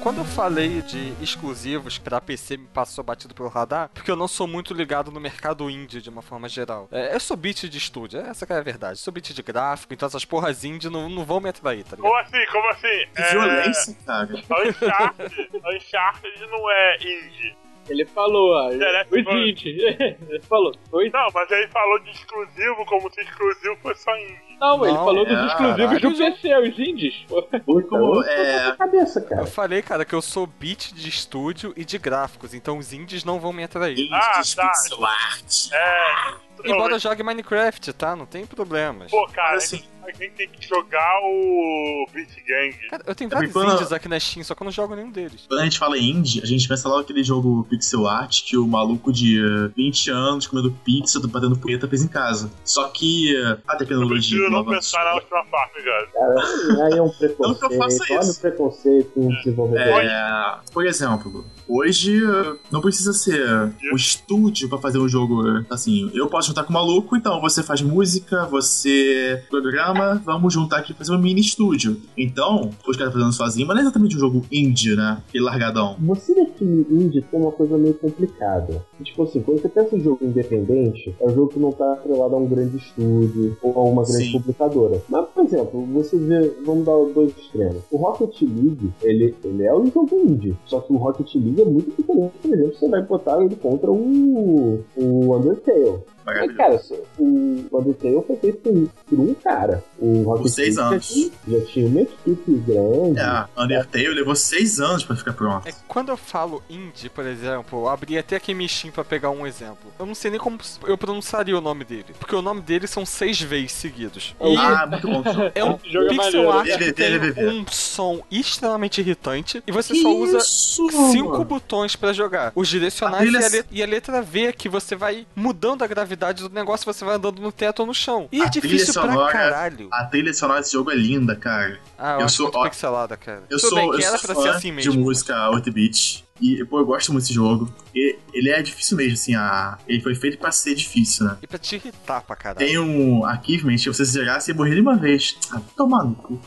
Quando 0.00 0.18
eu 0.18 0.24
falei 0.24 0.80
de 0.82 1.12
exclusivos 1.22 1.98
pra 1.98 2.20
PC 2.20 2.56
me 2.56 2.66
passou 2.66 3.04
batido 3.04 3.34
pelo 3.34 3.48
radar, 3.48 3.90
porque 3.92 4.10
eu 4.10 4.16
não 4.16 4.26
sou 4.26 4.46
muito 4.46 4.72
ligado 4.72 5.10
no 5.10 5.20
mercado 5.20 5.68
indie 5.70 6.00
de 6.00 6.08
uma 6.08 6.22
forma 6.22 6.48
geral. 6.48 6.88
É, 6.90 7.14
eu 7.14 7.20
sou 7.20 7.36
beat 7.36 7.68
de 7.68 7.78
estúdio, 7.78 8.20
essa 8.20 8.46
que 8.46 8.52
é 8.52 8.56
a 8.56 8.62
verdade. 8.62 8.98
Sou 8.98 9.12
beat 9.12 9.32
de 9.32 9.42
gráfico, 9.42 9.92
então 9.92 10.06
essas 10.06 10.24
porras 10.24 10.64
indie 10.64 10.88
não, 10.88 11.08
não 11.08 11.24
vão 11.24 11.40
me 11.40 11.50
atrair, 11.50 11.84
tá 11.84 11.96
ligado? 11.96 12.10
Como 12.10 12.20
assim? 12.20 12.46
Como 12.50 12.68
assim? 12.70 13.06
Que 13.14 13.22
violência, 13.30 13.96
cara. 14.06 14.28
Uncharted, 14.34 15.50
Uncharted 15.76 16.46
não 16.50 16.70
é 16.70 16.96
indie. 16.96 17.56
Ele 17.88 18.04
falou, 18.06 18.56
ah, 18.58 18.70
É, 18.72 19.04
foi. 19.04 19.20
Ele 20.30 20.40
falou. 20.48 20.72
Não, 20.92 21.28
mas 21.34 21.50
ele 21.50 21.66
falou 21.68 21.98
de 22.00 22.10
exclusivo 22.10 22.84
como 22.86 23.10
se 23.12 23.20
exclusivo 23.20 23.76
fosse 23.82 24.02
só 24.02 24.16
indie. 24.16 24.49
Não, 24.60 24.84
ele 24.84 24.92
Não, 24.94 25.04
falou 25.04 25.24
dos 25.24 25.38
é, 25.38 25.46
exclusivos 25.46 26.00
do 26.02 26.14
PC, 26.16 26.58
os 26.58 26.78
indies. 26.78 27.14
Eu- 27.30 28.22
é, 28.24 28.76
cabeça, 28.76 29.18
Eu 29.20 29.24
cara. 29.26 29.46
falei, 29.46 29.80
cara, 29.82 30.04
que 30.04 30.14
eu 30.14 30.20
sou 30.20 30.46
beat 30.46 30.92
de 30.92 31.08
estúdio 31.08 31.72
e 31.76 31.84
de 31.84 31.96
gráficos, 31.98 32.52
então 32.52 32.76
os 32.76 32.92
indies 32.92 33.24
não 33.24 33.40
vão 33.40 33.52
me 33.54 33.64
atrair. 33.64 33.94
Indies, 33.98 34.10
Ah, 34.12 34.42
tá. 34.54 34.68
pixel 34.68 35.04
art. 35.04 35.72
É. 35.72 36.49
Embora 36.64 36.94
eu 36.94 36.98
jogue 36.98 37.22
Minecraft, 37.22 37.92
tá? 37.92 38.14
Não 38.16 38.26
tem 38.26 38.44
problemas. 38.46 39.10
Pô, 39.10 39.26
cara, 39.28 39.56
assim, 39.56 39.82
a 40.02 40.10
gente 40.10 40.30
tem 40.32 40.48
que 40.48 40.66
jogar 40.66 41.18
o 41.22 42.06
Beat 42.12 42.28
Gang. 42.46 42.72
Cara, 42.90 43.02
eu 43.06 43.14
tenho 43.14 43.28
É 43.30 43.34
vários 43.34 43.52
quando- 43.52 43.72
indies 43.74 43.92
aqui 43.92 44.08
na 44.08 44.18
Steam, 44.18 44.42
só 44.44 44.54
que 44.54 44.62
eu 44.62 44.64
não 44.64 44.72
jogo 44.72 44.94
nenhum 44.94 45.10
deles. 45.10 45.44
Quando 45.48 45.60
a 45.60 45.64
gente 45.64 45.78
fala 45.78 45.96
indie, 45.98 46.40
a 46.42 46.46
gente 46.46 46.66
pensa 46.68 46.88
logo 46.88 47.00
aquele 47.00 47.22
jogo 47.22 47.64
pixel 47.70 48.06
art 48.06 48.42
que 48.44 48.56
o 48.56 48.66
maluco 48.66 49.12
de 49.12 49.38
eh, 49.38 49.68
20 49.76 50.10
anos 50.10 50.46
comendo 50.46 50.70
pizza, 50.84 51.20
batendo 51.26 51.56
punheta 51.56 51.86
fez 51.88 52.02
em 52.02 52.08
casa. 52.08 52.50
Só 52.64 52.88
que 52.88 53.36
eh, 53.36 53.58
a 53.68 53.76
tecnologia 53.76 54.38
Prefiro 54.38 54.50
não 54.50 54.64
pensar 54.64 55.04
na 55.04 55.14
última 55.14 55.44
parte, 55.46 55.82
cara. 55.82 56.06
Cara, 56.06 56.86
aí 56.86 56.98
é 56.98 57.02
um 57.02 57.06
Não 57.40 57.54
que 57.54 57.64
eu 57.64 57.68
preconceito. 57.68 57.78
faça 57.78 58.04
Olha 58.12 58.20
isso. 58.20 58.38
o 58.38 58.40
preconceito 58.40 59.10
com 59.12 59.26
o 59.28 59.36
desenvolvedor. 59.36 60.00
É, 60.00 60.58
por 60.72 60.86
exemplo, 60.86 61.44
hoje 61.70 62.22
eh, 62.22 62.56
não 62.70 62.80
precisa 62.80 63.12
ser 63.12 63.72
o 63.92 63.96
estúdio 63.96 64.68
pra 64.68 64.78
fazer 64.78 64.98
um 64.98 65.08
jogo 65.08 65.46
eh, 65.46 65.64
assim. 65.70 66.10
Eu 66.12 66.26
posso 66.26 66.48
juntar 66.48 66.64
com 66.64 66.70
o 66.70 66.74
maluco, 66.74 67.16
então 67.16 67.40
você 67.40 67.62
faz 67.62 67.80
música, 67.80 68.46
você 68.46 69.42
programa, 69.48 70.20
vamos 70.24 70.52
juntar 70.52 70.78
aqui 70.78 70.92
e 70.92 70.94
fazer 70.94 71.12
um 71.12 71.18
mini 71.18 71.40
estúdio. 71.40 71.96
Então, 72.16 72.70
os 72.86 72.96
caras 72.96 73.12
fazendo 73.12 73.32
sozinho, 73.32 73.66
mas 73.66 73.76
não 73.76 73.82
é 73.82 73.84
exatamente 73.84 74.16
um 74.16 74.20
jogo 74.20 74.44
indie, 74.50 74.96
né? 74.96 75.22
Aquele 75.28 75.44
largadão. 75.44 75.96
Você 76.00 76.34
definir 76.34 76.86
indie 76.90 77.22
tem 77.22 77.40
uma 77.40 77.52
coisa 77.52 77.78
meio 77.78 77.94
complicada. 77.94 78.84
Tipo 79.02 79.22
assim, 79.22 79.40
quando 79.40 79.62
você 79.62 79.68
pensa 79.68 79.96
em 79.96 80.00
jogo 80.00 80.24
independente, 80.24 81.14
é 81.20 81.26
um 81.26 81.34
jogo 81.34 81.48
que 81.48 81.58
não 81.58 81.72
tá 81.72 81.92
atrelado 81.92 82.34
a 82.34 82.38
um 82.38 82.46
grande 82.46 82.76
estúdio 82.76 83.56
ou 83.62 83.78
a 83.78 83.84
uma 83.84 84.02
grande 84.02 84.26
Sim. 84.26 84.32
publicadora. 84.32 85.02
Mas, 85.08 85.26
por 85.28 85.44
exemplo, 85.44 85.86
você 85.86 86.16
vê, 86.16 86.52
vamos 86.64 86.84
dar 86.84 86.96
dois 87.14 87.32
extremos. 87.36 87.82
O 87.90 87.96
Rocket 87.96 88.42
League, 88.42 88.92
ele, 89.02 89.34
ele 89.44 89.62
é 89.64 89.74
um 89.74 89.86
jogo 89.90 90.20
indie. 90.20 90.56
Só 90.66 90.80
que 90.80 90.92
o 90.92 90.96
Rocket 90.96 91.34
League 91.34 91.59
muito 91.64 91.90
diferente, 91.96 92.32
por 92.40 92.52
exemplo, 92.52 92.74
você 92.74 92.88
vai 92.88 93.02
botar 93.02 93.42
ele 93.42 93.56
contra 93.56 93.90
o, 93.90 94.84
o 94.96 95.36
Undertale. 95.36 96.00
Mas, 96.30 96.54
Maravilhoso. 96.56 96.88
cara, 96.88 97.02
o 97.18 97.68
Undertale 97.72 98.24
foi 98.26 98.36
feito 98.36 98.58
por, 98.58 98.88
por 99.08 99.20
um 99.20 99.34
cara. 99.34 99.84
O 99.98 100.22
Rocket 100.22 100.42
Por 100.42 100.48
seis 100.48 100.76
League 100.76 100.92
anos. 100.94 101.06
Já, 101.08 101.14
tinha, 101.14 101.30
já 101.60 101.66
tinha 101.66 101.86
uma 101.86 102.00
equipe 102.02 102.52
grande. 102.66 103.18
É, 103.20 103.62
Undertale 103.62 104.08
levou 104.14 104.34
seis 104.36 104.80
anos 104.80 105.04
pra 105.04 105.16
ficar 105.16 105.32
pronto. 105.32 105.66
É, 105.68 105.72
quando 105.88 106.10
eu 106.10 106.16
falo 106.16 106.62
indie, 106.70 107.08
por 107.08 107.26
exemplo, 107.26 107.80
eu 107.80 107.88
abri 107.88 108.16
até 108.18 108.36
aqui 108.36 108.54
minha 108.54 108.68
Steam 108.68 108.92
pra 108.92 109.04
pegar 109.04 109.30
um 109.30 109.46
exemplo. 109.46 109.92
Eu 109.98 110.06
não 110.06 110.14
sei 110.14 110.30
nem 110.30 110.40
como 110.40 110.58
eu 110.86 110.96
pronunciaria 110.96 111.56
o 111.56 111.60
nome 111.60 111.84
dele. 111.84 112.06
Porque 112.18 112.34
o 112.34 112.42
nome 112.42 112.60
dele 112.60 112.86
são 112.86 113.04
seis 113.04 113.40
vezes 113.40 113.72
seguidos. 113.72 114.34
E 114.40 114.56
Ah, 114.56 114.86
muito 114.86 115.06
bom. 115.08 115.22
é 115.54 115.64
um 115.64 115.78
jogo 115.84 116.06
é 116.06 116.08
pixel 116.10 116.52
art 116.52 116.68
que 116.78 116.92
tem 116.92 117.18
um 117.48 117.64
som 117.70 118.20
extremamente 118.30 119.00
irritante. 119.00 119.62
E 119.66 119.72
você 119.72 119.94
só 119.94 120.08
usa 120.14 120.38
Isso, 120.38 120.88
cinco 121.12 121.30
mano. 121.32 121.44
botões 121.44 121.96
pra 121.96 122.12
jogar. 122.12 122.52
Os 122.54 122.68
direcionais 122.68 123.28
A 123.34 123.38
e 123.40 123.44
a, 123.44 123.48
let- 123.48 123.66
e 123.70 123.82
a 123.82 123.86
letra 123.86 124.22
V, 124.22 124.52
que 124.52 124.68
você 124.68 124.94
vai 124.96 125.26
mudando 125.34 125.82
a 125.82 125.86
gravidade 125.86 126.19
do 126.34 126.50
negócio, 126.50 126.84
você 126.84 127.04
vai 127.04 127.16
andando 127.16 127.40
no 127.40 127.50
teto 127.50 127.80
ou 127.80 127.86
no 127.86 127.94
chão. 127.94 128.28
E 128.30 128.40
é 128.40 128.44
A 128.46 128.50
trilha 128.50 128.68
difícil 128.68 128.94
pra 128.94 129.10
sonora- 129.12 129.32
caralho. 129.32 129.88
A 129.92 130.04
trilha 130.04 130.32
sonora 130.34 130.60
desse 130.60 130.72
jogo 130.72 130.90
é 130.90 130.94
linda, 130.94 131.34
cara. 131.34 131.78
Ah, 131.98 132.14
eu, 132.14 132.20
eu 132.20 132.28
sou- 132.28 132.50
ó, 132.54 132.64
pixelada, 132.68 133.16
cara. 133.16 133.42
Eu 133.50 133.58
Tudo 133.58 133.68
sou, 133.70 133.78
bem 133.78 133.88
eu 133.88 133.98
que 133.98 134.04
era 134.04 134.18
sou 134.18 134.34
pra 134.34 134.42
ser 134.42 134.48
assim 134.50 134.68
de 134.68 134.72
mesmo. 134.88 134.94
música 135.02 135.34
8-bit. 135.50 136.24
E, 136.40 136.64
pô, 136.64 136.78
eu 136.78 136.86
gosto 136.86 137.12
muito 137.12 137.24
desse 137.24 137.34
jogo. 137.34 137.70
E 137.94 138.16
ele 138.32 138.50
é 138.50 138.62
difícil 138.62 138.96
mesmo, 138.96 139.14
assim, 139.14 139.34
a... 139.34 139.78
ele 139.86 140.00
foi 140.00 140.14
feito 140.14 140.38
pra 140.38 140.50
ser 140.50 140.74
difícil, 140.74 141.26
né? 141.26 141.38
E 141.42 141.46
pra 141.46 141.58
te 141.58 141.76
irritar 141.76 142.22
pra 142.22 142.36
caralho. 142.36 142.66
Tem 142.66 142.78
um 142.78 143.24
achievement 143.24 143.76
que 143.76 143.88
você 143.88 144.04
zerar 144.04 144.40
e 144.46 144.52
morrer 144.52 144.74
de 144.74 144.80
uma 144.80 144.96
vez. 144.96 145.36
Ah, 145.52 145.60
toma 145.76 146.04
no 146.04 146.14
cu. 146.14 146.40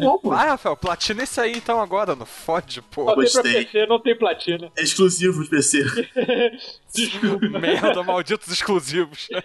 Não 0.00 0.18
como. 0.18 0.34
Ah, 0.34 0.44
Rafael, 0.50 0.76
platina 0.76 1.22
esse 1.22 1.40
aí 1.40 1.56
então 1.56 1.80
agora, 1.80 2.14
não 2.14 2.26
fode, 2.26 2.82
pô. 2.82 3.04
Só 3.26 3.42
tem 3.42 3.52
pra. 3.52 3.64
PC, 3.64 3.86
não 3.86 4.00
tem 4.00 4.18
platina. 4.18 4.70
É 4.76 4.82
exclusivo 4.82 5.42
de 5.44 5.50
PC. 5.50 5.84
Merda, 7.60 8.02
malditos 8.02 8.48
exclusivos. 8.48 9.28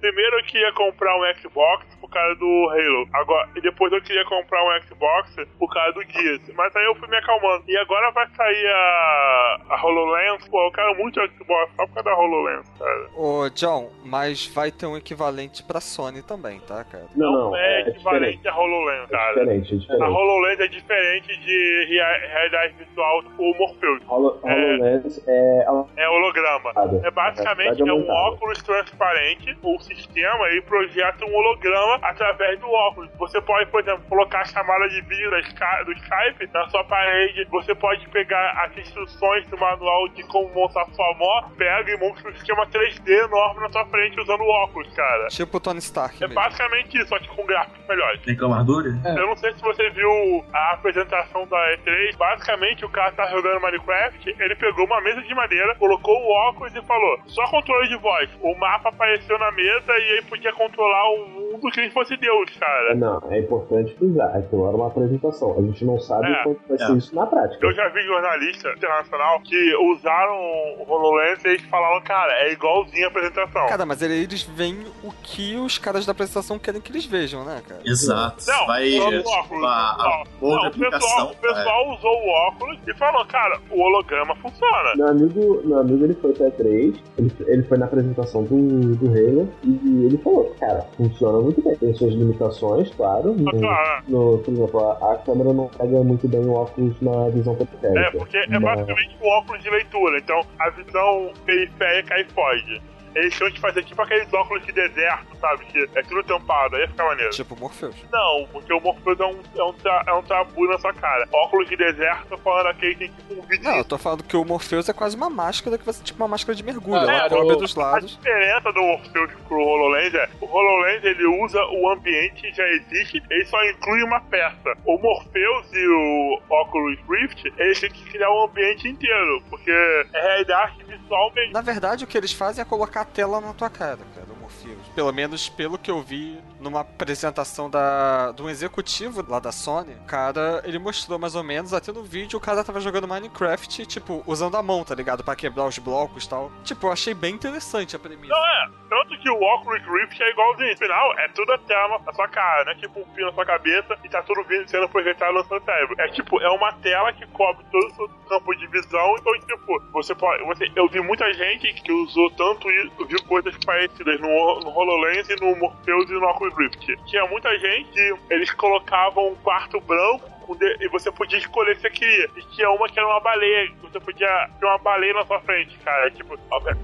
Primeiro 0.00 0.38
eu 0.38 0.44
queria 0.44 0.72
comprar 0.72 1.16
um 1.16 1.34
Xbox 1.34 1.95
por 2.06 2.10
causa 2.12 2.34
do 2.36 2.68
Halo. 2.70 3.08
Agora, 3.12 3.48
e 3.56 3.60
depois 3.60 3.92
eu 3.92 4.00
queria 4.00 4.24
comprar 4.24 4.62
um 4.62 4.82
Xbox 4.82 5.34
por 5.58 5.72
causa 5.72 5.92
do 5.92 6.02
Gears. 6.04 6.40
Mas 6.54 6.74
aí 6.76 6.84
eu 6.84 6.94
fui 6.94 7.08
me 7.08 7.16
acalmando. 7.16 7.64
E 7.68 7.76
agora 7.78 8.10
vai 8.12 8.26
sair 8.28 8.66
a, 8.68 9.60
a 9.70 9.84
HoloLens. 9.84 10.48
Pô, 10.48 10.66
eu 10.66 10.70
quero 10.72 10.94
muito 10.96 11.20
o 11.20 11.28
Xbox 11.28 11.72
só 11.76 11.86
por 11.86 11.94
causa 11.94 12.02
da 12.10 12.16
HoloLens, 12.16 12.68
cara. 12.78 13.06
Ô, 13.16 13.48
John, 13.50 13.90
mas 14.04 14.46
vai 14.46 14.70
ter 14.70 14.86
um 14.86 14.96
equivalente 14.96 15.62
pra 15.64 15.80
Sony 15.80 16.22
também, 16.22 16.60
tá, 16.60 16.84
cara? 16.84 17.06
Não, 17.16 17.32
não, 17.32 17.56
é, 17.56 17.80
é, 17.80 17.90
diferente. 17.90 17.96
equivalente 17.96 18.48
a 18.48 18.56
HoloLens, 18.56 19.04
É 19.04 19.06
cara. 19.08 19.32
diferente, 19.40 19.72
é 19.72 19.76
A 19.76 19.78
diferente. 19.80 20.02
HoloLens 20.04 20.60
é 20.60 20.68
diferente 20.68 21.36
de 21.40 21.86
rea- 21.88 22.28
realidade 22.32 22.74
virtual 22.74 23.22
do 23.22 23.30
Morpheus. 23.58 24.02
Holo- 24.08 24.38
HoloLens 24.42 25.22
é 25.26 25.66
É 25.96 26.08
holograma. 26.08 26.72
É 27.04 27.10
basicamente 27.10 27.80
é 27.82 27.92
um 27.92 28.08
óculos 28.08 28.62
transparente, 28.62 29.56
o 29.62 29.78
sistema 29.80 30.48
e 30.50 30.60
projeta 30.62 31.24
um 31.24 31.34
holograma 31.34 31.95
através 32.02 32.58
do 32.60 32.70
óculos. 32.70 33.10
Você 33.18 33.40
pode, 33.40 33.70
por 33.70 33.80
exemplo, 33.80 34.02
colocar 34.08 34.40
a 34.40 34.44
chamada 34.44 34.88
de 34.88 35.00
vídeo 35.02 35.30
do 35.30 35.92
Skype 35.92 36.48
na 36.52 36.68
sua 36.68 36.84
parede. 36.84 37.44
Você 37.50 37.74
pode 37.74 38.06
pegar 38.08 38.52
as 38.64 38.76
instruções 38.78 39.46
do 39.48 39.58
manual 39.58 40.08
de 40.08 40.22
como 40.24 40.48
montar 40.54 40.84
sua 40.92 41.14
moto, 41.14 41.50
pega 41.56 41.90
e 41.90 41.96
monta 41.98 42.26
um 42.26 42.30
esquema 42.32 42.66
3D 42.66 43.08
enorme 43.24 43.60
na 43.60 43.70
sua 43.70 43.84
frente 43.86 44.20
usando 44.20 44.40
o 44.40 44.48
óculos, 44.48 44.92
cara. 44.94 45.26
Tipo 45.28 45.56
o 45.56 45.60
Tony 45.60 45.78
Stark 45.78 46.16
É 46.22 46.26
mesmo. 46.26 46.34
basicamente 46.34 46.96
isso, 46.98 47.08
só 47.08 47.18
que 47.18 47.28
com 47.28 47.44
gráficos 47.46 47.86
melhores. 47.86 48.20
Tem 48.22 48.36
camaradura? 48.36 48.88
Eu 49.04 49.26
não 49.26 49.36
sei 49.36 49.52
se 49.54 49.62
você 49.62 49.88
viu 49.90 50.44
a 50.52 50.72
apresentação 50.72 51.46
da 51.46 51.56
E3. 51.76 52.16
Basicamente, 52.16 52.84
o 52.84 52.88
cara 52.88 53.12
tá 53.12 53.26
jogando 53.26 53.60
Minecraft, 53.60 54.34
ele 54.38 54.54
pegou 54.56 54.84
uma 54.86 55.00
mesa 55.00 55.22
de 55.22 55.34
madeira, 55.34 55.74
colocou 55.76 56.14
o 56.16 56.30
óculos 56.48 56.74
e 56.74 56.82
falou: 56.82 57.18
só 57.26 57.46
controle 57.48 57.88
de 57.88 57.96
voz. 57.96 58.28
O 58.40 58.54
mapa 58.56 58.88
apareceu 58.88 59.38
na 59.38 59.50
mesa 59.52 59.92
e 59.98 60.12
aí 60.12 60.22
podia 60.22 60.52
controlar 60.52 61.10
o 61.10 61.28
mundo 61.28 61.70
que 61.70 61.85
nem 61.86 61.90
fosse 61.90 62.16
Deus, 62.16 62.50
cara. 62.58 62.94
Não, 62.94 63.20
é 63.30 63.40
importante 63.40 63.94
frisar. 63.94 64.36
Aquilo 64.36 64.66
era 64.66 64.76
uma 64.76 64.88
apresentação. 64.88 65.56
A 65.58 65.62
gente 65.62 65.84
não 65.84 65.98
sabe 65.98 66.26
É, 66.26 66.42
quanto 66.42 66.60
vai 66.68 66.76
é. 66.76 66.86
ser 66.86 66.96
isso 66.96 67.14
na 67.14 67.26
prática. 67.26 67.64
Eu 67.64 67.72
já 67.72 67.88
vi 67.88 68.02
jornalista 68.02 68.68
internacional 68.76 69.40
que 69.40 69.74
usaram 69.92 70.36
o 70.78 70.84
HoloLens 70.88 71.44
e 71.44 71.48
eles 71.48 71.62
falavam, 71.62 72.00
cara, 72.02 72.32
é 72.42 72.52
igualzinho 72.52 73.06
a 73.06 73.08
apresentação. 73.08 73.66
Cara, 73.68 73.86
mas 73.86 74.02
eles 74.02 74.42
veem 74.42 74.84
o 75.02 75.12
que 75.22 75.56
os 75.56 75.78
caras 75.78 76.04
da 76.04 76.12
apresentação 76.12 76.58
querem 76.58 76.80
que 76.80 76.90
eles 76.92 77.06
vejam, 77.06 77.44
né, 77.44 77.62
cara? 77.66 77.80
Exato. 77.84 78.44
Não, 78.46 78.66
vai 78.66 78.98
o 78.98 79.28
óculos. 79.28 79.64
a, 79.64 79.68
a 79.68 80.24
Não, 80.40 80.68
o 80.68 80.70
pessoal, 80.70 81.30
o 81.30 81.36
pessoal 81.36 81.90
usou 81.92 82.12
o 82.12 82.28
óculos 82.48 82.78
e 82.86 82.94
falou, 82.94 83.24
cara, 83.26 83.60
o 83.70 83.80
holograma 83.80 84.34
funciona. 84.36 84.94
Meu 84.96 85.08
amigo, 85.08 85.62
meu 85.64 85.78
amigo 85.78 86.04
ele 86.04 86.14
foi 86.14 86.32
pra 86.32 86.46
E3, 86.50 86.96
ele, 87.18 87.32
ele 87.46 87.62
foi 87.64 87.78
na 87.78 87.86
apresentação 87.86 88.42
do, 88.44 88.96
do 88.96 89.06
Halo 89.06 89.48
e 89.64 90.04
ele 90.06 90.18
falou, 90.18 90.54
cara, 90.58 90.86
funciona 90.96 91.38
muito 91.38 91.62
bem. 91.62 91.65
Tem 91.80 91.94
suas 91.94 92.12
limitações, 92.14 92.90
claro. 92.94 93.34
No, 93.34 93.50
claro. 93.50 94.02
no- 94.08 94.38
por 94.38 94.52
exemplo, 94.54 94.80
a, 94.90 95.12
a 95.12 95.16
câmera 95.18 95.52
não 95.52 95.68
pega 95.68 96.02
muito 96.02 96.28
bem 96.28 96.40
o 96.46 96.52
óculos 96.52 97.00
na 97.00 97.28
visão 97.30 97.54
periférica. 97.56 98.00
É, 98.00 98.10
porque 98.12 98.36
é 98.36 98.46
Mas- 98.48 98.62
basicamente 98.62 99.16
um 99.22 99.26
óculos 99.28 99.62
de 99.62 99.70
leitura, 99.70 100.18
então 100.18 100.40
a 100.58 100.70
visão 100.70 101.30
periférica 101.44 102.14
aí 102.14 102.24
foge. 102.34 102.80
Eles 103.16 103.34
tinham 103.34 103.50
que 103.50 103.60
fazer 103.60 103.82
tipo 103.84 104.00
aqueles 104.02 104.32
óculos 104.32 104.64
de 104.66 104.72
deserto, 104.72 105.36
sabe? 105.40 105.64
Que 105.66 105.88
é 105.94 106.02
tudo 106.02 106.22
tampado, 106.24 106.76
aí 106.76 106.82
ia 106.82 106.88
ficar 106.88 107.04
maneiro. 107.06 107.30
Tipo 107.30 107.56
Morpheus. 107.58 107.96
Não, 108.12 108.46
porque 108.52 108.72
o 108.72 108.80
Morpheus 108.80 109.18
é 109.18 109.24
um, 109.24 109.40
é 109.56 109.62
um, 109.64 109.72
tra- 109.72 110.04
é 110.06 110.12
um 110.12 110.22
tabu 110.22 110.66
na 110.68 110.78
sua 110.78 110.92
cara. 110.92 111.26
Óculos 111.32 111.68
de 111.68 111.76
deserto, 111.76 112.26
tô 112.28 112.38
falando 112.38 112.74
que 112.76 112.94
tem 112.94 113.08
tipo 113.08 113.34
um 113.34 113.42
vídeo. 113.42 113.64
Não, 113.64 113.76
eu 113.78 113.84
tô 113.84 113.96
falando 113.98 114.22
que 114.22 114.36
o 114.36 114.44
Morpheus 114.44 114.88
é 114.88 114.92
quase 114.92 115.16
uma 115.16 115.30
máscara 115.30 115.78
que 115.78 115.84
você, 115.84 116.02
tipo 116.04 116.22
uma 116.22 116.28
máscara 116.28 116.54
de 116.54 116.62
mergulho. 116.62 116.96
Ah, 117.00 117.02
Ela 117.12 117.26
é, 117.26 117.28
cobre 117.30 117.54
o- 117.54 117.56
dos 117.56 117.76
A 117.76 117.80
lados. 117.80 118.16
diferença 118.16 118.72
do 118.72 118.80
Morpheus 118.82 119.30
pro 119.48 119.58
HoloLens 119.60 120.14
é 120.14 120.28
o 120.40 120.46
HoloLens 120.46 121.02
ele 121.04 121.26
usa 121.42 121.60
o 121.64 121.90
ambiente 121.90 122.42
que 122.42 122.52
já 122.54 122.66
existe, 122.68 123.22
ele 123.30 123.44
só 123.46 123.64
inclui 123.64 124.02
uma 124.02 124.20
peça. 124.20 124.76
O 124.84 124.98
Morpheus 124.98 125.66
e 125.72 125.86
o 125.88 126.40
Oculus 126.50 126.98
Rift, 127.08 127.52
eles 127.56 127.80
têm 127.80 127.90
que 127.90 128.04
criar 128.10 128.30
o 128.30 128.44
ambiente 128.44 128.86
inteiro, 128.88 129.42
porque 129.48 129.70
é 129.70 130.06
realidade 130.12 130.84
visual 130.84 131.32
mesmo. 131.34 131.52
Na 131.52 131.60
verdade, 131.62 132.04
o 132.04 132.06
que 132.06 132.18
eles 132.18 132.32
fazem 132.32 132.60
é 132.62 132.64
colocar 132.64 133.00
a 133.02 133.04
tela 133.06 133.40
na 133.40 133.52
tua 133.52 133.70
cara, 133.70 133.98
cara, 134.14 134.26
o 134.30 134.36
Morpheus. 134.40 134.86
Pelo 134.94 135.12
menos 135.12 135.48
pelo 135.48 135.78
que 135.78 135.90
eu 135.90 136.02
vi 136.02 136.38
numa 136.60 136.80
apresentação 136.80 137.70
da, 137.70 138.32
de 138.32 138.42
um 138.42 138.48
executivo 138.48 139.24
lá 139.28 139.38
da 139.38 139.52
Sony, 139.52 139.94
o 139.94 140.04
cara, 140.06 140.62
ele 140.64 140.78
mostrou 140.78 141.18
mais 141.18 141.34
ou 141.34 141.42
menos, 141.42 141.72
até 141.72 141.92
no 141.92 142.02
vídeo, 142.02 142.36
o 142.36 142.40
cara 142.40 142.64
tava 142.64 142.80
jogando 142.80 143.08
Minecraft, 143.08 143.86
tipo, 143.86 144.22
usando 144.26 144.56
a 144.56 144.62
mão, 144.62 144.84
tá 144.84 144.94
ligado? 144.94 145.24
Pra 145.24 145.36
quebrar 145.36 145.66
os 145.66 145.78
blocos 145.78 146.24
e 146.24 146.28
tal. 146.28 146.50
Tipo, 146.64 146.86
eu 146.86 146.92
achei 146.92 147.14
bem 147.14 147.34
interessante 147.34 147.96
a 147.96 147.98
premissa. 147.98 148.34
Não 148.34 148.46
é, 148.46 148.68
tanto 148.88 149.18
que 149.18 149.30
o 149.30 149.40
Oculus 149.40 149.82
Rift 149.82 150.20
é 150.20 150.30
igualzinho. 150.30 150.70
No 150.70 150.76
final, 150.76 151.18
é 151.18 151.28
tudo 151.28 151.52
a 151.52 151.58
tela 151.58 151.98
na 152.04 152.12
sua 152.12 152.28
cara, 152.28 152.64
né? 152.64 152.74
Tipo 152.80 153.00
um 153.00 153.14
fio 153.14 153.26
na 153.26 153.32
sua 153.32 153.44
cabeça 153.44 153.96
e 154.04 154.08
tá 154.08 154.22
tudo 154.22 154.42
vindo, 154.44 154.68
sendo 154.68 154.88
projetado 154.88 155.32
no 155.34 155.44
seu 155.44 155.60
cérebro. 155.60 155.94
É 155.98 156.08
tipo, 156.08 156.40
é 156.40 156.48
uma 156.50 156.72
tela 156.74 157.12
que 157.12 157.26
cobre 157.28 157.64
todo 157.70 157.86
o 157.86 157.94
seu 157.94 158.08
campo 158.28 158.54
de 158.56 158.66
visão. 158.68 159.16
Então, 159.18 159.32
tipo, 159.40 159.80
você 159.92 160.14
pode. 160.14 160.44
Você, 160.44 160.70
eu 160.74 160.88
vi 160.88 161.00
muita 161.00 161.32
gente 161.34 161.72
que 161.74 161.92
usou 161.92 162.30
tanto 162.32 162.70
isso, 162.70 162.90
viu 163.04 163.22
coisas 163.24 163.54
parecidas 163.64 164.20
no, 164.20 164.60
no 164.60 164.70
HoloLens 164.70 165.28
e 165.28 165.36
no 165.36 165.56
Morpheus 165.56 166.08
e 166.08 166.14
no 166.14 166.26
Oculus 166.28 166.56
Rift. 166.56 166.96
Tinha 167.06 167.26
muita 167.26 167.56
gente 167.58 167.90
que 167.90 168.14
eles 168.30 168.50
colocavam 168.52 169.28
um 169.28 169.34
quarto 169.36 169.80
branco 169.80 170.36
e 170.80 170.88
você 170.88 171.10
podia 171.10 171.38
escolher 171.38 171.74
se 171.76 171.82
você 171.82 171.90
queria. 171.90 172.30
E 172.36 172.42
tinha 172.54 172.70
uma 172.70 172.88
que 172.88 172.98
era 172.98 173.08
uma 173.08 173.20
baleia, 173.20 173.68
você 173.82 173.98
podia 173.98 174.48
ter 174.60 174.66
uma 174.66 174.78
baleia 174.78 175.14
na 175.14 175.26
sua 175.26 175.40
frente, 175.40 175.76
cara. 175.78 176.10
Tipo, 176.10 176.38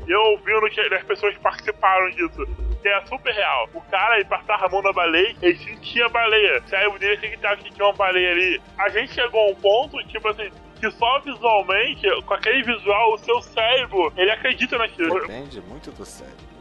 eu 0.08 0.20
ouvindo 0.20 0.68
que 0.70 0.80
as 0.80 1.04
pessoas 1.04 1.36
participaram 1.38 2.10
disso. 2.10 2.46
Que 2.82 2.88
é 2.88 3.00
super 3.06 3.32
real. 3.32 3.68
O 3.72 3.80
cara, 3.82 4.16
ele 4.16 4.24
passava 4.24 4.66
a 4.66 4.68
mão 4.68 4.82
na 4.82 4.92
baleia, 4.92 5.36
ele 5.40 5.56
sentia 5.58 6.06
a 6.06 6.08
baleia. 6.08 6.58
O 6.58 6.68
cérebro 6.68 6.98
dele 6.98 7.14
acreditava 7.14 7.56
que 7.56 7.70
tinha 7.70 7.86
uma 7.86 7.92
baleia 7.92 8.32
ali. 8.32 8.60
A 8.76 8.88
gente 8.88 9.14
chegou 9.14 9.40
a 9.40 9.50
um 9.50 9.54
ponto, 9.54 9.96
tipo 10.08 10.26
assim, 10.28 10.50
que 10.82 10.90
só 10.90 11.20
visualmente, 11.20 12.02
com 12.22 12.34
aquele 12.34 12.64
visual, 12.64 13.14
o 13.14 13.18
seu 13.18 13.40
cérebro, 13.40 14.12
ele 14.16 14.32
acredita 14.32 14.76
naquilo. 14.76 15.20
Depende 15.20 15.60
muito 15.60 15.92
do 15.92 16.04
cérebro. 16.04 16.51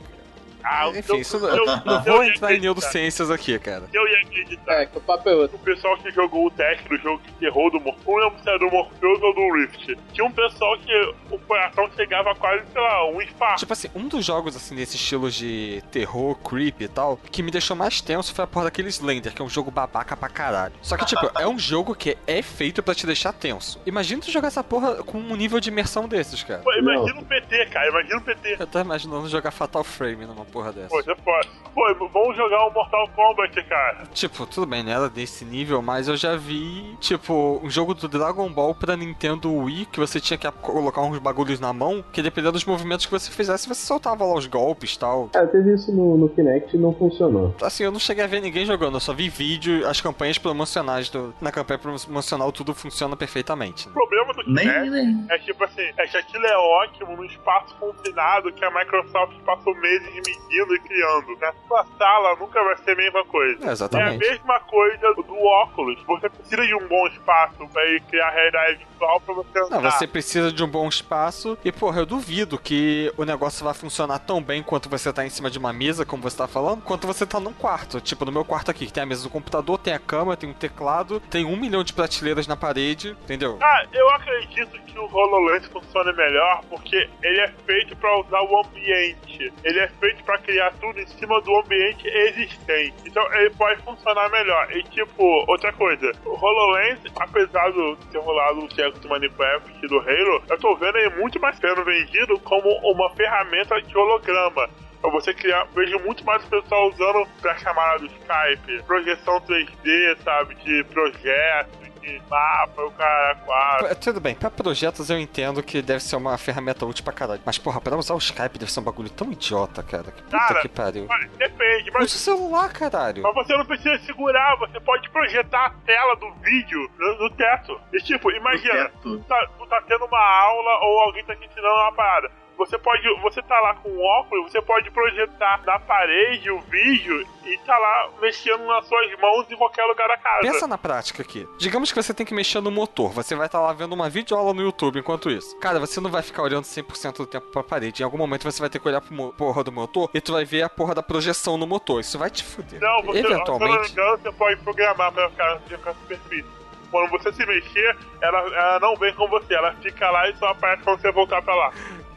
Ah, 0.63 0.87
o 0.87 0.91
Enfim, 0.91 1.01
seu- 1.03 1.17
isso 1.17 1.37
o 1.37 1.39
não, 1.41 1.49
seu- 1.55 1.65
não 1.65 1.97
o 1.97 2.03
vou 2.03 2.23
entrar 2.23 2.53
em 2.53 2.59
neurociências 2.59 3.29
aqui, 3.31 3.57
cara. 3.59 3.83
Eu 3.93 4.07
ia 4.07 4.19
acreditar. 4.21 4.73
É, 4.81 4.85
que 4.85 4.97
o 4.97 5.01
papo 5.01 5.27
é 5.29 5.35
outro. 5.35 5.57
o 5.57 5.59
pessoal 5.59 5.97
que 5.97 6.11
jogou 6.11 6.45
o 6.47 6.51
teste 6.51 6.87
do 6.87 6.97
jogo 6.97 7.21
de 7.25 7.31
terror 7.33 7.69
do 7.71 7.79
Morpheus, 7.79 8.05
não 8.05 8.15
lembro 8.15 8.39
se 8.43 8.49
era 8.49 8.59
do 8.59 8.69
Morpheus 8.69 9.21
ou 9.21 9.33
do 9.35 9.53
Rift. 9.55 9.97
Tinha 10.13 10.25
um 10.25 10.31
pessoal 10.31 10.77
que 10.79 11.13
o 11.29 11.37
coração 11.39 11.89
chegava 11.95 12.33
quase, 12.35 12.63
sei 12.71 12.81
lá, 12.81 13.09
um 13.09 13.21
infarto. 13.21 13.59
Tipo 13.59 13.73
assim, 13.73 13.89
um 13.95 14.07
dos 14.07 14.25
jogos 14.25 14.55
assim 14.55 14.75
desse 14.75 14.95
estilo 14.95 15.29
de 15.29 15.83
terror, 15.91 16.35
creep 16.35 16.81
e 16.81 16.87
tal, 16.87 17.17
que 17.17 17.43
me 17.43 17.51
deixou 17.51 17.75
mais 17.75 18.01
tenso 18.01 18.33
foi 18.33 18.43
a 18.43 18.47
porra 18.47 18.65
daquele 18.65 18.89
Slender, 18.89 19.33
que 19.33 19.41
é 19.41 19.45
um 19.45 19.49
jogo 19.49 19.69
babaca 19.71 20.15
pra 20.15 20.29
caralho. 20.29 20.73
Só 20.81 20.95
que, 20.97 21.05
tipo, 21.05 21.29
é 21.39 21.47
um 21.47 21.57
jogo 21.59 21.93
que 21.95 22.17
é 22.27 22.41
feito 22.41 22.81
pra 22.83 22.95
te 22.95 23.05
deixar 23.05 23.33
tenso. 23.33 23.81
Imagina 23.85 24.21
tu 24.21 24.31
jogar 24.31 24.47
essa 24.47 24.63
porra 24.63 25.03
com 25.03 25.17
um 25.17 25.35
nível 25.35 25.59
de 25.59 25.69
imersão 25.69 26.07
desses, 26.07 26.43
cara. 26.43 26.61
Pô, 26.61 26.71
imagina 26.73 27.19
um 27.19 27.23
PT, 27.23 27.65
cara, 27.67 27.89
imagina 27.89 28.17
um 28.17 28.21
PT. 28.21 28.55
Eu 28.59 28.67
tô 28.67 28.79
imaginando 28.79 29.27
jogar 29.29 29.51
Fatal 29.51 29.83
Frame 29.83 30.25
numa 30.25 30.45
porra 30.51 30.71
dessa. 30.71 30.89
Pô, 30.89 31.01
você 31.01 31.15
pode. 31.15 31.49
Pô, 31.73 32.09
vamos 32.09 32.35
jogar 32.35 32.67
um 32.67 32.71
Mortal 32.71 33.07
Kombat, 33.15 33.63
cara. 33.63 34.03
Tipo, 34.13 34.45
tudo 34.45 34.67
bem, 34.67 34.83
não 34.83 34.91
era 34.91 35.09
desse 35.09 35.45
nível, 35.45 35.81
mas 35.81 36.07
eu 36.07 36.17
já 36.17 36.35
vi, 36.35 36.97
tipo, 36.99 37.61
um 37.63 37.69
jogo 37.69 37.93
do 37.93 38.07
Dragon 38.07 38.49
Ball 38.51 38.75
pra 38.75 38.97
Nintendo 38.97 39.53
Wii 39.53 39.85
que 39.85 39.99
você 39.99 40.19
tinha 40.19 40.37
que 40.37 40.51
colocar 40.51 41.01
uns 41.01 41.17
bagulhos 41.19 41.59
na 41.59 41.71
mão, 41.71 42.03
que 42.11 42.21
dependendo 42.21 42.53
dos 42.53 42.65
movimentos 42.65 43.05
que 43.05 43.11
você 43.11 43.31
fizesse, 43.31 43.67
você 43.67 43.85
soltava 43.85 44.25
lá 44.25 44.33
os 44.33 44.47
golpes 44.47 44.95
e 44.95 44.99
tal. 44.99 45.29
É, 45.33 45.45
teve 45.45 45.73
isso 45.73 45.93
no, 45.93 46.17
no 46.17 46.29
Kinect 46.29 46.75
e 46.75 46.79
não 46.79 46.93
funcionou. 46.93 47.55
Assim, 47.61 47.83
eu 47.83 47.91
não 47.91 47.99
cheguei 47.99 48.23
a 48.23 48.27
ver 48.27 48.41
ninguém 48.41 48.65
jogando, 48.65 48.95
eu 48.95 48.99
só 48.99 49.13
vi 49.13 49.29
vídeo, 49.29 49.87
as 49.87 50.01
campanhas 50.01 50.37
promocionais 50.37 51.09
do. 51.09 51.33
Na 51.39 51.51
campanha 51.51 51.79
promocional 51.79 52.51
tudo 52.51 52.73
funciona 52.73 53.15
perfeitamente. 53.15 53.87
O 53.87 53.89
né? 53.89 53.93
problema 53.93 54.33
do 54.33 54.43
Nem, 54.51 54.67
Kinect 54.67 54.89
nem. 54.89 55.25
é 55.29 55.37
tipo 55.39 55.63
assim, 55.63 55.89
é 55.97 56.07
que 56.07 56.17
aquilo 56.17 56.45
é 56.45 56.57
ótimo 56.57 57.15
num 57.15 57.25
espaço 57.25 57.75
confinado 57.77 58.51
que 58.51 58.65
a 58.65 58.71
Microsoft 58.71 59.39
passou 59.45 59.73
meses 59.75 60.01
medindo 60.13 60.40
e 60.51 60.79
criando. 60.79 61.37
Na 61.39 61.53
sua 61.67 61.85
sala 61.97 62.35
nunca 62.35 62.63
vai 62.63 62.77
ser 62.77 62.91
a 62.91 62.95
mesma 62.95 63.25
coisa. 63.25 63.59
É, 63.63 63.65
É 63.65 63.69
a 63.69 63.71
exatamente. 63.71 64.17
mesma 64.19 64.59
coisa 64.61 65.13
do 65.15 65.37
óculos. 65.45 66.01
Você 66.05 66.29
precisa 66.29 66.65
de 66.67 66.75
um 66.75 66.87
bom 66.87 67.07
espaço 67.07 67.67
pra 67.71 67.83
ele 67.85 67.99
criar 68.01 68.29
realidade 68.29 68.77
virtual 68.77 69.21
pra 69.21 69.33
você 69.33 69.59
andar. 69.59 69.81
Não, 69.81 69.91
você 69.91 70.07
precisa 70.07 70.51
de 70.51 70.63
um 70.63 70.67
bom 70.67 70.87
espaço 70.87 71.57
e, 71.63 71.71
porra, 71.71 71.99
eu 72.01 72.05
duvido 72.05 72.57
que 72.57 73.11
o 73.17 73.23
negócio 73.25 73.63
vai 73.63 73.73
funcionar 73.73 74.19
tão 74.19 74.41
bem 74.41 74.61
quanto 74.63 74.89
você 74.89 75.11
tá 75.11 75.25
em 75.25 75.29
cima 75.29 75.49
de 75.49 75.57
uma 75.57 75.73
mesa, 75.73 76.05
como 76.05 76.21
você 76.23 76.37
tá 76.37 76.47
falando, 76.47 76.81
quanto 76.83 77.07
você 77.07 77.25
tá 77.25 77.39
num 77.39 77.53
quarto. 77.53 77.99
Tipo, 78.01 78.25
no 78.25 78.31
meu 78.31 78.45
quarto 78.45 78.69
aqui, 78.71 78.85
que 78.85 78.93
tem 78.93 79.03
a 79.03 79.05
mesa 79.05 79.23
do 79.23 79.29
computador, 79.29 79.77
tem 79.77 79.93
a 79.93 79.99
cama, 79.99 80.35
tem 80.37 80.49
um 80.49 80.53
teclado, 80.53 81.19
tem 81.19 81.45
um 81.45 81.55
milhão 81.55 81.83
de 81.83 81.93
prateleiras 81.93 82.47
na 82.47 82.55
parede, 82.55 83.11
entendeu? 83.23 83.57
Ah, 83.61 83.85
eu 83.93 84.09
acredito 84.11 84.79
que 84.81 84.97
o 84.99 85.05
HoloLens 85.05 85.65
funcione 85.67 86.13
melhor 86.13 86.61
porque 86.69 87.09
ele 87.23 87.39
é 87.39 87.47
feito 87.65 87.95
pra 87.95 88.19
usar 88.19 88.41
o 88.41 88.59
ambiente. 88.59 89.53
Ele 89.63 89.79
é 89.79 89.87
feito 89.99 90.23
pra 90.23 90.37
criar 90.41 90.71
tudo 90.79 90.99
em 90.99 91.07
cima 91.07 91.41
do 91.41 91.55
ambiente 91.57 92.07
existente. 92.07 92.95
Então 93.05 93.23
ele 93.33 93.49
pode 93.51 93.81
funcionar 93.83 94.29
melhor. 94.29 94.71
E 94.75 94.83
tipo, 94.83 95.23
outra 95.47 95.71
coisa, 95.73 96.11
o 96.25 96.35
HoloLens, 96.35 96.99
apesar 97.19 97.71
do 97.71 97.95
ter 98.11 98.19
rolado 98.19 98.65
o 98.65 98.67
check 98.69 98.93
do 98.99 99.09
Minecraft 99.09 99.87
do 99.87 99.99
Halo, 99.99 100.43
eu 100.49 100.57
tô 100.59 100.75
vendo 100.75 100.97
ele 100.97 101.15
muito 101.15 101.39
mais 101.39 101.57
sendo 101.57 101.83
vendido 101.83 102.39
como 102.39 102.69
uma 102.91 103.09
ferramenta 103.11 103.81
de 103.81 103.97
holograma. 103.97 104.69
Pra 105.01 105.09
você 105.09 105.33
criar, 105.33 105.65
vejo 105.73 105.97
muito 105.99 106.23
mais 106.23 106.45
pessoal 106.45 106.89
usando 106.89 107.27
pra 107.41 107.57
chamada 107.57 107.99
do 107.99 108.05
Skype, 108.05 108.83
projeção 108.85 109.41
3D, 109.41 110.17
sabe, 110.23 110.53
de 110.55 110.83
projetos, 110.85 111.80
de 112.01 112.21
mapa, 112.29 112.81
o 112.83 112.91
cara 112.91 113.35
quase. 113.45 113.95
Tudo 113.95 114.19
bem, 114.19 114.35
pra 114.35 114.49
projetos 114.49 115.09
eu 115.09 115.19
entendo 115.19 115.61
que 115.63 115.81
deve 115.81 116.01
ser 116.01 116.15
uma 116.15 116.37
ferramenta 116.37 116.85
útil 116.85 117.03
pra 117.03 117.13
caralho. 117.13 117.41
Mas, 117.45 117.57
porra, 117.57 117.79
pra 117.79 117.95
usar 117.95 118.13
o 118.13 118.17
Skype 118.17 118.57
deve 118.57 118.71
ser 118.71 118.79
um 118.79 118.83
bagulho 118.83 119.09
tão 119.09 119.31
idiota, 119.31 119.83
cara. 119.83 120.11
Que 120.11 120.23
puta 120.23 120.37
Cara, 120.37 120.61
que 120.61 120.67
pariu. 120.69 121.07
Depende, 121.37 121.89
Usa 121.89 121.97
o 121.97 122.01
mas, 122.01 122.11
celular, 122.11 122.73
caralho. 122.73 123.23
mas 123.23 123.33
você 123.33 123.55
não 123.55 123.65
precisa 123.65 123.97
segurar, 123.99 124.55
você 124.57 124.79
pode 124.79 125.09
projetar 125.09 125.65
a 125.65 125.69
tela 125.85 126.15
do 126.15 126.31
vídeo 126.41 126.89
no, 126.97 127.29
teto. 127.31 127.79
E 127.93 127.97
tipo, 127.99 128.31
imagina, 128.31 128.91
tu 129.01 129.19
tá, 129.19 129.47
tu 129.57 129.65
tá 129.67 129.81
tendo 129.87 130.05
uma 130.05 130.41
aula 130.41 130.79
ou 130.83 130.99
alguém 131.01 131.23
tá 131.25 131.35
te 131.35 131.45
ensinando 131.45 131.73
uma 131.73 131.93
parada. 131.93 132.31
Você 132.61 132.77
pode, 132.77 133.01
você 133.21 133.41
tá 133.41 133.59
lá 133.59 133.73
com 133.73 133.89
o 133.89 133.99
óculos, 133.99 134.51
você 134.51 134.61
pode 134.61 134.91
projetar 134.91 135.61
na 135.65 135.79
parede 135.79 136.51
o 136.51 136.59
vídeo 136.61 137.27
e 137.43 137.57
tá 137.65 137.75
lá 137.75 138.09
mexendo 138.21 138.63
nas 138.67 138.85
suas 138.87 139.19
mãos 139.19 139.49
em 139.49 139.55
qualquer 139.55 139.83
lugar 139.85 140.07
da 140.07 140.15
casa. 140.15 140.41
Pensa 140.41 140.67
na 140.67 140.77
prática 140.77 141.23
aqui. 141.23 141.47
Digamos 141.57 141.91
que 141.91 142.01
você 142.01 142.13
tem 142.13 142.23
que 142.23 142.35
mexer 142.35 142.61
no 142.61 142.69
motor. 142.69 143.11
Você 143.13 143.33
vai 143.35 143.47
estar 143.47 143.59
lá 143.59 143.73
vendo 143.73 143.93
uma 143.93 144.09
videoaula 144.11 144.53
no 144.53 144.61
YouTube 144.61 144.99
enquanto 144.99 145.31
isso. 145.31 145.57
Cara, 145.59 145.79
você 145.79 145.99
não 145.99 146.11
vai 146.11 146.21
ficar 146.21 146.43
olhando 146.43 146.63
100% 146.65 147.17
do 147.17 147.25
tempo 147.25 147.47
pra 147.47 147.63
parede. 147.63 148.03
Em 148.03 148.05
algum 148.05 148.17
momento 148.17 148.43
você 148.43 148.59
vai 148.61 148.69
ter 148.69 148.77
que 148.77 148.87
olhar 148.87 149.01
pro 149.01 149.33
porra 149.33 149.63
do 149.63 149.71
motor 149.71 150.11
e 150.13 150.21
tu 150.21 150.33
vai 150.33 150.45
ver 150.45 150.61
a 150.61 150.69
porra 150.69 150.93
da 150.93 151.01
projeção 151.01 151.57
no 151.57 151.65
motor. 151.65 151.99
Isso 151.99 152.19
vai 152.19 152.29
te 152.29 152.43
fuder. 152.43 152.79
Não, 152.79 153.01
você, 153.01 153.19
eu 153.19 153.23
não 153.23 153.31
Eventualmente. 153.31 153.91
engano, 153.91 154.17
você 154.19 154.31
pode 154.33 154.61
programar 154.61 155.11
pra 155.11 155.29
ficar, 155.31 155.59
ficar 155.61 155.93
superfície. 155.95 156.61
Quando 156.91 157.09
você 157.09 157.31
se 157.31 157.45
mexer, 157.45 157.97
ela, 158.21 158.39
ela 158.39 158.79
não 158.81 158.95
vem 158.97 159.13
com 159.13 159.25
você, 159.29 159.53
ela 159.53 159.73
fica 159.81 160.11
lá 160.11 160.29
e 160.29 160.35
só 160.35 160.47
aparece 160.49 160.83
quando 160.83 160.99
você 161.01 161.11
voltar 161.11 161.41
pra 161.41 161.55
lá. 161.55 161.71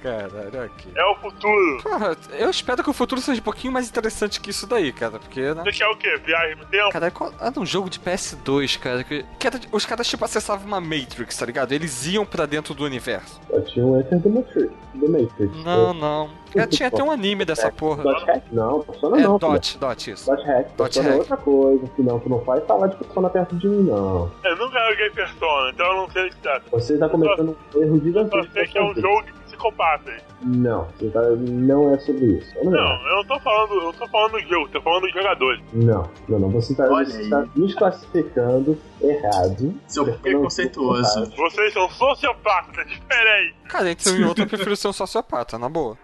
Caralho, 0.05 0.63
aqui. 0.65 0.89
É 0.95 1.05
o 1.07 1.15
futuro. 1.17 1.83
Porra, 1.83 2.15
eu 2.39 2.51
espero 2.51 2.85
que 2.85 2.91
o 2.91 2.93
futuro 2.93 3.23
seja 3.23 3.41
um 3.41 3.45
pouquinho 3.45 3.73
mais 3.73 3.89
interessante 3.89 4.39
que 4.39 4.51
isso 4.51 4.67
daí, 4.67 4.93
cara. 4.93 5.19
Porque, 5.19 5.41
né? 5.41 5.63
Você 5.65 5.73
quer 5.73 5.87
o 5.89 5.97
quê? 5.97 6.19
Viagem 6.19 6.57
no 6.57 6.67
tempo? 6.67 6.91
Cara, 6.91 7.11
qual- 7.11 7.33
era 7.41 7.59
um 7.59 7.65
jogo 7.65 7.89
de 7.89 7.99
PS2, 7.99 8.77
cara. 8.79 9.03
Que, 9.03 9.25
que 9.39 9.47
era- 9.47 9.59
os 9.73 9.87
caras, 9.87 10.07
tipo, 10.07 10.23
acessavam 10.23 10.67
uma 10.67 10.79
Matrix, 10.81 11.39
tá 11.39 11.47
ligado? 11.47 11.73
Eles 11.73 12.07
iam 12.07 12.27
pra 12.27 12.45
dentro 12.45 12.75
do 12.75 12.85
universo. 12.85 13.41
Só 13.49 13.61
tinha 13.63 13.87
um 13.87 13.99
Enter 13.99 14.21
the 14.21 14.29
Matrix. 14.29 14.71
The 15.01 15.09
Matrix. 15.09 15.65
Não, 15.65 15.95
não. 15.95 16.31
Já 16.55 16.67
tinha 16.69 16.87
até 16.89 17.03
um 17.03 17.11
anime 17.11 17.45
dessa 17.45 17.73
porra. 17.73 18.05
Dot 18.05 18.25
hack? 18.27 18.45
Não, 18.53 18.81
persona 18.83 19.17
É, 19.19 19.23
não. 19.23 19.39
filho. 19.41 19.53
Dot, 19.53 19.79
Dot, 19.79 20.11
isso. 20.13 20.31
Dot 20.31 20.45
hack. 20.47 20.67
Dot 20.77 20.77
Persona 20.77 21.09
é 21.09 21.11
hack. 21.11 21.19
outra 21.21 21.37
coisa. 21.39 21.87
Filhão, 21.97 22.21
tu 22.21 22.29
não 22.29 22.41
faz 22.45 22.63
falar 22.65 22.87
de 22.89 22.97
persona 22.97 23.29
perto 23.31 23.57
de 23.57 23.67
mim, 23.67 23.83
não. 23.91 24.31
Eu 24.45 24.57
nunca 24.57 24.79
joguei 24.91 25.11
Persona, 25.11 25.71
então 25.73 25.87
eu 25.87 25.95
não 25.97 26.11
sei 26.11 26.27
o 26.27 26.31
que 26.31 26.37
tá. 26.37 26.61
Você 26.71 26.97
tá 26.99 27.09
cometendo 27.09 27.57
um 27.75 27.83
erro 27.83 27.99
Só 27.99 28.05
gigantesco. 28.05 28.53
sei 28.53 28.67
que 28.69 28.79
é 28.79 28.83
um 28.85 28.95
jogo 28.95 29.23
de 29.25 29.33
psicopatas. 29.71 30.23
Não, 30.43 30.85
você 30.99 31.09
tá, 31.11 31.23
não 31.31 31.95
é 31.95 31.99
sobre 31.99 32.27
isso. 32.39 32.53
Eu 32.59 32.65
não, 32.65 32.73
Não, 32.73 33.09
eu 33.09 33.17
não 33.17 33.25
tô 33.25 33.41
falando, 33.41 33.75
eu 33.75 33.83
não 33.85 33.93
tô 33.93 34.09
falando 34.09 34.33
do 34.33 34.41
jogo, 34.41 34.69
tô 34.69 34.81
falando 34.83 35.03
dos 35.03 35.13
jogadores. 35.13 35.63
não, 35.73 36.11
não, 36.29 36.39
não. 36.39 36.51
Você 36.51 36.75
tá, 36.75 36.85
Olha 36.85 37.07
você 37.07 37.23
aí. 37.23 37.31
tá 37.31 37.45
desclassificando 37.57 38.79
errado. 39.01 39.75
Seu 39.87 40.05
Você 40.05 40.11
não- 40.11 40.19
preconceituoso. 40.19 41.31
Vocês 41.37 41.73
são 41.73 41.89
sociopatas, 41.91 42.87
diferente. 42.87 43.55
Cara, 43.69 43.91
entre 43.91 44.13
um 44.13 44.17
e 44.17 44.25
outro 44.25 44.45
eu 44.45 44.49
prefiro 44.49 44.77
ser 44.77 44.89
um 44.89 44.93
sociopata, 44.93 45.59
na 45.59 45.69
boa. 45.69 45.97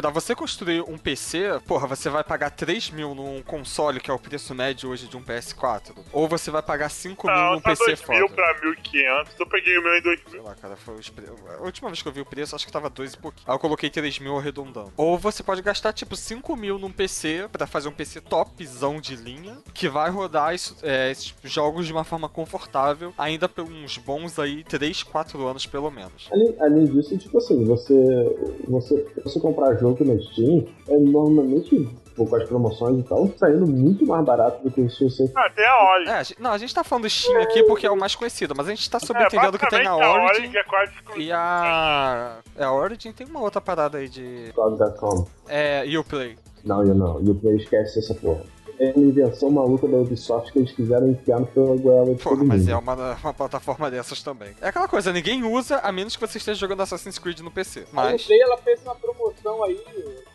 Pra 0.00 0.08
você 0.08 0.34
construir 0.34 0.80
um 0.82 0.96
PC, 0.96 1.60
porra, 1.66 1.86
você 1.86 2.08
vai 2.08 2.24
pagar 2.24 2.48
3 2.50 2.90
mil 2.90 3.14
num 3.14 3.42
console, 3.42 4.00
que 4.00 4.10
é 4.10 4.14
o 4.14 4.18
preço 4.18 4.54
médio 4.54 4.88
hoje 4.88 5.06
de 5.06 5.14
um 5.16 5.22
PS4. 5.22 5.92
Ou 6.10 6.26
você 6.26 6.50
vai 6.50 6.62
pagar 6.62 6.88
5 6.88 7.26
mil 7.26 7.36
num 7.52 7.60
tá 7.60 7.70
PC 7.70 7.84
2 7.84 8.08
mil 8.08 8.28
foda. 8.28 8.34
pra 8.34 8.60
1.500. 8.62 9.28
Eu 9.38 9.46
peguei 9.46 9.76
o 9.78 9.82
meu 9.82 9.94
em 9.98 10.02
2 10.02 10.20
Sei 10.22 10.32
mil. 10.32 10.42
lá, 10.42 10.54
cara, 10.54 10.74
foi 10.76 10.94
os 10.94 11.10
pre... 11.10 11.26
A 11.58 11.62
última 11.62 11.90
vez 11.90 12.00
que 12.00 12.08
eu 12.08 12.12
vi 12.12 12.22
o 12.22 12.24
preço, 12.24 12.56
acho 12.56 12.64
que 12.64 12.72
tava 12.72 12.88
2 12.88 13.12
e 13.12 13.18
pouquinho. 13.18 13.44
Aí 13.46 13.54
eu 13.54 13.58
coloquei 13.58 13.90
3 13.90 14.18
mil 14.20 14.38
arredondando. 14.38 14.90
Ou 14.96 15.18
você 15.18 15.42
pode 15.42 15.60
gastar, 15.60 15.92
tipo, 15.92 16.16
5 16.16 16.56
mil 16.56 16.78
num 16.78 16.90
PC 16.90 17.46
pra 17.52 17.66
fazer 17.66 17.88
um 17.88 17.92
PC 17.92 18.22
topzão 18.22 19.00
de 19.02 19.14
linha, 19.16 19.58
que 19.74 19.86
vai 19.86 20.08
rodar 20.08 20.54
isso- 20.54 20.76
é, 20.82 21.10
esses 21.10 21.34
jogos 21.44 21.86
de 21.86 21.92
uma 21.92 22.04
forma 22.04 22.28
confortável, 22.28 23.12
ainda 23.18 23.48
por 23.50 23.64
uns 23.64 23.98
bons 23.98 24.38
aí 24.38 24.64
3, 24.64 25.02
4 25.02 25.46
anos 25.46 25.66
pelo 25.66 25.90
menos. 25.90 26.26
Além, 26.32 26.56
além 26.58 26.86
disso, 26.86 27.18
tipo 27.18 27.36
assim, 27.36 27.64
você, 27.66 27.94
você, 28.66 29.06
você 29.22 29.38
comprar 29.38 29.74
jogo 29.76 29.89
na 30.04 30.20
Steam, 30.20 30.66
é 30.88 30.96
normalmente, 30.98 31.88
com 32.16 32.36
as 32.36 32.44
promoções 32.48 32.98
e 32.98 33.02
tal, 33.08 33.28
saindo 33.38 33.66
muito 33.66 34.06
mais 34.06 34.24
barato 34.24 34.62
do 34.62 34.70
que 34.70 34.88
se 34.88 35.04
você. 35.04 35.30
Ah, 35.36 35.50
tem 35.50 35.66
a 35.66 35.92
Origin. 35.92 36.10
É, 36.10 36.42
não, 36.42 36.52
a 36.52 36.58
gente 36.58 36.74
tá 36.74 36.84
falando 36.84 37.08
Steam 37.08 37.40
aqui 37.42 37.62
porque 37.64 37.86
é 37.86 37.90
o 37.90 37.96
mais 37.96 38.14
conhecido, 38.14 38.54
mas 38.56 38.66
a 38.66 38.70
gente 38.70 38.88
tá 38.90 38.98
É, 38.98 39.06
subentendendo 39.06 39.58
que 39.58 39.68
tem 39.68 39.86
a 39.86 39.90
a 39.90 39.96
Origin. 39.96 40.42
Origin 40.42 40.56
é. 40.56 41.18
E 41.18 41.32
a. 41.32 42.38
É, 42.56 42.64
a 42.64 42.72
Origin 42.72 43.12
tem 43.12 43.26
uma 43.26 43.40
outra 43.40 43.60
parada 43.60 43.98
aí 43.98 44.08
de. 44.08 44.52
Cloud.com. 44.54 45.26
É, 45.48 45.84
Uplay. 45.98 46.36
Não, 46.64 46.84
eu 46.84 46.94
não. 46.94 47.20
E 47.22 47.30
o 47.30 47.34
Play 47.34 47.56
esquece 47.56 47.98
essa 47.98 48.14
porra. 48.14 48.42
É 48.80 48.92
uma 48.96 49.04
invenção 49.06 49.50
maluca 49.50 49.86
da 49.86 49.98
Ubisoft 49.98 50.52
que 50.52 50.58
eles 50.58 50.72
quiseram 50.72 51.10
enfiar 51.10 51.38
no 51.38 51.46
pela 51.46 51.76
goela 51.76 52.14
de 52.14 52.22
todo 52.22 52.42
mas 52.42 52.60
mundo. 52.62 52.70
é 52.70 52.76
uma, 52.76 53.14
uma 53.14 53.34
plataforma 53.34 53.90
dessas 53.90 54.22
também. 54.22 54.54
É 54.58 54.68
aquela 54.68 54.88
coisa, 54.88 55.12
ninguém 55.12 55.44
usa 55.44 55.76
a 55.80 55.92
menos 55.92 56.16
que 56.16 56.26
você 56.26 56.38
esteja 56.38 56.58
jogando 56.58 56.80
Assassin's 56.80 57.18
Creed 57.18 57.40
no 57.40 57.50
PC. 57.50 57.80
A 57.80 57.84
Mas. 57.92 58.24
Play 58.24 58.40
ela 58.40 58.56
fez 58.56 58.80
uma 58.82 58.94
promoção 58.94 59.62
aí 59.64 59.78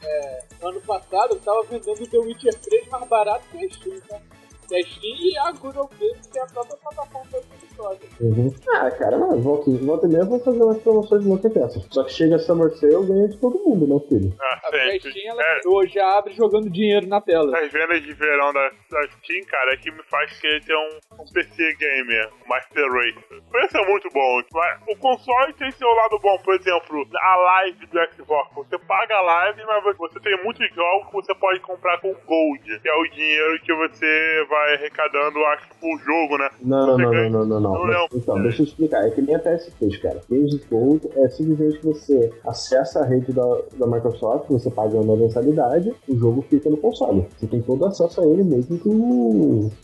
é, 0.03 0.43
ano 0.61 0.79
passado 0.81 1.35
que 1.37 1.43
tava 1.43 1.63
vendendo 1.63 2.07
The 2.07 2.17
Witcher 2.19 2.53
3 2.53 2.87
mais 2.89 3.09
barato 3.09 3.43
que 3.51 3.65
a 3.65 3.69
Steam, 3.69 3.99
tá? 4.07 4.19
Que 4.67 4.75
a 4.75 4.83
Steam 4.83 5.15
e 5.19 5.37
a 5.37 5.51
Good 5.51 5.77
Old 5.77 5.95
Games, 5.99 6.27
que 6.27 6.39
é 6.39 6.41
a 6.41 6.45
própria 6.47 6.77
plataforma 6.77 7.31
da 7.31 7.37
Ubisoft. 7.39 8.23
Uhum. 8.23 8.55
Ah, 8.73 8.91
cara, 8.91 9.17
não, 9.17 9.39
volta, 9.41 9.69
volta 9.71 10.05
e 10.07 10.09
meia 10.09 10.21
eu 10.21 10.25
vou 10.27 10.39
fazer 10.39 10.63
umas 10.63 10.81
promoções 10.81 11.25
loucas 11.25 11.53
dessas. 11.53 11.87
Só 11.91 12.03
que 12.03 12.11
chega 12.13 12.39
Summer 12.39 12.71
Sale, 12.71 13.05
ganha 13.05 13.27
de 13.27 13.37
todo 13.37 13.59
mundo, 13.63 13.85
né, 13.87 13.99
filho? 14.09 14.33
Ah, 14.41 14.61
A. 14.67 14.99
Steam 14.99 15.13
ela 15.31 15.41
É, 15.43 15.59
hoje 15.67 15.93
já 15.93 16.17
abre 16.17 16.33
jogando 16.33 16.69
dinheiro 16.69 17.07
na 17.07 17.21
tela. 17.21 17.55
as 17.59 17.71
vendas 17.71 18.01
de 18.01 18.13
verão 18.13 18.51
da, 18.53 18.69
da 18.69 19.07
Steam, 19.09 19.45
cara, 19.45 19.73
é 19.73 19.77
que 19.77 19.91
me 19.91 20.01
faz 20.09 20.39
querer 20.39 20.63
ter 20.65 20.75
um, 20.75 21.21
um 21.21 21.25
PC 21.31 21.75
gamer, 21.79 22.29
um 22.45 22.49
Master 22.49 22.91
Race. 22.91 23.19
O 23.37 23.51
preço 23.51 23.77
é 23.77 23.85
muito 23.85 24.09
bom. 24.13 24.41
mas 24.53 24.79
O 24.89 24.95
console 24.97 25.53
tem 25.53 25.69
seu 25.71 25.87
lado 25.89 26.17
bom, 26.19 26.37
por 26.43 26.55
exemplo, 26.55 27.05
a 27.21 27.35
live 27.35 27.85
do 27.85 27.99
Xbox. 28.15 28.51
Você 28.55 28.79
paga 28.79 29.15
a 29.15 29.21
live, 29.21 29.63
mas 29.65 29.97
você 29.97 30.19
tem 30.21 30.43
muitos 30.43 30.67
jogos 30.73 31.07
que 31.07 31.13
você 31.13 31.35
pode 31.35 31.59
comprar 31.59 31.99
com 32.01 32.13
Gold, 32.25 32.79
que 32.79 32.89
é 32.89 32.95
o 32.95 33.07
dinheiro 33.11 33.59
que 33.61 33.73
você 33.75 34.45
vai 34.49 34.54
arrecadando, 34.73 35.39
acho, 35.45 35.67
por 35.79 35.99
jogo, 35.99 36.37
né? 36.37 36.49
Não, 36.61 36.87
não, 36.87 36.95
Você 36.95 37.01
não, 37.03 37.11
ganha- 37.11 37.29
não, 37.29 37.45
não, 37.45 37.59
não, 37.59 37.73
não. 37.73 37.85
Não, 37.85 37.87
não. 37.93 38.07
Então, 38.13 38.41
deixa 38.41 38.61
eu 38.61 38.65
explicar. 38.65 39.05
É 39.05 39.09
que 39.11 39.21
nem 39.21 39.35
a 39.35 39.39
PS3, 39.39 40.01
cara. 40.01 40.21
Games 40.29 40.55
Gold 40.67 41.09
é 41.17 41.29
simplesmente 41.29 41.79
que 41.79 41.85
você 41.85 42.33
acessa 42.47 43.01
a 43.01 43.05
rede 43.05 43.31
da, 43.33 43.43
da 43.73 43.87
Microsoft, 43.87 44.47
você 44.49 44.69
paga 44.71 44.95
uma 44.97 45.15
mensalidade, 45.15 45.93
o 46.07 46.17
jogo 46.17 46.41
fica 46.49 46.69
no 46.69 46.77
console. 46.77 47.27
Você 47.37 47.47
tem 47.47 47.61
todo 47.61 47.85
acesso 47.85 48.21
a 48.21 48.25
ele, 48.25 48.43
mesmo 48.43 48.77
que, 48.79 48.89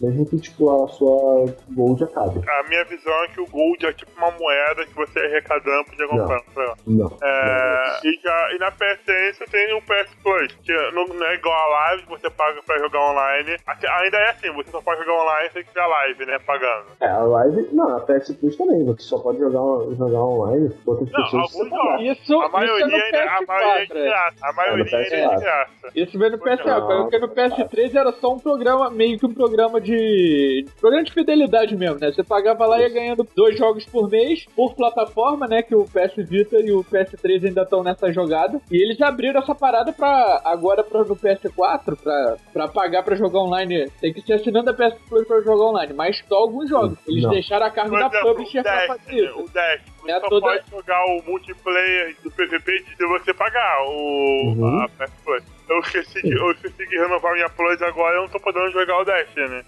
mesmo 0.03 0.25
que 0.25 0.39
tipo, 0.39 0.83
a 0.83 0.87
sua 0.89 1.45
Gold 1.71 2.03
acabe. 2.03 2.41
A 2.47 2.63
minha 2.69 2.83
visão 2.85 3.13
é 3.23 3.27
que 3.29 3.41
o 3.41 3.47
Gold 3.47 3.85
é 3.85 3.93
tipo 3.93 4.11
uma 4.17 4.31
moeda 4.31 4.85
que 4.85 4.95
você 4.95 5.19
arrecadando 5.19 5.85
podia 5.85 6.07
comprar. 6.07 6.41
lá. 6.57 6.75
Não. 6.87 7.11
É, 7.21 7.99
e, 8.03 8.19
já, 8.23 8.53
e 8.55 8.59
na 8.59 8.71
PSN 8.71 9.33
você 9.33 9.45
tem 9.45 9.73
o 9.73 9.81
PS 9.81 10.09
Plus, 10.23 10.53
que 10.63 10.73
não, 10.93 11.05
não 11.07 11.25
é 11.27 11.35
igual 11.35 11.53
a 11.55 11.67
live, 11.89 12.03
que 12.03 12.09
você 12.09 12.29
paga 12.29 12.61
pra 12.63 12.77
jogar 12.79 12.99
online. 13.11 13.57
Ainda 13.67 14.17
é 14.17 14.29
assim, 14.31 14.51
você 14.63 14.71
só 14.71 14.81
pode 14.81 14.99
jogar 15.01 15.21
online 15.21 15.49
se 15.53 15.63
tiver 15.63 15.85
live, 15.85 16.25
né? 16.25 16.39
Pagando. 16.45 16.85
É, 16.99 17.07
a 17.07 17.19
live. 17.19 17.67
Não, 17.73 17.97
a 17.97 17.99
PS 18.01 18.33
Plus 18.39 18.55
também. 18.57 18.85
Você 18.85 19.01
só 19.03 19.19
pode 19.19 19.39
jogar, 19.39 19.95
jogar 19.95 20.19
online 20.19 20.69
com 20.85 20.91
outras 20.91 21.11
Não, 21.11 21.23
pessoas. 21.23 21.55
alguns 21.55 21.69
jogos. 21.69 22.01
Isso, 22.01 22.41
A 22.41 22.49
maioria, 22.49 22.85
isso 22.85 23.15
é 23.15 23.25
no 23.25 23.31
a 23.31 23.41
maioria 23.47 23.81
é 23.81 23.85
PS4. 23.85 23.91
de 23.93 23.97
é. 23.97 24.03
graça. 24.05 24.35
A 24.43 24.53
maioria 24.53 24.83
é 24.83 24.87
PS4. 24.87 25.35
de 25.35 25.41
graça. 25.41 25.71
Isso 25.95 26.19
veio 26.19 26.31
no 26.31 26.37
PS4, 26.39 26.65
Não, 26.89 27.01
porque 27.03 27.19
no 27.19 27.27
PS3 27.29 27.95
era 27.95 28.11
só 28.13 28.33
um 28.33 28.39
programa, 28.39 28.89
meio 28.89 29.17
que 29.19 29.25
um 29.25 29.33
programa 29.33 29.79
de. 29.81 30.65
programa 30.79 31.03
de 31.03 31.13
fidelidade 31.13 31.75
mesmo, 31.75 31.99
né? 31.99 32.11
Você 32.11 32.23
pagava 32.23 32.65
lá 32.65 32.79
e 32.79 32.83
ia 32.83 32.89
ganhando 32.89 33.27
dois 33.35 33.57
jogos 33.57 33.85
por 33.85 34.09
mês, 34.09 34.45
por 34.55 34.73
plataforma, 34.75 35.47
né? 35.47 35.61
Que 35.61 35.75
o 35.75 35.83
PS 35.85 36.15
Vita 36.27 36.57
e 36.59 36.71
o 36.71 36.83
PS3 36.83 37.45
ainda 37.47 37.61
estão 37.63 37.83
nessa 37.83 38.11
jogada. 38.11 38.59
E 38.71 38.81
eles 38.83 39.01
abriram 39.01 39.41
essa 39.41 39.53
parada 39.55 39.91
pra. 39.91 40.41
agora 40.45 40.83
pra, 40.83 40.99
no 41.03 41.15
PS4, 41.15 41.97
pra, 42.01 42.35
pra 42.53 42.67
pagar 42.67 43.03
pra 43.03 43.15
jogar 43.15 43.39
online. 43.39 43.89
Tem 43.99 44.13
que 44.13 44.21
ser 44.21 44.33
assinando 44.51 44.69
a 44.69 44.73
PS 44.73 44.97
Plus 45.07 45.27
pra 45.27 45.41
jogar 45.41 45.63
online, 45.65 45.93
mas 45.93 46.21
só 46.27 46.35
alguns 46.35 46.69
jogos. 46.69 46.97
Eles 47.07 47.23
Não. 47.23 47.31
deixaram 47.31 47.65
a 47.65 47.71
cargo 47.71 47.91
Por 47.91 47.99
da 47.99 48.07
exemplo, 48.07 48.35
publisher 48.35 48.63
pra 48.63 48.87
fazer 48.87 49.13
isso. 49.15 49.39
o 49.39 49.49
Dash. 49.49 49.81
Você 50.01 50.11
É 50.11 50.19
só 50.19 50.27
toda- 50.29 50.47
pode 50.47 50.69
jogar 50.69 51.05
o 51.05 51.23
multiplayer 51.25 52.15
do 52.23 52.31
PVP 52.31 52.83
se 52.97 53.05
você 53.05 53.33
pagar 53.33 53.83
o, 53.87 54.53
Uhum. 54.55 54.81
a 54.81 54.89
PS 54.89 55.11
Plus. 55.23 55.43
Eu 55.71 55.79
esqueci, 55.79 56.21
de, 56.21 56.33
eu 56.35 56.51
esqueci 56.51 56.85
de 56.87 56.97
renovar 56.97 57.33
minha 57.33 57.49
Plus 57.49 57.81
agora 57.81 58.15
eu 58.17 58.21
não 58.23 58.29
tô 58.29 58.39
podendo 58.39 58.69
jogar 58.71 58.99
o 58.99 59.05
Dash, 59.05 59.33
né? 59.35 59.63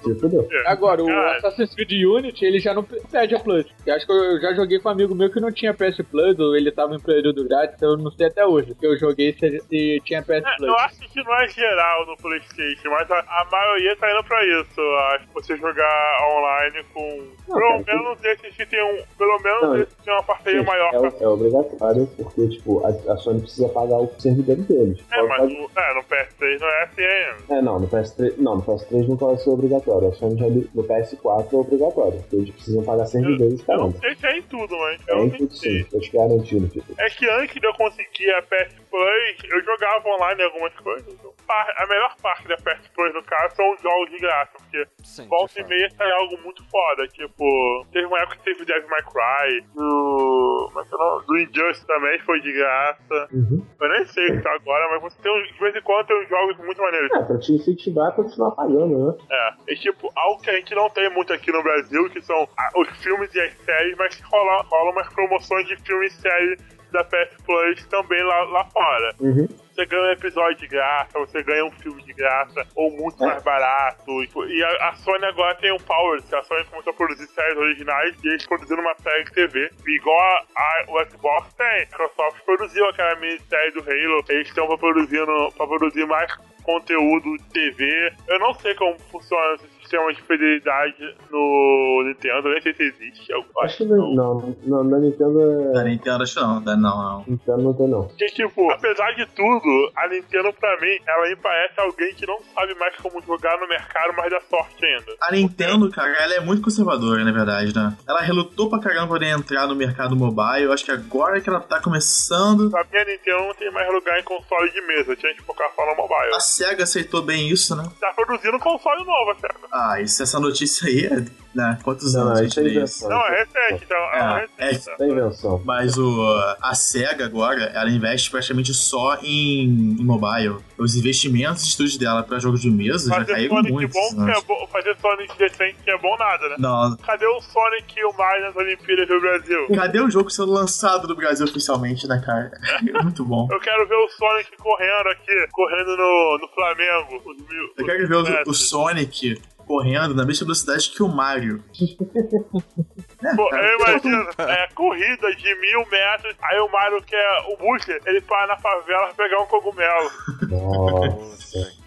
É. 0.51 0.72
Agora, 0.72 1.01
o 1.01 1.06
Cara, 1.08 1.38
Assassin's 1.38 1.74
Creed 1.76 1.91
Unity, 2.06 2.45
ele 2.45 2.60
já 2.60 2.74
não 2.74 2.84
pede 2.84 3.36
a 3.36 3.39
Plus. 3.39 3.66
Eu 3.86 3.95
acho 3.95 4.06
que 4.06 4.12
eu 4.12 4.41
já 4.41 4.54
joguei 4.54 4.80
com 4.80 4.89
um 4.89 4.91
amigo 4.91 5.16
meu 5.16 5.30
que 5.32 5.39
não 5.39 5.51
tinha 5.51 5.74
PS 5.74 6.01
Plus, 6.12 6.38
ou 6.39 6.56
ele 6.56 6.72
tava 6.72 6.93
em 6.95 6.99
período 6.99 7.47
grátis, 7.47 7.82
eu 7.82 7.95
não 7.97 8.12
sei 8.12 8.28
até 8.28 8.45
hoje. 8.45 8.76
Que 8.76 8.86
eu 8.86 8.97
joguei 8.97 9.34
se, 9.34 9.60
se 9.62 10.01
tinha 10.04 10.22
PS 10.22 10.30
É, 10.45 10.56
Plus. 10.58 10.68
eu 10.70 10.76
acho 10.80 10.99
que 11.10 11.24
não 11.24 11.36
é 11.41 11.47
geral 11.49 12.06
no 12.06 12.18
Playstation, 12.18 12.89
mas 12.89 13.10
a, 13.10 13.20
a 13.20 13.47
maioria 13.51 13.95
tá 13.95 14.12
indo 14.12 14.24
pra 14.26 14.43
isso. 14.45 14.82
Acho 15.14 15.28
que 15.28 15.34
você 15.34 15.58
jogar 15.58 16.28
online 16.36 16.84
com. 16.93 17.28
Não, 17.47 17.56
pelo 17.58 17.84
cara, 17.86 17.97
menos 18.04 18.24
esses 18.26 18.56
que 18.58 18.66
tem 18.66 18.84
um. 18.84 19.04
Pelo 19.18 19.39
menos 19.39 19.62
Não, 19.62 19.76
esses 19.82 19.93
que 19.95 20.04
tem 20.04 20.14
uma 20.14 20.24
parceria 20.24 20.60
Gente, 20.60 20.68
maior 20.68 20.88
é, 20.93 20.99
pra. 20.99 21.10
o- 21.10 21.24
é 21.24 21.28
obrigatório, 21.28 22.08
porque, 22.18 22.47
tipo, 22.49 22.86
a, 22.86 22.89
a 23.14 23.18
Sony 23.18 23.41
precisa 23.41 23.70
pagar 23.70 23.97
o 23.97 24.12
servidor 24.20 24.56
deles. 24.58 24.99
É, 25.12 25.22
mas 25.22 25.38
faz- 25.38 25.54
no, 25.54 25.70
é, 25.94 25.96
no 25.96 26.04
PS3 26.04 26.60
não 26.60 26.68
é 26.68 26.84
assim 26.84 27.02
ainda. 27.04 27.56
É, 27.58 27.62
não, 27.62 27.80
no 27.80 27.88
PS3, 27.88 28.34
não, 28.38 28.56
no 28.58 28.64
PS3 28.64 29.08
nunca 29.08 29.26
vai 29.28 29.38
ser 29.38 29.50
obrigatório. 29.50 30.08
A 30.10 30.14
Sony 30.14 30.39
já, 30.39 30.48
li- 30.48 30.70
no 30.74 30.84
PS4 30.84 31.54
é 31.54 31.56
obrigatório. 31.56 32.20
porque 32.22 32.36
Eles 32.36 32.50
precisam 32.52 32.84
pagar 32.84 33.06
servidores 33.06 33.60
e 33.60 33.72
Eu 33.72 33.78
não 33.78 33.91
caramba. 33.91 33.98
sei 34.00 34.16
se 34.16 34.26
é 34.28 34.38
em 34.38 34.41
tudo, 34.44 34.78
mas 34.78 35.08
É 35.08 35.12
eu 35.12 35.18
não 35.18 35.26
em 35.26 35.30
tudo 35.32 35.54
sim, 35.56 35.84
tô 35.86 36.00
te 36.00 36.12
garantindo, 36.12 36.68
tipo. 36.70 36.94
É 37.00 37.10
que 37.10 37.30
antes 37.30 37.60
de 37.60 37.66
eu 37.68 37.74
conseguir 37.74 38.32
a 38.34 38.41
PS 38.41 38.76
Plus, 38.89 39.52
eu 39.52 39.64
jogava 39.64 40.08
online 40.10 40.44
algumas 40.44 40.74
coisas. 40.76 41.14
Par- 41.48 41.74
A 41.78 41.88
melhor 41.88 42.16
parte 42.22 42.48
da 42.48 42.56
PS 42.56 42.88
Plus, 42.96 43.14
no 43.14 43.24
caso, 43.24 43.56
são 43.56 43.74
os 43.74 43.82
jogos 43.82 44.10
de 44.12 44.18
graça, 44.20 44.52
porque 44.58 44.86
Sim, 45.04 45.24
de 45.24 45.28
volta 45.30 45.60
e 45.60 45.64
meia 45.68 45.89
sai 45.91 46.10
algo 46.12 46.38
muito 46.44 46.64
foda. 46.70 47.08
Tipo, 47.10 47.86
teve 47.91 48.06
uma 48.08 48.18
época 48.20 48.38
que 48.38 48.44
teve 48.44 48.64
o 48.64 48.66
Devil 48.66 48.88
May 48.89 49.02
Cry, 49.04 49.62
do. 49.76 50.70
Como 50.74 50.80
é 50.80 50.84
que 50.88 50.94
é 50.94 50.98
o 50.98 51.00
nome? 51.00 51.26
Do 51.28 51.38
Injustice 51.39 51.86
também 51.88 52.20
foi 52.20 52.39
de 52.41 52.52
graça. 52.54 53.28
Uhum. 53.34 53.66
Eu 53.82 53.89
nem 53.89 54.06
sei 54.06 54.26
o 54.28 54.38
que 54.38 54.41
tá 54.44 54.54
agora, 54.54 54.88
mas 54.91 55.02
você 55.02 55.22
tem 55.22 55.32
uns, 55.41 55.52
uns 55.92 56.30
jogos 56.30 56.58
muito 56.58 56.82
maneiros. 56.82 57.12
É, 57.12 57.24
pra 57.24 57.38
te 57.38 57.54
incentivar 57.54 58.10
a 58.10 58.12
continuar 58.12 58.52
pagando, 58.52 59.08
né? 59.08 59.16
É, 59.30 59.74
e 59.74 59.76
tipo, 59.76 60.10
algo 60.16 60.42
que 60.42 60.50
a 60.50 60.54
gente 60.54 60.74
não 60.76 60.90
tem 60.90 61.10
muito 61.10 61.34
aqui 61.34 61.52
no 61.52 61.62
Brasil, 61.64 62.10
que 62.10 62.22
são 62.22 62.48
ah, 62.58 62.70
os 62.76 62.88
filmes 62.98 63.34
e 63.34 63.40
as 63.40 63.54
séries, 63.60 63.96
mas 63.98 64.16
que 64.16 64.24
rola, 64.24 64.64
rola 64.64 64.92
umas 64.92 65.14
promoções 65.14 65.68
de 65.68 65.76
filmes 65.78 66.14
e 66.18 66.22
séries 66.22 66.74
da 66.94 67.04
PS 67.04 67.36
Plus 67.46 67.86
também 67.88 68.24
lá, 68.24 68.44
lá 68.46 68.66
fora. 68.66 69.16
Uhum. 69.20 69.48
Você 69.74 69.86
ganha 69.88 70.04
um 70.04 70.12
episódio 70.12 70.56
de 70.60 70.68
graça, 70.68 71.18
você 71.18 71.41
ganha 71.41 71.66
um 71.66 71.72
filme 71.72 72.04
de 72.04 72.14
graça, 72.14 72.66
ou 72.76 72.91
muito 72.91 73.22
É. 73.24 73.28
mais 73.28 73.41
barato. 73.44 74.24
E, 74.48 74.64
a, 74.64 74.89
a 74.89 74.94
Sony 74.98 75.26
agora 75.26 75.56
tem 75.56 75.74
um 75.74 75.78
Power, 75.80 76.22
a 76.32 76.44
Sony 76.44 76.64
começou 76.66 76.91
a 76.94 76.96
produzir 76.96 77.26
séries 77.28 77.58
originais 77.58 78.16
e 78.24 78.28
eles 78.28 78.46
produziram 78.46 78.82
uma 78.84 78.94
série 79.02 79.24
de 79.24 79.32
TV. 79.34 79.70
Igual 79.88 80.20
a, 80.20 80.46
a- 80.56 80.86
o 80.89 81.04
Xbox 81.10 81.52
tem. 81.56 81.66
A 81.66 81.80
Microsoft 81.80 82.44
produziu 82.46 82.86
aquela 82.89 83.16
minissérie 83.16 83.72
do 83.72 83.80
Halo, 83.80 84.24
eles 84.30 84.48
estão 84.48 84.68
pra, 84.68 84.78
produzindo, 84.78 85.52
pra 85.58 85.66
produzir 85.68 86.06
mais 86.06 86.32
conteúdo 86.64 87.36
de 87.38 87.44
TV. 87.50 88.14
Eu 88.28 88.39
não 88.39 88.54
sei 88.54 88.74
como 88.76 88.98
funciona 89.12 89.56
esse 89.56 89.68
sistema 89.84 90.12
de 90.14 90.22
fidelidade 90.22 91.16
no 91.32 92.04
Nintendo, 92.08 92.50
nem 92.50 92.62
sei 92.62 92.74
se 92.74 92.84
existe. 92.84 93.32
Eu 93.32 93.40
Acho 93.40 93.66
acho 93.66 93.78
que 93.78 93.86
não, 93.86 94.56
não. 94.66 94.84
na 94.84 94.98
Nintendo 95.00 95.72
Da 95.74 95.82
é. 95.82 95.84
Nintendo, 95.86 96.24
acho 96.24 96.34
que 96.34 96.40
não. 96.42 96.62
Da, 96.62 96.76
não, 96.76 96.98
não. 96.98 97.26
Nintendo 97.28 97.62
não 97.62 97.74
tem 97.74 97.88
não. 97.88 98.08
Porque, 98.08 98.26
tipo, 98.28 98.72
apesar 98.72 99.12
de 99.14 99.26
tudo, 99.28 99.92
a 99.96 100.08
Nintendo, 100.08 100.54
pra 100.54 100.80
mim, 100.80 100.98
ela 101.08 101.30
me 101.30 101.36
parece 101.36 101.80
alguém 101.80 102.14
que 102.14 102.26
não 102.26 102.40
sabe 102.54 102.74
mais 102.76 102.96
como 102.98 103.22
jogar 103.22 103.58
no 103.60 103.68
mercado, 103.68 104.14
mas 104.16 104.30
dá 104.32 104.42
sorte 104.42 104.86
ainda. 104.86 105.16
A 105.22 105.32
Nintendo, 105.32 105.90
cara, 105.92 106.12
ela 106.24 106.34
é 106.36 106.40
muito 106.40 106.62
conservadora, 106.62 107.24
na 107.24 107.32
verdade, 107.32 107.76
né? 107.76 107.96
Ela 108.08 108.22
relutou 108.22 108.70
pra 108.70 108.80
caramba 108.80 109.04
pra 109.04 109.08
poder 109.14 109.28
entrar 109.28 109.68
no 109.68 109.76
mercado 109.76 110.16
mobile. 110.16 110.64
Eu 110.64 110.74
acho 110.74 110.86
que 110.86 110.92
agora 110.92 111.40
que 111.42 111.50
ela 111.50 111.60
tá 111.60 111.82
começando. 111.82 112.70
Pra 112.70 112.84
mim, 112.84 112.98
a 112.98 113.06
Nintendo 113.06 113.44
não 113.48 113.54
tem 113.54 113.72
mais 113.72 113.92
lugar 113.92 114.20
em 114.20 114.24
console 114.24 114.72
de 114.72 114.82
mesa, 114.82 115.16
tinha 115.16 115.34
que 115.34 115.42
focar 115.44 115.70
só 115.76 115.86
no 115.86 115.96
mobile. 115.96 116.36
A 116.36 116.40
SEGA 116.40 116.84
aceitou 116.84 117.22
bem 117.22 117.50
isso, 117.50 117.76
né? 117.76 117.84
Tá 118.00 118.14
produzindo 118.14 118.60
console 118.60 119.04
novo, 119.04 119.36
cara. 119.42 119.56
Ah, 119.72 119.83
isso, 120.02 120.24
essa 120.24 120.40
notícia 120.40 120.88
aí 120.88 121.06
é. 121.06 121.43
Né? 121.54 121.78
Quantos 121.84 122.14
Não, 122.16 122.28
anos 122.30 122.41
isso 122.41 122.60
é 122.60 122.64
invenção. 122.68 123.10
Não, 123.10 123.22
é 123.28 123.39
recente, 123.43 123.84
então. 123.86 123.97
É, 123.97 124.47
É, 124.58 124.72
é- 124.72 124.80
É 124.99 125.08
invenção. 125.08 125.62
Mas 125.64 125.97
o, 125.97 126.22
a 126.62 126.74
SEGA 126.74 127.26
agora, 127.26 127.64
ela 127.66 127.89
investe 127.91 128.32
praticamente 128.32 128.74
só 128.74 129.18
em, 129.22 129.97
em 129.99 130.04
mobile. 130.04 130.58
Os 130.80 130.95
investimentos 130.95 131.64
de 131.64 131.70
estúdio 131.70 131.99
dela 131.99 132.24
pra 132.24 132.39
jogos 132.39 132.62
de 132.62 132.72
mesa 132.72 133.10
já 133.10 133.16
Fazer 133.18 133.34
caíram 133.34 133.56
Sonic 133.58 133.72
muito. 133.72 133.93
bom 133.93 134.26
que 134.26 134.32
é 134.32 134.41
bom, 134.41 134.68
fazer 134.72 134.97
Sonic 134.99 135.38
decente 135.38 135.78
que 135.84 135.91
é 135.91 135.97
bom 135.99 136.18
nada, 136.18 136.49
né? 136.49 136.56
Não, 136.58 136.97
Cadê 136.97 137.26
o 137.28 137.39
Sonic 137.41 137.99
e 137.99 138.04
o 138.04 138.14
Mario 138.18 138.45
nas 138.45 138.56
Olimpíadas 138.56 139.08
do 139.08 139.20
Brasil? 139.22 139.68
cadê 139.76 139.99
o 140.01 140.10
jogo 140.10 140.30
sendo 140.32 140.51
lançado 140.51 141.08
no 141.08 141.16
Brasil 141.16 141.45
oficialmente, 141.45 142.08
né, 142.08 142.22
cara? 142.26 142.51
É 142.95 143.04
muito 143.04 143.24
bom. 143.24 143.47
Eu 143.51 143.60
quero 143.60 143.88
ver 143.88 143.95
o 143.95 144.10
Sonic 144.10 144.58
correndo 144.58 145.10
aqui, 145.10 145.47
correndo 145.51 145.95
no, 145.97 146.38
no 146.41 146.47
Flamengo. 146.49 147.22
Os 147.30 147.38
mil, 147.47 147.70
Eu 147.78 147.86
quero 147.86 148.08
ver 148.08 148.16
o, 148.47 148.49
o. 148.49 148.54
Sonic 148.54 149.39
correndo 149.66 150.14
na 150.14 150.26
mesma 150.26 150.45
velocidade 150.45 150.89
que 150.89 151.01
o 151.04 151.08
Mario. 151.08 151.43
É, 151.50 153.34
Pô, 153.36 153.50
eu 153.56 153.80
imagino, 153.80 154.30
é, 154.38 154.68
corrida 154.74 155.36
de 155.36 155.56
mil 155.56 155.86
metros, 155.89 156.36
aí 156.41 156.60
o 156.60 156.70
Mario 156.70 157.02
quer 157.04 157.28
o 157.50 157.58
booster, 157.58 158.02
ele 158.06 158.22
para 158.22 158.48
na 158.48 158.58
favela 158.58 159.14
pra 159.14 159.26
pegar 159.26 159.41
um 159.41 159.46
cogumelo. 159.46 160.12
Nossa. 160.50 161.84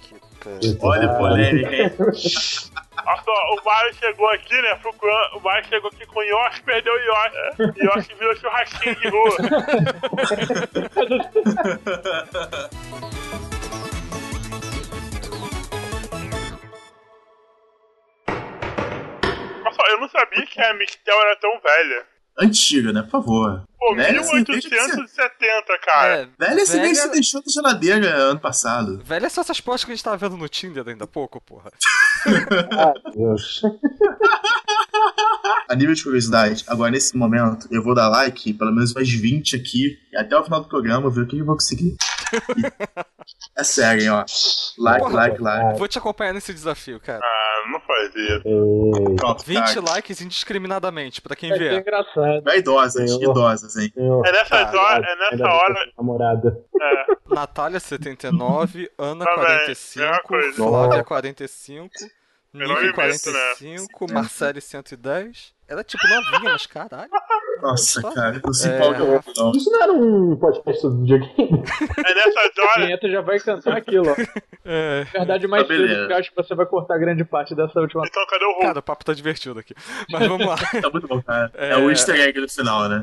Olha 0.80 1.10
a 1.10 1.14
polêmica, 1.14 1.74
hein? 1.74 1.92
Olha 1.98 3.22
só, 3.24 3.32
o 3.32 3.64
Mario 3.64 3.94
chegou 3.94 4.28
aqui, 4.30 4.54
né, 4.62 4.74
procurando, 4.76 5.36
o 5.38 5.40
Mario 5.40 5.68
chegou 5.68 5.90
aqui 5.92 6.06
com 6.06 6.20
o 6.20 6.22
Yoshi, 6.22 6.62
perdeu 6.62 6.92
o 6.92 6.98
Yoshi. 6.98 7.36
Yoshi 7.82 8.14
virou 8.14 8.36
churrasquinho 8.36 8.96
de 8.96 9.08
rua. 9.08 9.36
eu 19.90 20.00
não 20.00 20.08
sabia 20.08 20.46
que 20.46 20.60
a 20.60 20.74
Mistel 20.74 21.20
era 21.20 21.36
tão 21.36 21.60
velha. 21.60 22.06
Antiga, 22.38 22.92
né? 22.92 23.00
Por 23.02 23.10
favor. 23.12 23.62
Pô, 23.78 23.94
Velha, 23.94 24.20
assim, 24.20 24.42
desde 24.42 24.68
que 24.68 24.74
1870, 24.74 25.78
cara. 25.82 26.14
É, 26.14 26.28
Velha, 26.38 26.60
esse 26.60 26.76
velha- 26.78 26.94
se 26.94 27.10
deixou 27.10 27.40
da 27.42 27.50
geladeira 27.50 28.08
ano 28.14 28.38
passado. 28.38 29.00
Velha 29.02 29.30
são 29.30 29.40
essas 29.40 29.58
postas 29.58 29.84
que 29.86 29.92
a 29.92 29.94
gente 29.94 30.04
tava 30.04 30.18
vendo 30.18 30.36
no 30.36 30.46
Tinder 30.46 30.84
ainda 30.86 31.04
há 31.04 31.06
pouco, 31.06 31.40
porra. 31.40 31.70
Ah, 32.72 32.92
Deus. 33.14 33.62
A 35.68 35.74
nível 35.74 35.94
de 35.94 36.02
curiosidade, 36.02 36.64
agora 36.68 36.90
nesse 36.90 37.16
momento, 37.16 37.66
eu 37.70 37.82
vou 37.82 37.94
dar 37.94 38.08
like, 38.08 38.52
pelo 38.54 38.72
menos 38.72 38.92
mais 38.94 39.10
20 39.10 39.56
aqui, 39.56 39.98
e 40.12 40.16
até 40.16 40.36
o 40.38 40.44
final 40.44 40.60
do 40.60 40.68
programa, 40.68 41.10
ver 41.10 41.22
o 41.22 41.26
que 41.26 41.38
eu 41.38 41.44
vou 41.44 41.54
conseguir. 41.54 41.96
é 43.58 43.64
sério, 43.64 44.02
hein, 44.02 44.10
ó. 44.10 44.24
Like, 44.78 45.00
Porra. 45.00 45.14
like, 45.14 45.42
like. 45.42 45.78
Vou 45.78 45.88
te 45.88 45.98
acompanhar 45.98 46.32
nesse 46.34 46.52
desafio, 46.52 47.00
cara. 47.00 47.20
Ah, 47.22 47.62
não 47.70 47.80
fazia. 47.80 48.42
Ei, 48.44 49.14
Pronto, 49.16 49.44
20 49.44 49.74
tá. 49.74 49.92
likes 49.92 50.20
indiscriminadamente, 50.20 51.20
pra 51.20 51.34
quem 51.36 51.50
Vai 51.50 51.58
ser 51.58 51.70
vê. 51.70 51.76
engraçado. 51.80 52.42
Vai 52.42 52.58
idosas, 52.58 53.10
Senhor. 53.10 53.30
idosas, 53.30 53.76
hein. 53.76 53.90
senhor. 53.94 54.26
É 54.26 54.32
nessa 54.32 54.66
Tá, 54.66 54.80
hora, 54.80 55.06
é 55.06 55.16
nessa 55.16 55.48
hora. 55.48 55.92
Namorada. 55.96 56.64
É, 56.80 57.34
Natália, 57.34 57.80
79. 57.80 58.90
Ana, 58.98 59.24
mesma 59.24 59.34
45. 59.34 60.22
coisa. 60.24 60.52
Flávia, 60.56 61.04
45. 61.04 61.90
Eu 62.54 62.68
não 62.68 62.74
Nick, 62.76 62.80
me 62.80 62.86
meto, 62.86 63.30
né? 63.32 63.54
45. 63.58 64.12
Marcele, 64.12 64.60
110. 64.60 65.54
Ela 65.68 65.80
é 65.80 65.84
tipo 65.84 66.06
novinha, 66.06 66.52
mas 66.52 66.66
caralho. 66.66 67.10
Nossa, 67.60 68.00
cara, 68.12 68.40
não 68.44 68.52
se 68.52 68.68
É. 68.68 68.76
empolga 68.76 69.04
muito, 69.04 69.32
não. 69.36 69.50
Isso 69.52 69.70
não 69.70 69.82
era 69.82 69.92
um 69.92 70.36
podcast 70.36 70.80
sobre 70.80 71.00
videogame? 71.00 71.62
é 72.06 72.14
nessas 72.14 72.58
horas. 72.58 72.84
Vinheta 72.84 73.08
já 73.10 73.20
vai 73.22 73.38
cantar 73.40 73.76
aquilo, 73.76 74.10
ó. 74.10 74.14
É. 74.68 75.04
Verdade 75.12 75.46
mais 75.46 75.62
Tá, 75.62 75.74
porque 75.74 76.12
eu 76.12 76.16
acho 76.16 76.30
que 76.30 76.36
você 76.36 76.54
vai 76.54 76.66
cortar 76.66 76.98
grande 76.98 77.24
parte 77.24 77.54
dessa 77.54 77.78
última. 77.80 78.02
Então 78.06 78.26
cadê 78.26 78.44
o 78.44 78.48
Hulk? 78.48 78.62
Cara, 78.66 78.78
o 78.80 78.82
papo 78.82 79.04
tá 79.04 79.14
divertido 79.14 79.58
aqui. 79.60 79.74
Mas 80.10 80.26
vamos 80.26 80.44
lá. 80.46 80.56
Tá 80.56 80.90
muito 80.90 81.06
bom, 81.06 81.22
cara. 81.22 81.50
É, 81.54 81.70
É. 81.70 81.76
o 81.76 81.88
easter 81.88 82.20
egg 82.20 82.40
no 82.40 82.48
final, 82.48 82.88
né? 82.88 83.02